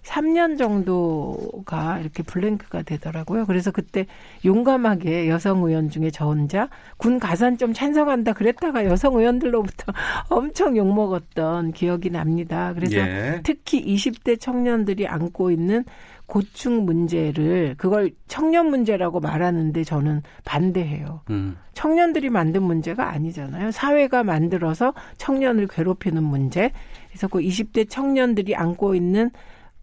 3년 0.09 0.57
정도가 0.57 1.99
이렇게 1.99 2.23
블랭크가 2.23 2.83
되더라고요. 2.83 3.45
그래서 3.45 3.71
그때 3.71 4.07
용감하게 4.45 5.29
여성 5.29 5.63
의원 5.63 5.91
중에 5.91 6.11
저 6.11 6.27
혼자 6.27 6.69
군 6.97 7.19
가산점 7.19 7.75
찬성한다 7.75 8.33
그랬다가 8.33 8.87
여성 8.87 9.17
의원들로부터 9.17 9.93
엄청 10.31 10.77
욕먹었던 10.77 11.73
기억이 11.73 12.11
납니다. 12.11 12.73
그래서 12.75 12.97
예. 12.97 13.41
특히 13.45 13.85
20대 13.85 14.41
청년들이 14.41 15.07
안고 15.07 15.51
있는 15.51 15.85
고충 16.25 16.85
문제를 16.85 17.75
그걸 17.79 18.11
청년 18.27 18.69
문제라고 18.69 19.21
말하는데 19.21 19.83
저는 19.85 20.23
반대해요. 20.45 21.23
음. 21.31 21.57
청년들이 21.73 22.29
만든 22.29 22.63
문제가 22.63 23.11
아니잖아요. 23.11 23.71
사회가 23.71 24.25
만들어서 24.25 24.93
청년을 25.17 25.69
괴롭히는 25.69 26.23
문제. 26.23 26.71
그래서 27.09 27.29
그 27.29 27.39
20대 27.39 27.89
청년들이 27.89 28.55
안고 28.55 28.95
있는 28.95 29.31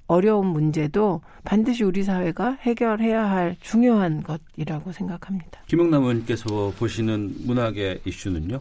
어려운 0.08 0.48
문제도 0.48 1.22
반드시 1.44 1.84
우리 1.84 2.04
사회가 2.04 2.58
해결해야 2.62 3.30
할 3.30 3.56
중요한 3.62 4.24
것이라고 4.24 4.92
생각합니다. 4.92 5.62
김영남 5.68 6.04
의원께서 6.04 6.72
보시는 6.78 7.34
문학의 7.46 8.02
이슈는요? 8.06 8.60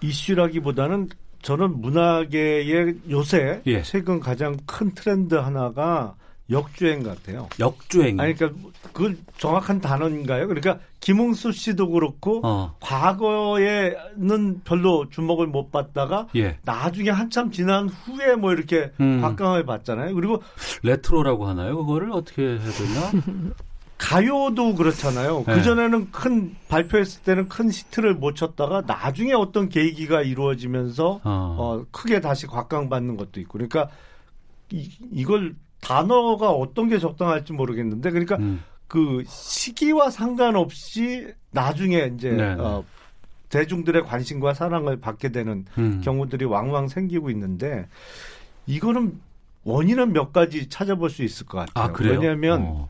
이슈라기보다는 0.00 1.08
저는 1.42 1.80
문화계의 1.80 2.96
요새 3.10 3.62
예. 3.66 3.82
최근 3.82 4.20
가장 4.20 4.56
큰 4.66 4.92
트렌드 4.94 5.34
하나가 5.34 6.16
역주행 6.50 7.02
같아요. 7.02 7.48
역주행. 7.60 8.18
아니 8.18 8.34
그러니까 8.34 8.70
그 8.92 9.18
정확한 9.36 9.80
단어인가요? 9.80 10.48
그러니까 10.48 10.78
김웅수 11.00 11.52
씨도 11.52 11.90
그렇고 11.90 12.40
어. 12.44 12.74
과거에는 12.80 14.62
별로 14.64 15.08
주목을 15.10 15.46
못 15.46 15.70
받다가 15.70 16.28
예. 16.36 16.58
나중에 16.64 17.10
한참 17.10 17.50
지난 17.50 17.88
후에 17.88 18.36
뭐 18.36 18.52
이렇게 18.52 18.92
음. 19.00 19.20
곽강을 19.20 19.66
받잖아요. 19.66 20.14
그리고 20.14 20.42
레트로라고 20.82 21.46
하나요? 21.46 21.76
그거를 21.76 22.12
어떻게 22.12 22.42
해야 22.42 22.58
되나? 22.58 23.52
가요도 23.98 24.76
그렇잖아요. 24.76 25.44
네. 25.44 25.54
그 25.54 25.62
전에는 25.62 26.12
큰 26.12 26.54
발표했을 26.68 27.22
때는 27.24 27.48
큰 27.48 27.70
히트를 27.70 28.14
못 28.14 28.36
쳤다가 28.36 28.82
나중에 28.86 29.32
어떤 29.32 29.68
계기가 29.68 30.22
이루어지면서 30.22 31.20
어. 31.24 31.56
어, 31.58 31.84
크게 31.90 32.20
다시 32.20 32.46
곽강받는 32.46 33.16
것도 33.16 33.40
있고. 33.40 33.54
그러니까 33.54 33.90
이, 34.70 34.88
이걸 35.10 35.56
단어가 35.80 36.50
어떤 36.50 36.88
게 36.88 36.98
적당할지 36.98 37.52
모르겠는데 37.52 38.10
그러니까 38.10 38.36
음. 38.36 38.62
그 38.86 39.22
시기와 39.26 40.10
상관없이 40.10 41.32
나중에 41.50 42.10
이제 42.14 42.30
네네. 42.30 42.60
어, 42.60 42.84
대중들의 43.48 44.02
관심과 44.02 44.54
사랑을 44.54 45.00
받게 45.00 45.30
되는 45.30 45.64
음. 45.78 46.00
경우들이 46.02 46.44
왕왕 46.44 46.88
생기고 46.88 47.30
있는데 47.30 47.88
이거는 48.66 49.20
원인은 49.64 50.12
몇 50.12 50.32
가지 50.32 50.68
찾아볼 50.68 51.10
수 51.10 51.22
있을 51.22 51.46
것 51.46 51.58
같아요. 51.58 51.84
아, 51.84 51.92
그래요? 51.92 52.14
왜냐하면 52.14 52.62
어. 52.62 52.88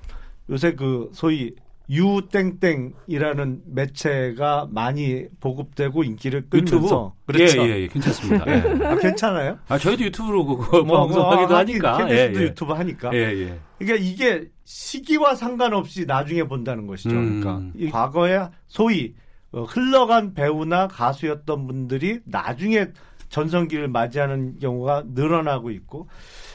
요새 0.50 0.74
그 0.74 1.10
소위 1.12 1.54
유땡땡이라는 1.90 3.62
매체가 3.66 4.68
많이 4.70 5.26
보급되고 5.40 6.04
인기를 6.04 6.48
끌면서 6.50 7.14
유튜브? 7.30 7.40
예, 7.40 7.66
예, 7.66 7.82
예, 7.82 7.88
괜찮습니다. 7.88 8.44
예. 8.46 8.84
아, 8.84 8.96
괜찮아요? 8.96 9.58
아, 9.68 9.78
저희도 9.78 10.04
유튜브로 10.04 10.44
그거 10.44 10.82
뭐, 10.82 11.06
방송하기도 11.06 11.48
뭐, 11.48 11.56
하니까. 11.58 11.92
하긴 11.94 12.06
KBS도 12.08 12.38
예, 12.38 12.42
예. 12.42 12.46
유튜브 12.46 12.72
하니까. 12.72 13.14
예, 13.14 13.18
예. 13.18 13.58
그러니까 13.78 14.04
이게 14.06 14.48
시기와 14.64 15.34
상관없이 15.34 16.04
나중에 16.04 16.44
본다는 16.44 16.86
것이죠. 16.86 17.16
음. 17.16 17.40
그러니까 17.40 17.72
이 17.74 17.90
과거에 17.90 18.48
소위 18.66 19.14
어, 19.50 19.62
흘러간 19.62 20.34
배우나 20.34 20.88
가수였던 20.88 21.66
분들이 21.66 22.20
나중에 22.24 22.88
전성기를 23.30 23.88
맞이하는 23.88 24.58
경우가 24.58 25.04
늘어나고 25.14 25.70
있고 25.70 26.08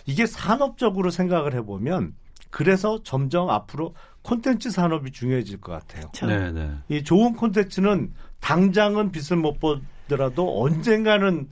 이게 0.06 0.26
산업적으로 0.26 1.10
생각을 1.10 1.54
해보면 1.56 2.14
그래서 2.50 3.02
점점 3.04 3.50
앞으로 3.50 3.96
콘텐츠 4.24 4.72
산업이 4.72 5.12
중요해질 5.12 5.62
것 5.62 5.74
같아요. 5.74 6.10
네, 6.28 6.52
네. 6.52 6.72
이 6.90 7.04
좋은 7.04 7.36
콘텐츠는 7.36 8.14
당장은 8.40 9.12
빛을 9.12 9.40
못 9.40 9.60
보더라도 9.60 10.64
언젠가는 10.64 11.50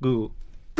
그 0.00 0.28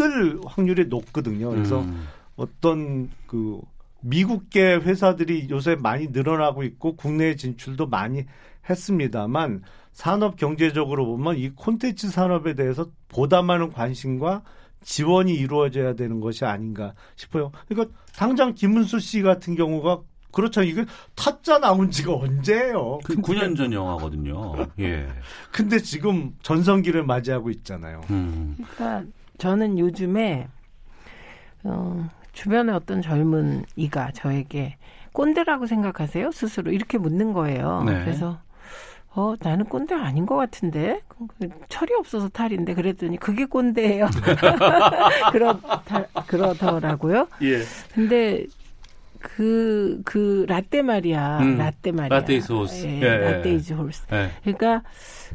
뜰 0.01 0.41
확률이 0.47 0.87
높거든요. 0.87 1.51
그래서 1.51 1.83
음. 1.83 2.07
어떤 2.37 3.11
그 3.27 3.61
미국계 4.01 4.77
회사들이 4.77 5.49
요새 5.51 5.77
많이 5.77 6.07
늘어나고 6.09 6.63
있고 6.63 6.97
국내 6.97 7.37
진출도 7.37 7.87
많이 7.89 8.25
했습니다만 8.69 9.63
산업 9.93 10.37
경제적으로 10.37 11.05
보면 11.05 11.37
이 11.37 11.51
콘텐츠 11.51 12.09
산업에 12.09 12.55
대해서 12.55 12.87
보다 13.09 13.43
많은 13.43 13.73
관심과 13.73 14.43
지원이 14.83 15.35
이루어져야 15.35 15.93
되는 15.93 16.21
것이 16.21 16.47
아닌가 16.47 16.95
싶어요. 17.17 17.53
그러니까 17.69 17.95
당장 18.17 18.55
김은수 18.55 19.01
씨 19.01 19.21
같은 19.21 19.55
경우가 19.55 20.01
그렇죠. 20.33 20.63
이게 20.63 20.85
타짜 21.15 21.59
나온 21.59 21.91
지가 21.91 22.15
언제예요? 22.15 23.01
그 23.05 23.17
9년 23.17 23.57
전 23.57 23.73
영화거든요. 23.73 24.67
예. 24.81 25.09
근데 25.51 25.79
지금 25.79 26.35
전성기를 26.43 27.05
맞이하고 27.05 27.51
있잖아요. 27.51 28.01
음. 28.11 28.57
그러니까 28.77 29.11
저는 29.39 29.79
요즘에 29.79 30.49
어, 31.65 32.09
주변에 32.33 32.73
어떤 32.73 33.03
젊은 33.03 33.65
이가 33.77 34.13
저에게 34.13 34.77
꼰대라고 35.13 35.67
생각하세요? 35.67 36.31
스스로 36.31 36.73
이렇게 36.73 36.99
묻는 36.99 37.33
거예요. 37.33 37.83
네. 37.85 38.05
그래서 38.05 38.39
어 39.13 39.35
나는 39.41 39.65
꼰대 39.65 39.93
아닌 39.93 40.25
것 40.25 40.37
같은데 40.37 41.01
철이 41.69 41.93
없어서 41.95 42.29
탈인데 42.29 42.75
그랬더니 42.75 43.17
그게 43.17 43.45
꼰대예요. 43.45 44.07
그렇다 45.33 46.05
그러더라고요. 46.29 47.27
예. 47.43 47.63
근데 47.93 48.47
그, 49.21 50.01
그, 50.05 50.45
라떼 50.49 50.83
말이야. 50.83 51.39
음, 51.41 51.59
라떼 51.59 51.93
말이야. 51.93 52.19
latte 52.19 52.35
is 52.37 52.53
horse. 52.53 52.87
예, 52.87 53.01
예, 53.01 53.03
예. 53.03 53.17
latte 53.17 53.55
is 53.55 53.75
horse. 53.75 54.07
예. 54.13 54.31
그러니까, 54.43 54.83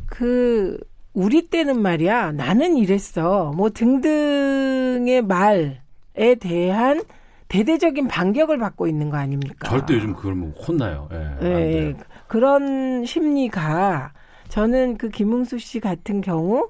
그, 0.07 0.77
우리 1.13 1.47
때는 1.47 1.81
말이야. 1.81 2.33
나는 2.33 2.75
이랬어. 2.75 3.53
뭐 3.55 3.69
등등의 3.69 5.21
말에 5.21 6.35
대한 6.39 7.03
대대적인 7.47 8.07
반격을 8.07 8.57
받고 8.57 8.87
있는 8.87 9.09
거 9.09 9.17
아닙니까? 9.17 9.69
절대 9.69 9.93
요즘 9.93 10.13
그걸 10.13 10.33
뭐 10.33 10.49
혼나요. 10.51 11.07
예. 11.13 11.15
안 11.17 11.43
예. 11.43 11.93
그런 12.27 13.05
심리가 13.05 14.11
저는 14.49 14.97
그 14.97 15.09
김웅수 15.09 15.59
씨 15.59 15.79
같은 15.79 16.21
경우 16.21 16.69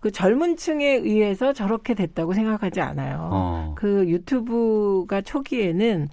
그 0.00 0.10
젊은 0.10 0.56
층에 0.56 0.86
의해서 0.86 1.52
저렇게 1.52 1.94
됐다고 1.94 2.34
생각하지 2.34 2.80
않아요. 2.80 3.30
어. 3.32 3.74
그 3.76 4.04
유튜브가 4.08 5.22
초기에는 5.22 6.08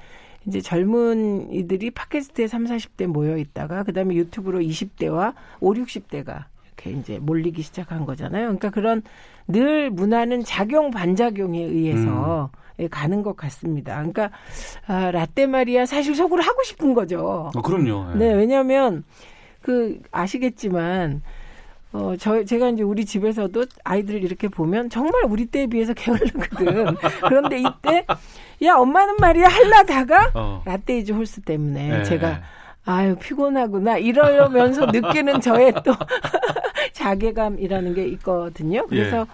이제 0.45 0.61
젊은 0.61 1.51
이들이 1.51 1.91
팟캐스트에 1.91 2.47
3, 2.47 2.65
40대 2.65 3.07
모여 3.07 3.37
있다가 3.37 3.83
그다음에 3.83 4.15
유튜브로 4.15 4.59
20대와 4.59 5.33
5, 5.59 5.73
60대가 5.73 6.45
이렇게 6.65 6.91
이제 6.91 7.19
몰리기 7.19 7.61
시작한 7.61 8.05
거잖아요. 8.05 8.43
그러니까 8.43 8.69
그런 8.69 9.01
늘 9.47 9.89
문화는 9.89 10.43
작용 10.43 10.91
반작용에 10.91 11.59
의해서 11.63 12.49
예, 12.79 12.87
가는 12.87 13.21
것 13.21 13.35
같습니다. 13.35 13.95
그러니까 13.97 14.31
아, 14.87 15.11
라떼 15.11 15.45
말이야 15.45 15.85
사실 15.85 16.15
속으로 16.15 16.41
하고 16.41 16.63
싶은 16.63 16.93
거죠. 16.93 17.51
어, 17.53 17.61
그럼요. 17.61 18.13
예. 18.13 18.17
네, 18.17 18.33
왜냐하면 18.33 19.03
그 19.61 20.01
아시겠지만 20.11 21.21
어, 21.93 22.15
저, 22.19 22.43
제가 22.43 22.69
이제 22.69 22.81
우리 22.81 23.05
집에서도 23.05 23.65
아이들을 23.83 24.23
이렇게 24.23 24.47
보면 24.47 24.89
정말 24.89 25.23
우리 25.25 25.45
때에 25.45 25.67
비해서 25.67 25.93
게을르거든. 25.93 26.95
그런데 27.27 27.59
이때, 27.59 28.05
야, 28.63 28.75
엄마는 28.75 29.17
말이야, 29.19 29.47
할라다가 29.47 30.31
어. 30.33 30.63
latte 30.65 30.98
is 30.98 31.11
horse 31.11 31.41
때문에 31.41 31.89
네. 31.89 32.03
제가 32.03 32.41
아유, 32.85 33.15
피곤하구나. 33.15 33.97
이러면서 33.97 34.87
느끼는 34.87 35.39
저의 35.39 35.73
또 35.85 35.93
자괴감이라는 36.93 37.93
게 37.93 38.05
있거든요. 38.07 38.85
그래서 38.87 39.25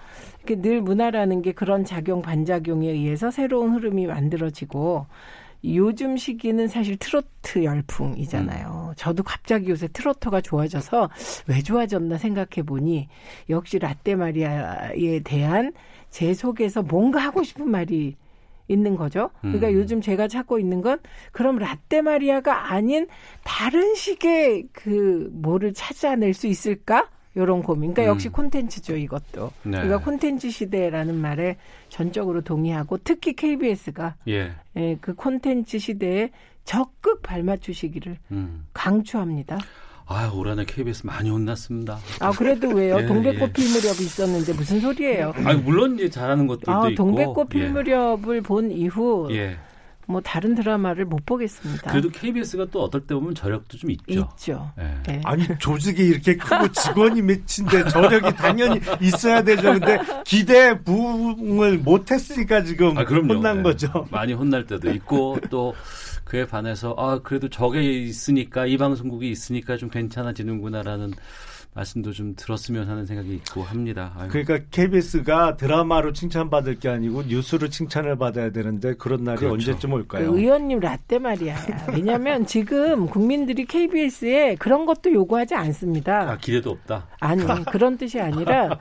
이렇게 0.44 0.60
늘 0.60 0.80
문화라는 0.82 1.42
게 1.42 1.52
그런 1.52 1.84
작용, 1.84 2.22
반작용에 2.22 2.88
의해서 2.88 3.30
새로운 3.30 3.74
흐름이 3.74 4.06
만들어지고 4.06 5.06
요즘 5.64 6.16
시기는 6.16 6.68
사실 6.68 6.96
트로트 6.96 7.64
열풍이잖아요. 7.64 8.94
저도 8.96 9.22
갑자기 9.22 9.70
요새 9.70 9.88
트로트가 9.88 10.40
좋아져서 10.40 11.10
왜 11.46 11.62
좋아졌나 11.62 12.18
생각해 12.18 12.64
보니 12.66 13.08
역시 13.48 13.78
라떼 13.78 14.14
마리아에 14.16 15.20
대한 15.20 15.72
제 16.10 16.34
속에서 16.34 16.82
뭔가 16.82 17.20
하고 17.20 17.42
싶은 17.42 17.70
말이 17.70 18.16
있는 18.68 18.96
거죠. 18.96 19.30
그러니까 19.40 19.68
음. 19.68 19.74
요즘 19.74 20.00
제가 20.00 20.28
찾고 20.28 20.58
있는 20.58 20.80
건 20.80 21.00
그럼 21.32 21.56
라떼 21.56 22.02
마리아가 22.02 22.72
아닌 22.72 23.08
다른 23.42 23.94
식의 23.94 24.68
그 24.72 25.28
뭐를 25.32 25.74
찾아낼 25.74 26.34
수 26.34 26.46
있을까? 26.46 27.08
요런 27.36 27.62
고민. 27.62 27.94
그러니까 27.94 28.10
음. 28.10 28.14
역시 28.14 28.28
콘텐츠죠, 28.28 28.96
이것도. 28.96 29.52
네. 29.62 29.70
그러니까 29.82 29.98
콘텐츠 29.98 30.50
시대라는 30.50 31.14
말에 31.14 31.56
전적으로 31.88 32.40
동의하고 32.40 32.98
특히 33.04 33.34
KBS가 33.34 34.16
예. 34.28 34.52
예, 34.76 34.96
그 35.00 35.14
콘텐츠 35.14 35.78
시대에 35.78 36.30
적극 36.64 37.22
발맞추시기를 37.22 38.16
음. 38.32 38.66
강추합니다. 38.72 39.58
아, 40.06 40.28
올 40.34 40.48
한해 40.48 40.64
KBS 40.64 41.06
많이 41.06 41.30
혼났습니다. 41.30 41.98
아 42.18 42.32
그래도 42.32 42.68
왜요? 42.68 42.98
예, 43.00 43.06
동백꽃 43.06 43.48
예. 43.48 43.52
필 43.52 43.64
무렵이 43.70 44.00
있었는데 44.00 44.52
무슨 44.54 44.80
소리예요? 44.80 45.32
아, 45.44 45.54
물론 45.54 45.94
이제 45.94 46.10
잘하는 46.10 46.48
것들도 46.48 46.72
아, 46.72 46.88
있고. 46.88 46.96
동백꽃 46.96 47.48
필 47.48 47.62
예. 47.62 47.68
무렵을 47.68 48.42
본 48.42 48.72
이후 48.72 49.28
예. 49.30 49.56
뭐 50.10 50.20
다른 50.20 50.54
드라마를 50.54 51.04
못 51.04 51.24
보겠습니다. 51.24 51.90
그래도 51.90 52.10
KBS가 52.10 52.66
또 52.70 52.82
어떨 52.82 53.02
때 53.06 53.14
보면 53.14 53.34
저력도 53.34 53.78
좀 53.78 53.90
있죠. 53.92 54.28
있죠. 54.36 54.72
예. 54.78 55.00
네. 55.06 55.20
아니 55.24 55.46
조직이 55.58 56.02
이렇게 56.06 56.36
크고 56.36 56.68
직원이 56.72 57.22
몇인데 57.22 57.88
저력이 57.90 58.34
당연히 58.34 58.80
있어야 59.00 59.42
되죠. 59.42 59.72
근데 59.72 59.98
기대 60.24 60.78
부응을 60.82 61.78
못했으니까 61.78 62.64
지금 62.64 62.98
아, 62.98 63.04
그럼요. 63.04 63.34
혼난 63.34 63.58
예. 63.58 63.62
거죠. 63.62 64.06
많이 64.10 64.32
혼날 64.32 64.66
때도 64.66 64.90
있고 64.90 65.38
또 65.48 65.74
그에 66.24 66.46
반해서 66.46 66.94
아 66.98 67.20
그래도 67.22 67.48
저게 67.48 67.82
있으니까 67.82 68.66
이 68.66 68.76
방송국이 68.76 69.30
있으니까 69.30 69.76
좀 69.76 69.90
괜찮아지는구나라는 69.90 71.12
말씀도 71.74 72.12
좀 72.12 72.34
들었으면 72.36 72.88
하는 72.88 73.06
생각이 73.06 73.32
있고 73.34 73.62
합니다. 73.62 74.12
아유. 74.18 74.28
그러니까 74.30 74.58
KBS가 74.70 75.56
드라마로 75.56 76.12
칭찬받을 76.12 76.80
게 76.80 76.88
아니고 76.88 77.22
뉴스로 77.22 77.68
칭찬을 77.68 78.16
받아야 78.18 78.50
되는데 78.50 78.94
그런 78.94 79.22
날이 79.22 79.38
그렇죠. 79.38 79.54
언제쯤 79.54 79.90
그 79.90 79.96
올까요? 79.96 80.34
의원님 80.34 80.80
라떼 80.80 81.20
말이야. 81.20 81.56
왜냐하면 81.92 82.44
지금 82.44 83.06
국민들이 83.06 83.64
KBS에 83.64 84.56
그런 84.58 84.84
것도 84.84 85.12
요구하지 85.12 85.54
않습니다. 85.54 86.32
아, 86.32 86.36
기대도 86.36 86.70
없다. 86.70 87.06
아니 87.20 87.44
그런 87.66 87.96
뜻이 87.96 88.20
아니라 88.20 88.78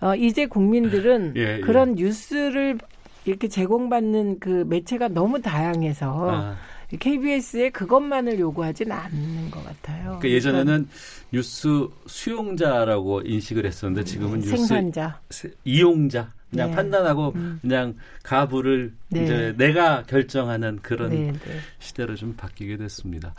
어, 0.00 0.16
이제 0.16 0.46
국민들은 0.46 1.34
예, 1.38 1.58
예. 1.58 1.60
그런 1.60 1.94
뉴스를 1.94 2.78
이렇게 3.24 3.46
제공받는 3.46 4.40
그 4.40 4.64
매체가 4.66 5.08
너무 5.08 5.40
다양해서 5.40 6.30
아. 6.30 6.56
KBS에 6.98 7.70
그것만을 7.70 8.38
요구하지는 8.38 8.92
않는 8.92 9.50
것 9.50 9.64
같아요. 9.64 10.18
그 10.20 10.30
예전에는 10.30 10.88
뉴스 11.32 11.88
수용자라고 12.06 13.22
인식을 13.24 13.64
했었는데 13.66 14.04
지금은 14.04 14.40
뉴스 14.40 14.56
생산자. 14.56 15.20
세- 15.30 15.50
이용자 15.64 16.32
그냥 16.50 16.70
네. 16.70 16.76
판단하고 16.76 17.32
음. 17.34 17.58
그냥 17.62 17.94
가부를 18.22 18.92
네. 19.08 19.24
이제 19.24 19.54
내가 19.56 20.02
결정하는 20.02 20.78
그런 20.82 21.10
네, 21.10 21.32
네. 21.32 21.58
시대로 21.78 22.14
좀 22.14 22.34
바뀌게 22.36 22.76
됐습니다. 22.76 23.34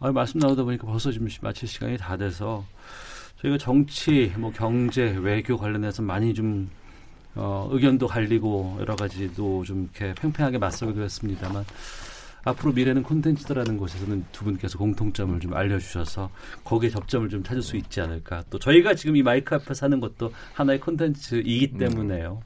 아, 0.00 0.10
말씀 0.10 0.40
나오다 0.40 0.64
보니까 0.64 0.86
벌써 0.86 1.12
좀 1.12 1.28
마칠 1.40 1.68
시간이 1.68 1.96
다 1.96 2.16
돼서 2.16 2.64
저희가 3.40 3.58
정치, 3.58 4.32
뭐 4.36 4.50
경제, 4.52 5.16
외교 5.20 5.56
관련해서 5.56 6.02
많이 6.02 6.34
좀 6.34 6.68
어, 7.36 7.68
의견도 7.70 8.06
갈리고 8.06 8.78
여러 8.80 8.96
가지도 8.96 9.62
좀 9.64 9.88
이렇게 9.94 10.14
팽팽하게 10.20 10.56
맞서기도 10.58 11.02
했습니다만 11.02 11.64
앞으로 12.46 12.72
미래는 12.72 13.02
콘텐츠더라는 13.02 13.76
곳에서는 13.76 14.24
두 14.30 14.44
분께서 14.44 14.78
공통점을 14.78 15.38
좀 15.40 15.52
알려주셔서 15.52 16.30
거기에 16.62 16.90
접점을 16.90 17.28
좀 17.28 17.42
찾을 17.42 17.60
수 17.60 17.76
있지 17.76 18.00
않을까. 18.00 18.44
또 18.50 18.58
저희가 18.60 18.94
지금 18.94 19.16
이 19.16 19.22
마이크 19.22 19.52
앞에서 19.56 19.86
하는 19.86 19.98
것도 19.98 20.32
하나의 20.54 20.78
콘텐츠이기 20.78 21.72
때문에요. 21.76 22.40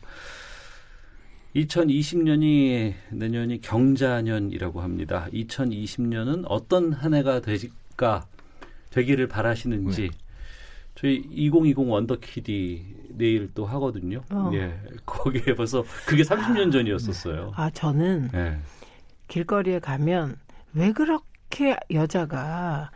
2020년이 1.55 2.95
내년이 3.11 3.61
경자년이라고 3.61 4.81
합니다. 4.81 5.27
2020년은 5.35 6.45
어떤 6.49 6.95
한 6.95 7.13
해가 7.13 7.41
될까 7.41 8.27
되기를 8.91 9.29
바라시는지 9.29 10.11
저희 10.95 11.23
2020 11.31 11.91
원더키디 11.91 12.97
내일 13.11 13.51
또 13.55 13.67
하거든요. 13.67 14.23
어. 14.31 14.51
예. 14.55 14.81
거기에 15.05 15.55
벌써 15.55 15.85
그게 16.07 16.23
30년 16.23 16.73
전이었었어요. 16.73 17.53
아 17.55 17.69
저는 17.69 18.31
예. 18.33 18.59
길거리에 19.31 19.79
가면 19.79 20.37
왜 20.75 20.93
그렇게 20.93 21.77
여자가 21.93 22.91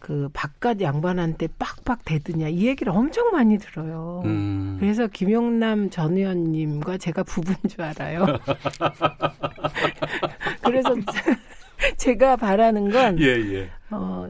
그 0.00 0.28
바깥 0.32 0.80
양반한테 0.80 1.48
빡빡 1.58 2.04
대드냐 2.04 2.48
이 2.48 2.66
얘기를 2.66 2.92
엄청 2.92 3.30
많이 3.30 3.58
들어요. 3.58 4.22
음. 4.24 4.76
그래서 4.78 5.06
김용남 5.06 5.90
전 5.90 6.16
의원님과 6.16 6.98
제가 6.98 7.22
부부인 7.22 7.56
줄 7.68 7.82
알아요. 7.82 8.26
그래서 10.62 10.94
제가 11.96 12.36
바라는 12.36 12.90
건 12.90 13.18
예, 13.20 13.24
예. 13.24 13.70
어, 13.90 14.28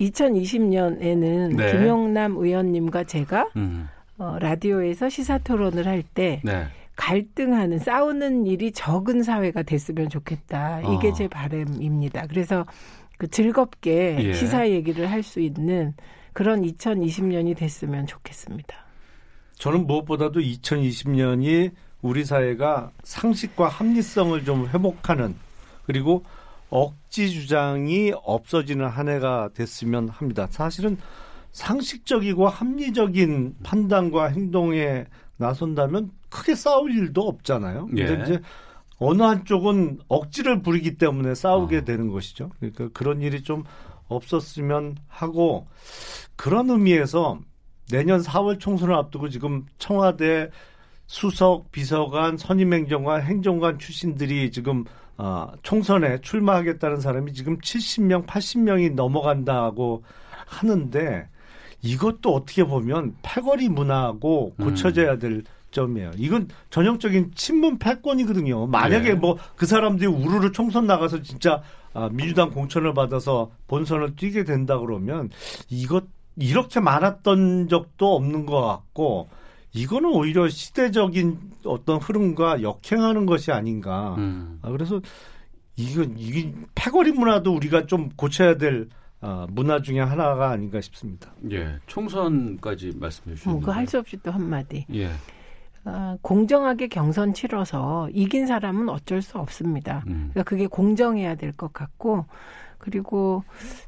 2020년에는 0.00 1.56
네. 1.56 1.72
김용남 1.72 2.36
의원님과 2.36 3.04
제가 3.04 3.48
음. 3.56 3.88
어, 4.18 4.38
라디오에서 4.40 5.08
시사 5.08 5.38
토론을 5.38 5.86
할때 5.86 6.40
네. 6.44 6.66
갈등하는 6.96 7.78
싸우는 7.78 8.46
일이 8.46 8.72
적은 8.72 9.22
사회가 9.22 9.62
됐으면 9.62 10.08
좋겠다. 10.08 10.80
이게 10.80 11.08
어. 11.08 11.12
제 11.12 11.28
바람입니다. 11.28 12.26
그래서 12.26 12.64
그 13.18 13.28
즐겁게 13.28 14.16
예. 14.20 14.32
시사 14.32 14.68
얘기를 14.70 15.10
할 15.10 15.22
수 15.22 15.40
있는 15.40 15.94
그런 16.32 16.62
2020년이 16.62 17.56
됐으면 17.56 18.06
좋겠습니다. 18.06 18.76
저는 19.54 19.86
무엇보다도 19.86 20.40
2020년이 20.40 21.70
우리 22.02 22.24
사회가 22.24 22.90
상식과 23.02 23.68
합리성을 23.68 24.44
좀 24.44 24.68
회복하는 24.68 25.34
그리고 25.86 26.24
억지 26.68 27.30
주장이 27.30 28.12
없어지는 28.22 28.86
한 28.86 29.08
해가 29.08 29.50
됐으면 29.54 30.08
합니다. 30.10 30.46
사실은 30.50 30.98
상식적이고 31.52 32.48
합리적인 32.48 33.56
판단과 33.62 34.26
행동에 34.26 35.06
나선다면 35.38 36.10
크게 36.28 36.54
싸울 36.54 36.92
일도 36.92 37.22
없잖아요. 37.22 37.86
근데 37.86 38.18
예. 38.18 38.22
이제 38.22 38.40
어느 38.98 39.22
한쪽은 39.22 40.00
억지를 40.08 40.62
부리기 40.62 40.96
때문에 40.96 41.34
싸우게 41.34 41.84
되는 41.84 42.10
것이죠. 42.10 42.50
그러니까 42.58 42.88
그런 42.92 43.20
일이 43.20 43.42
좀 43.42 43.64
없었으면 44.08 44.96
하고 45.08 45.66
그런 46.36 46.70
의미에서 46.70 47.40
내년 47.90 48.20
4월 48.20 48.58
총선을 48.58 48.94
앞두고 48.94 49.28
지금 49.28 49.66
청와대 49.78 50.50
수석, 51.06 51.70
비서관, 51.70 52.36
선임행정관, 52.36 53.22
행정관 53.22 53.78
출신들이 53.78 54.50
지금 54.50 54.84
어, 55.18 55.50
총선에 55.62 56.20
출마하겠다는 56.20 57.00
사람이 57.00 57.32
지금 57.32 57.58
70명, 57.58 58.26
80명이 58.26 58.94
넘어간다고 58.94 60.02
하는데 60.46 61.28
이것도 61.82 62.34
어떻게 62.34 62.64
보면 62.64 63.16
패거리 63.22 63.68
문화하고 63.68 64.54
고쳐져야 64.56 65.18
될 65.18 65.44
점이에요. 65.70 66.12
이건 66.16 66.48
전형적인 66.70 67.32
친문 67.34 67.78
패권이거든요. 67.78 68.66
만약에 68.66 69.10
네. 69.10 69.14
뭐그 69.14 69.66
사람들이 69.66 70.06
우르르 70.06 70.52
총선 70.52 70.86
나가서 70.86 71.22
진짜 71.22 71.62
아, 71.92 72.08
민주당 72.12 72.50
공천을 72.50 72.94
받아서 72.94 73.50
본선을 73.68 74.16
뛰게 74.16 74.44
된다 74.44 74.78
그러면 74.78 75.30
이것 75.68 76.04
이렇게 76.36 76.80
많았던 76.80 77.68
적도 77.68 78.14
없는 78.14 78.46
것 78.46 78.60
같고 78.60 79.28
이거는 79.72 80.10
오히려 80.10 80.48
시대적인 80.48 81.38
어떤 81.64 81.98
흐름과 81.98 82.62
역행하는 82.62 83.26
것이 83.26 83.52
아닌가. 83.52 84.14
음. 84.18 84.58
아, 84.62 84.70
그래서 84.70 85.00
이건 85.76 86.14
이게 86.18 86.52
패거리 86.74 87.12
문화도 87.12 87.54
우리가 87.54 87.86
좀 87.86 88.10
고쳐야 88.16 88.56
될 88.56 88.88
아, 89.20 89.46
문화 89.50 89.80
중에 89.80 90.00
하나가 90.00 90.50
아닌가 90.50 90.80
싶습니다. 90.80 91.32
예. 91.50 91.78
총선까지 91.86 92.92
말씀해 92.96 93.36
주셨는데. 93.36 93.64
그할 93.64 93.86
수 93.86 93.98
없이 93.98 94.16
또 94.22 94.30
한마디. 94.30 94.86
예. 94.94 95.10
아, 95.86 96.16
공정하게 96.20 96.88
경선 96.88 97.32
치러서 97.32 98.08
이긴 98.12 98.46
사람은 98.46 98.88
어쩔 98.88 99.22
수 99.22 99.38
없습니다. 99.38 100.02
음. 100.06 100.30
그러니까 100.32 100.42
그게 100.42 100.66
공정해야 100.66 101.34
될 101.36 101.52
것 101.52 101.72
같고 101.72 102.24
그리고 102.78 103.42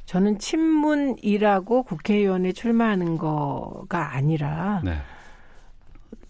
저는 0.05 0.39
친문이라고 0.39 1.83
국회의원에 1.83 2.51
출마하는 2.53 3.17
거가 3.17 4.13
아니라 4.15 4.81
네. 4.83 4.97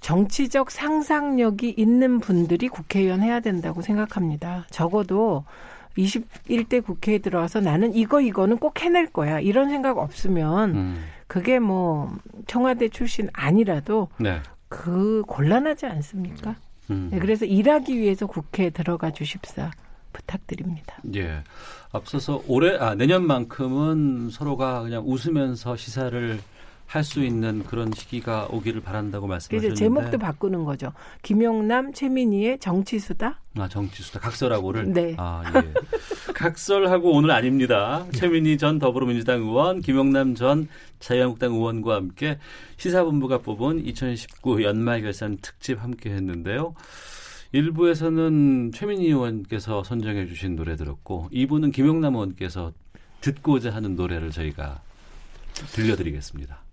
정치적 0.01 0.71
상상력이 0.71 1.75
있는 1.77 2.19
분들이 2.19 2.67
국회의원 2.67 3.21
해야 3.21 3.39
된다고 3.39 3.81
생각합니다. 3.81 4.65
적어도 4.69 5.43
21대 5.97 6.83
국회에 6.83 7.17
들어와서 7.19 7.59
나는 7.59 7.93
이거 7.93 8.21
이거는 8.21 8.57
꼭 8.57 8.81
해낼 8.81 9.07
거야. 9.07 9.39
이런 9.39 9.69
생각 9.69 9.97
없으면 9.97 10.75
음. 10.75 11.03
그게 11.27 11.59
뭐 11.59 12.11
청와대 12.47 12.89
출신 12.89 13.29
아니라도 13.33 14.07
네. 14.17 14.41
그 14.69 15.23
곤란하지 15.27 15.87
않습니까? 15.87 16.55
음. 16.91 17.09
네, 17.11 17.19
그래서 17.19 17.45
일하기 17.45 17.97
위해서 17.97 18.25
국회에 18.25 18.69
들어가 18.69 19.11
주십사 19.11 19.71
부탁드립니다. 20.13 20.97
예. 21.15 21.43
앞서서 21.91 22.43
올해 22.47 22.77
아 22.77 22.95
내년만큼은 22.95 24.29
서로가 24.29 24.81
그냥 24.83 25.03
웃으면서 25.05 25.75
시사를 25.75 26.39
할 26.89 27.03
수 27.03 27.23
있는 27.23 27.63
그런 27.65 27.91
시기가 27.93 28.47
오기를 28.49 28.81
바란다고 28.81 29.27
말씀하셨는데 29.27 29.75
제목도 29.75 30.17
바꾸는 30.17 30.63
거죠. 30.63 30.91
김용남, 31.21 31.93
최민희의 31.93 32.57
정치수다. 32.57 33.39
아 33.59 33.67
정치수다 33.67 34.19
각설하고를 34.19 34.91
네. 34.91 35.15
아 35.19 35.43
예. 35.55 35.73
각설하고 36.33 37.11
오늘 37.11 37.29
아닙니다. 37.29 38.07
최민희 38.13 38.57
전 38.57 38.79
더불어민주당 38.79 39.41
의원, 39.41 39.81
김용남 39.81 40.33
전 40.33 40.67
자유한국당 40.99 41.53
의원과 41.53 41.93
함께 41.93 42.39
시사본부가 42.77 43.37
뽑은 43.39 43.85
2019 43.85 44.63
연말 44.63 45.03
결산 45.03 45.37
특집 45.43 45.83
함께 45.83 46.09
했는데요. 46.09 46.73
1부에서는 47.53 48.73
최민희 48.73 49.05
의원께서 49.09 49.83
선정해 49.83 50.25
주신 50.25 50.55
노래 50.55 50.75
들었고 50.75 51.29
2부는 51.31 51.71
김용남 51.71 52.15
의원께서 52.15 52.73
듣고자 53.21 53.75
하는 53.75 53.95
노래를 53.95 54.31
저희가 54.31 54.81
들려드리겠습니다. 55.73 56.68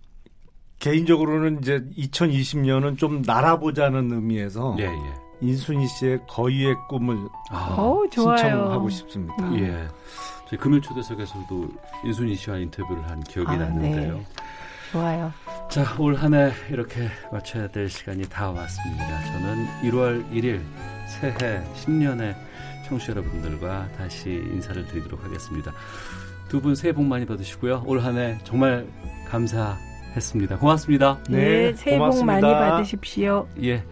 개인적으로는 0.79 1.59
이제 1.61 1.83
2020년은 1.97 2.97
좀 2.97 3.21
날아보자는 3.25 4.11
의미에서 4.11 4.75
예, 4.79 4.85
예. 4.85 5.13
인순이 5.41 5.87
씨의 5.87 6.19
거위의 6.27 6.75
꿈을 6.89 7.17
아. 7.51 7.75
오, 7.79 8.07
좋아요. 8.09 8.37
신청하고 8.37 8.89
싶습니다. 8.89 9.35
음. 9.47 9.59
예. 9.59 9.87
저희 10.49 10.59
금요 10.59 10.79
초대석에서도 10.81 11.69
인순이 12.05 12.35
씨와 12.35 12.57
인터뷰를 12.57 13.07
한 13.09 13.21
기억이 13.21 13.49
아, 13.51 13.55
났는데요. 13.57 14.13
네. 14.15 14.25
좋아요. 14.91 15.31
자, 15.69 15.83
올 15.99 16.15
한 16.15 16.33
해 16.33 16.51
이렇게 16.69 17.09
마쳐야 17.31 17.67
될 17.67 17.89
시간이 17.89 18.23
다 18.29 18.49
왔습니다. 18.51 19.23
저는 19.25 19.67
1월 19.83 20.31
1일 20.31 20.61
새해 21.09 21.61
신년의 21.75 22.33
청취자 22.87 23.11
여러분들과 23.11 23.89
다시 23.97 24.29
인사를 24.29 24.85
드리도록 24.87 25.23
하겠습니다. 25.25 25.73
두 26.47 26.61
분 26.61 26.73
새해 26.75 26.93
복 26.93 27.03
많이 27.03 27.25
받으시고요. 27.25 27.83
올 27.85 27.99
한 27.99 28.15
해 28.17 28.37
정말 28.45 28.87
감사 29.27 29.77
했습니다. 30.15 30.57
고맙습니다. 30.57 31.19
네, 31.29 31.73
새해 31.73 31.97
복 31.97 32.05
고맙습니다. 32.05 32.41
많이 32.41 32.53
받으십시오. 32.53 33.47
예. 33.63 33.83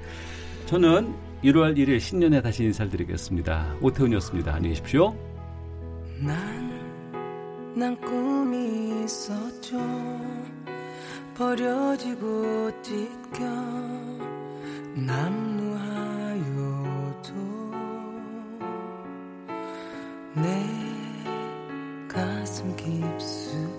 저는 0.66 1.14
1월 1.44 1.78
1일 1.78 2.00
신년에 2.00 2.42
다시 2.42 2.64
인사를 2.64 2.90
드리겠습니다. 2.92 3.76
오태훈이었습니다. 3.82 4.54
안녕히 4.54 4.70
계십시오. 4.70 5.14
난, 6.20 6.36
난 7.76 7.96
꿈이 8.02 9.04
있었죠. 9.04 9.78
버려지고 11.38 12.72
찢겨 12.82 13.44
남루하여도 14.96 16.46
내 20.36 20.66
가슴 22.08 22.74
깊숙 22.78 23.75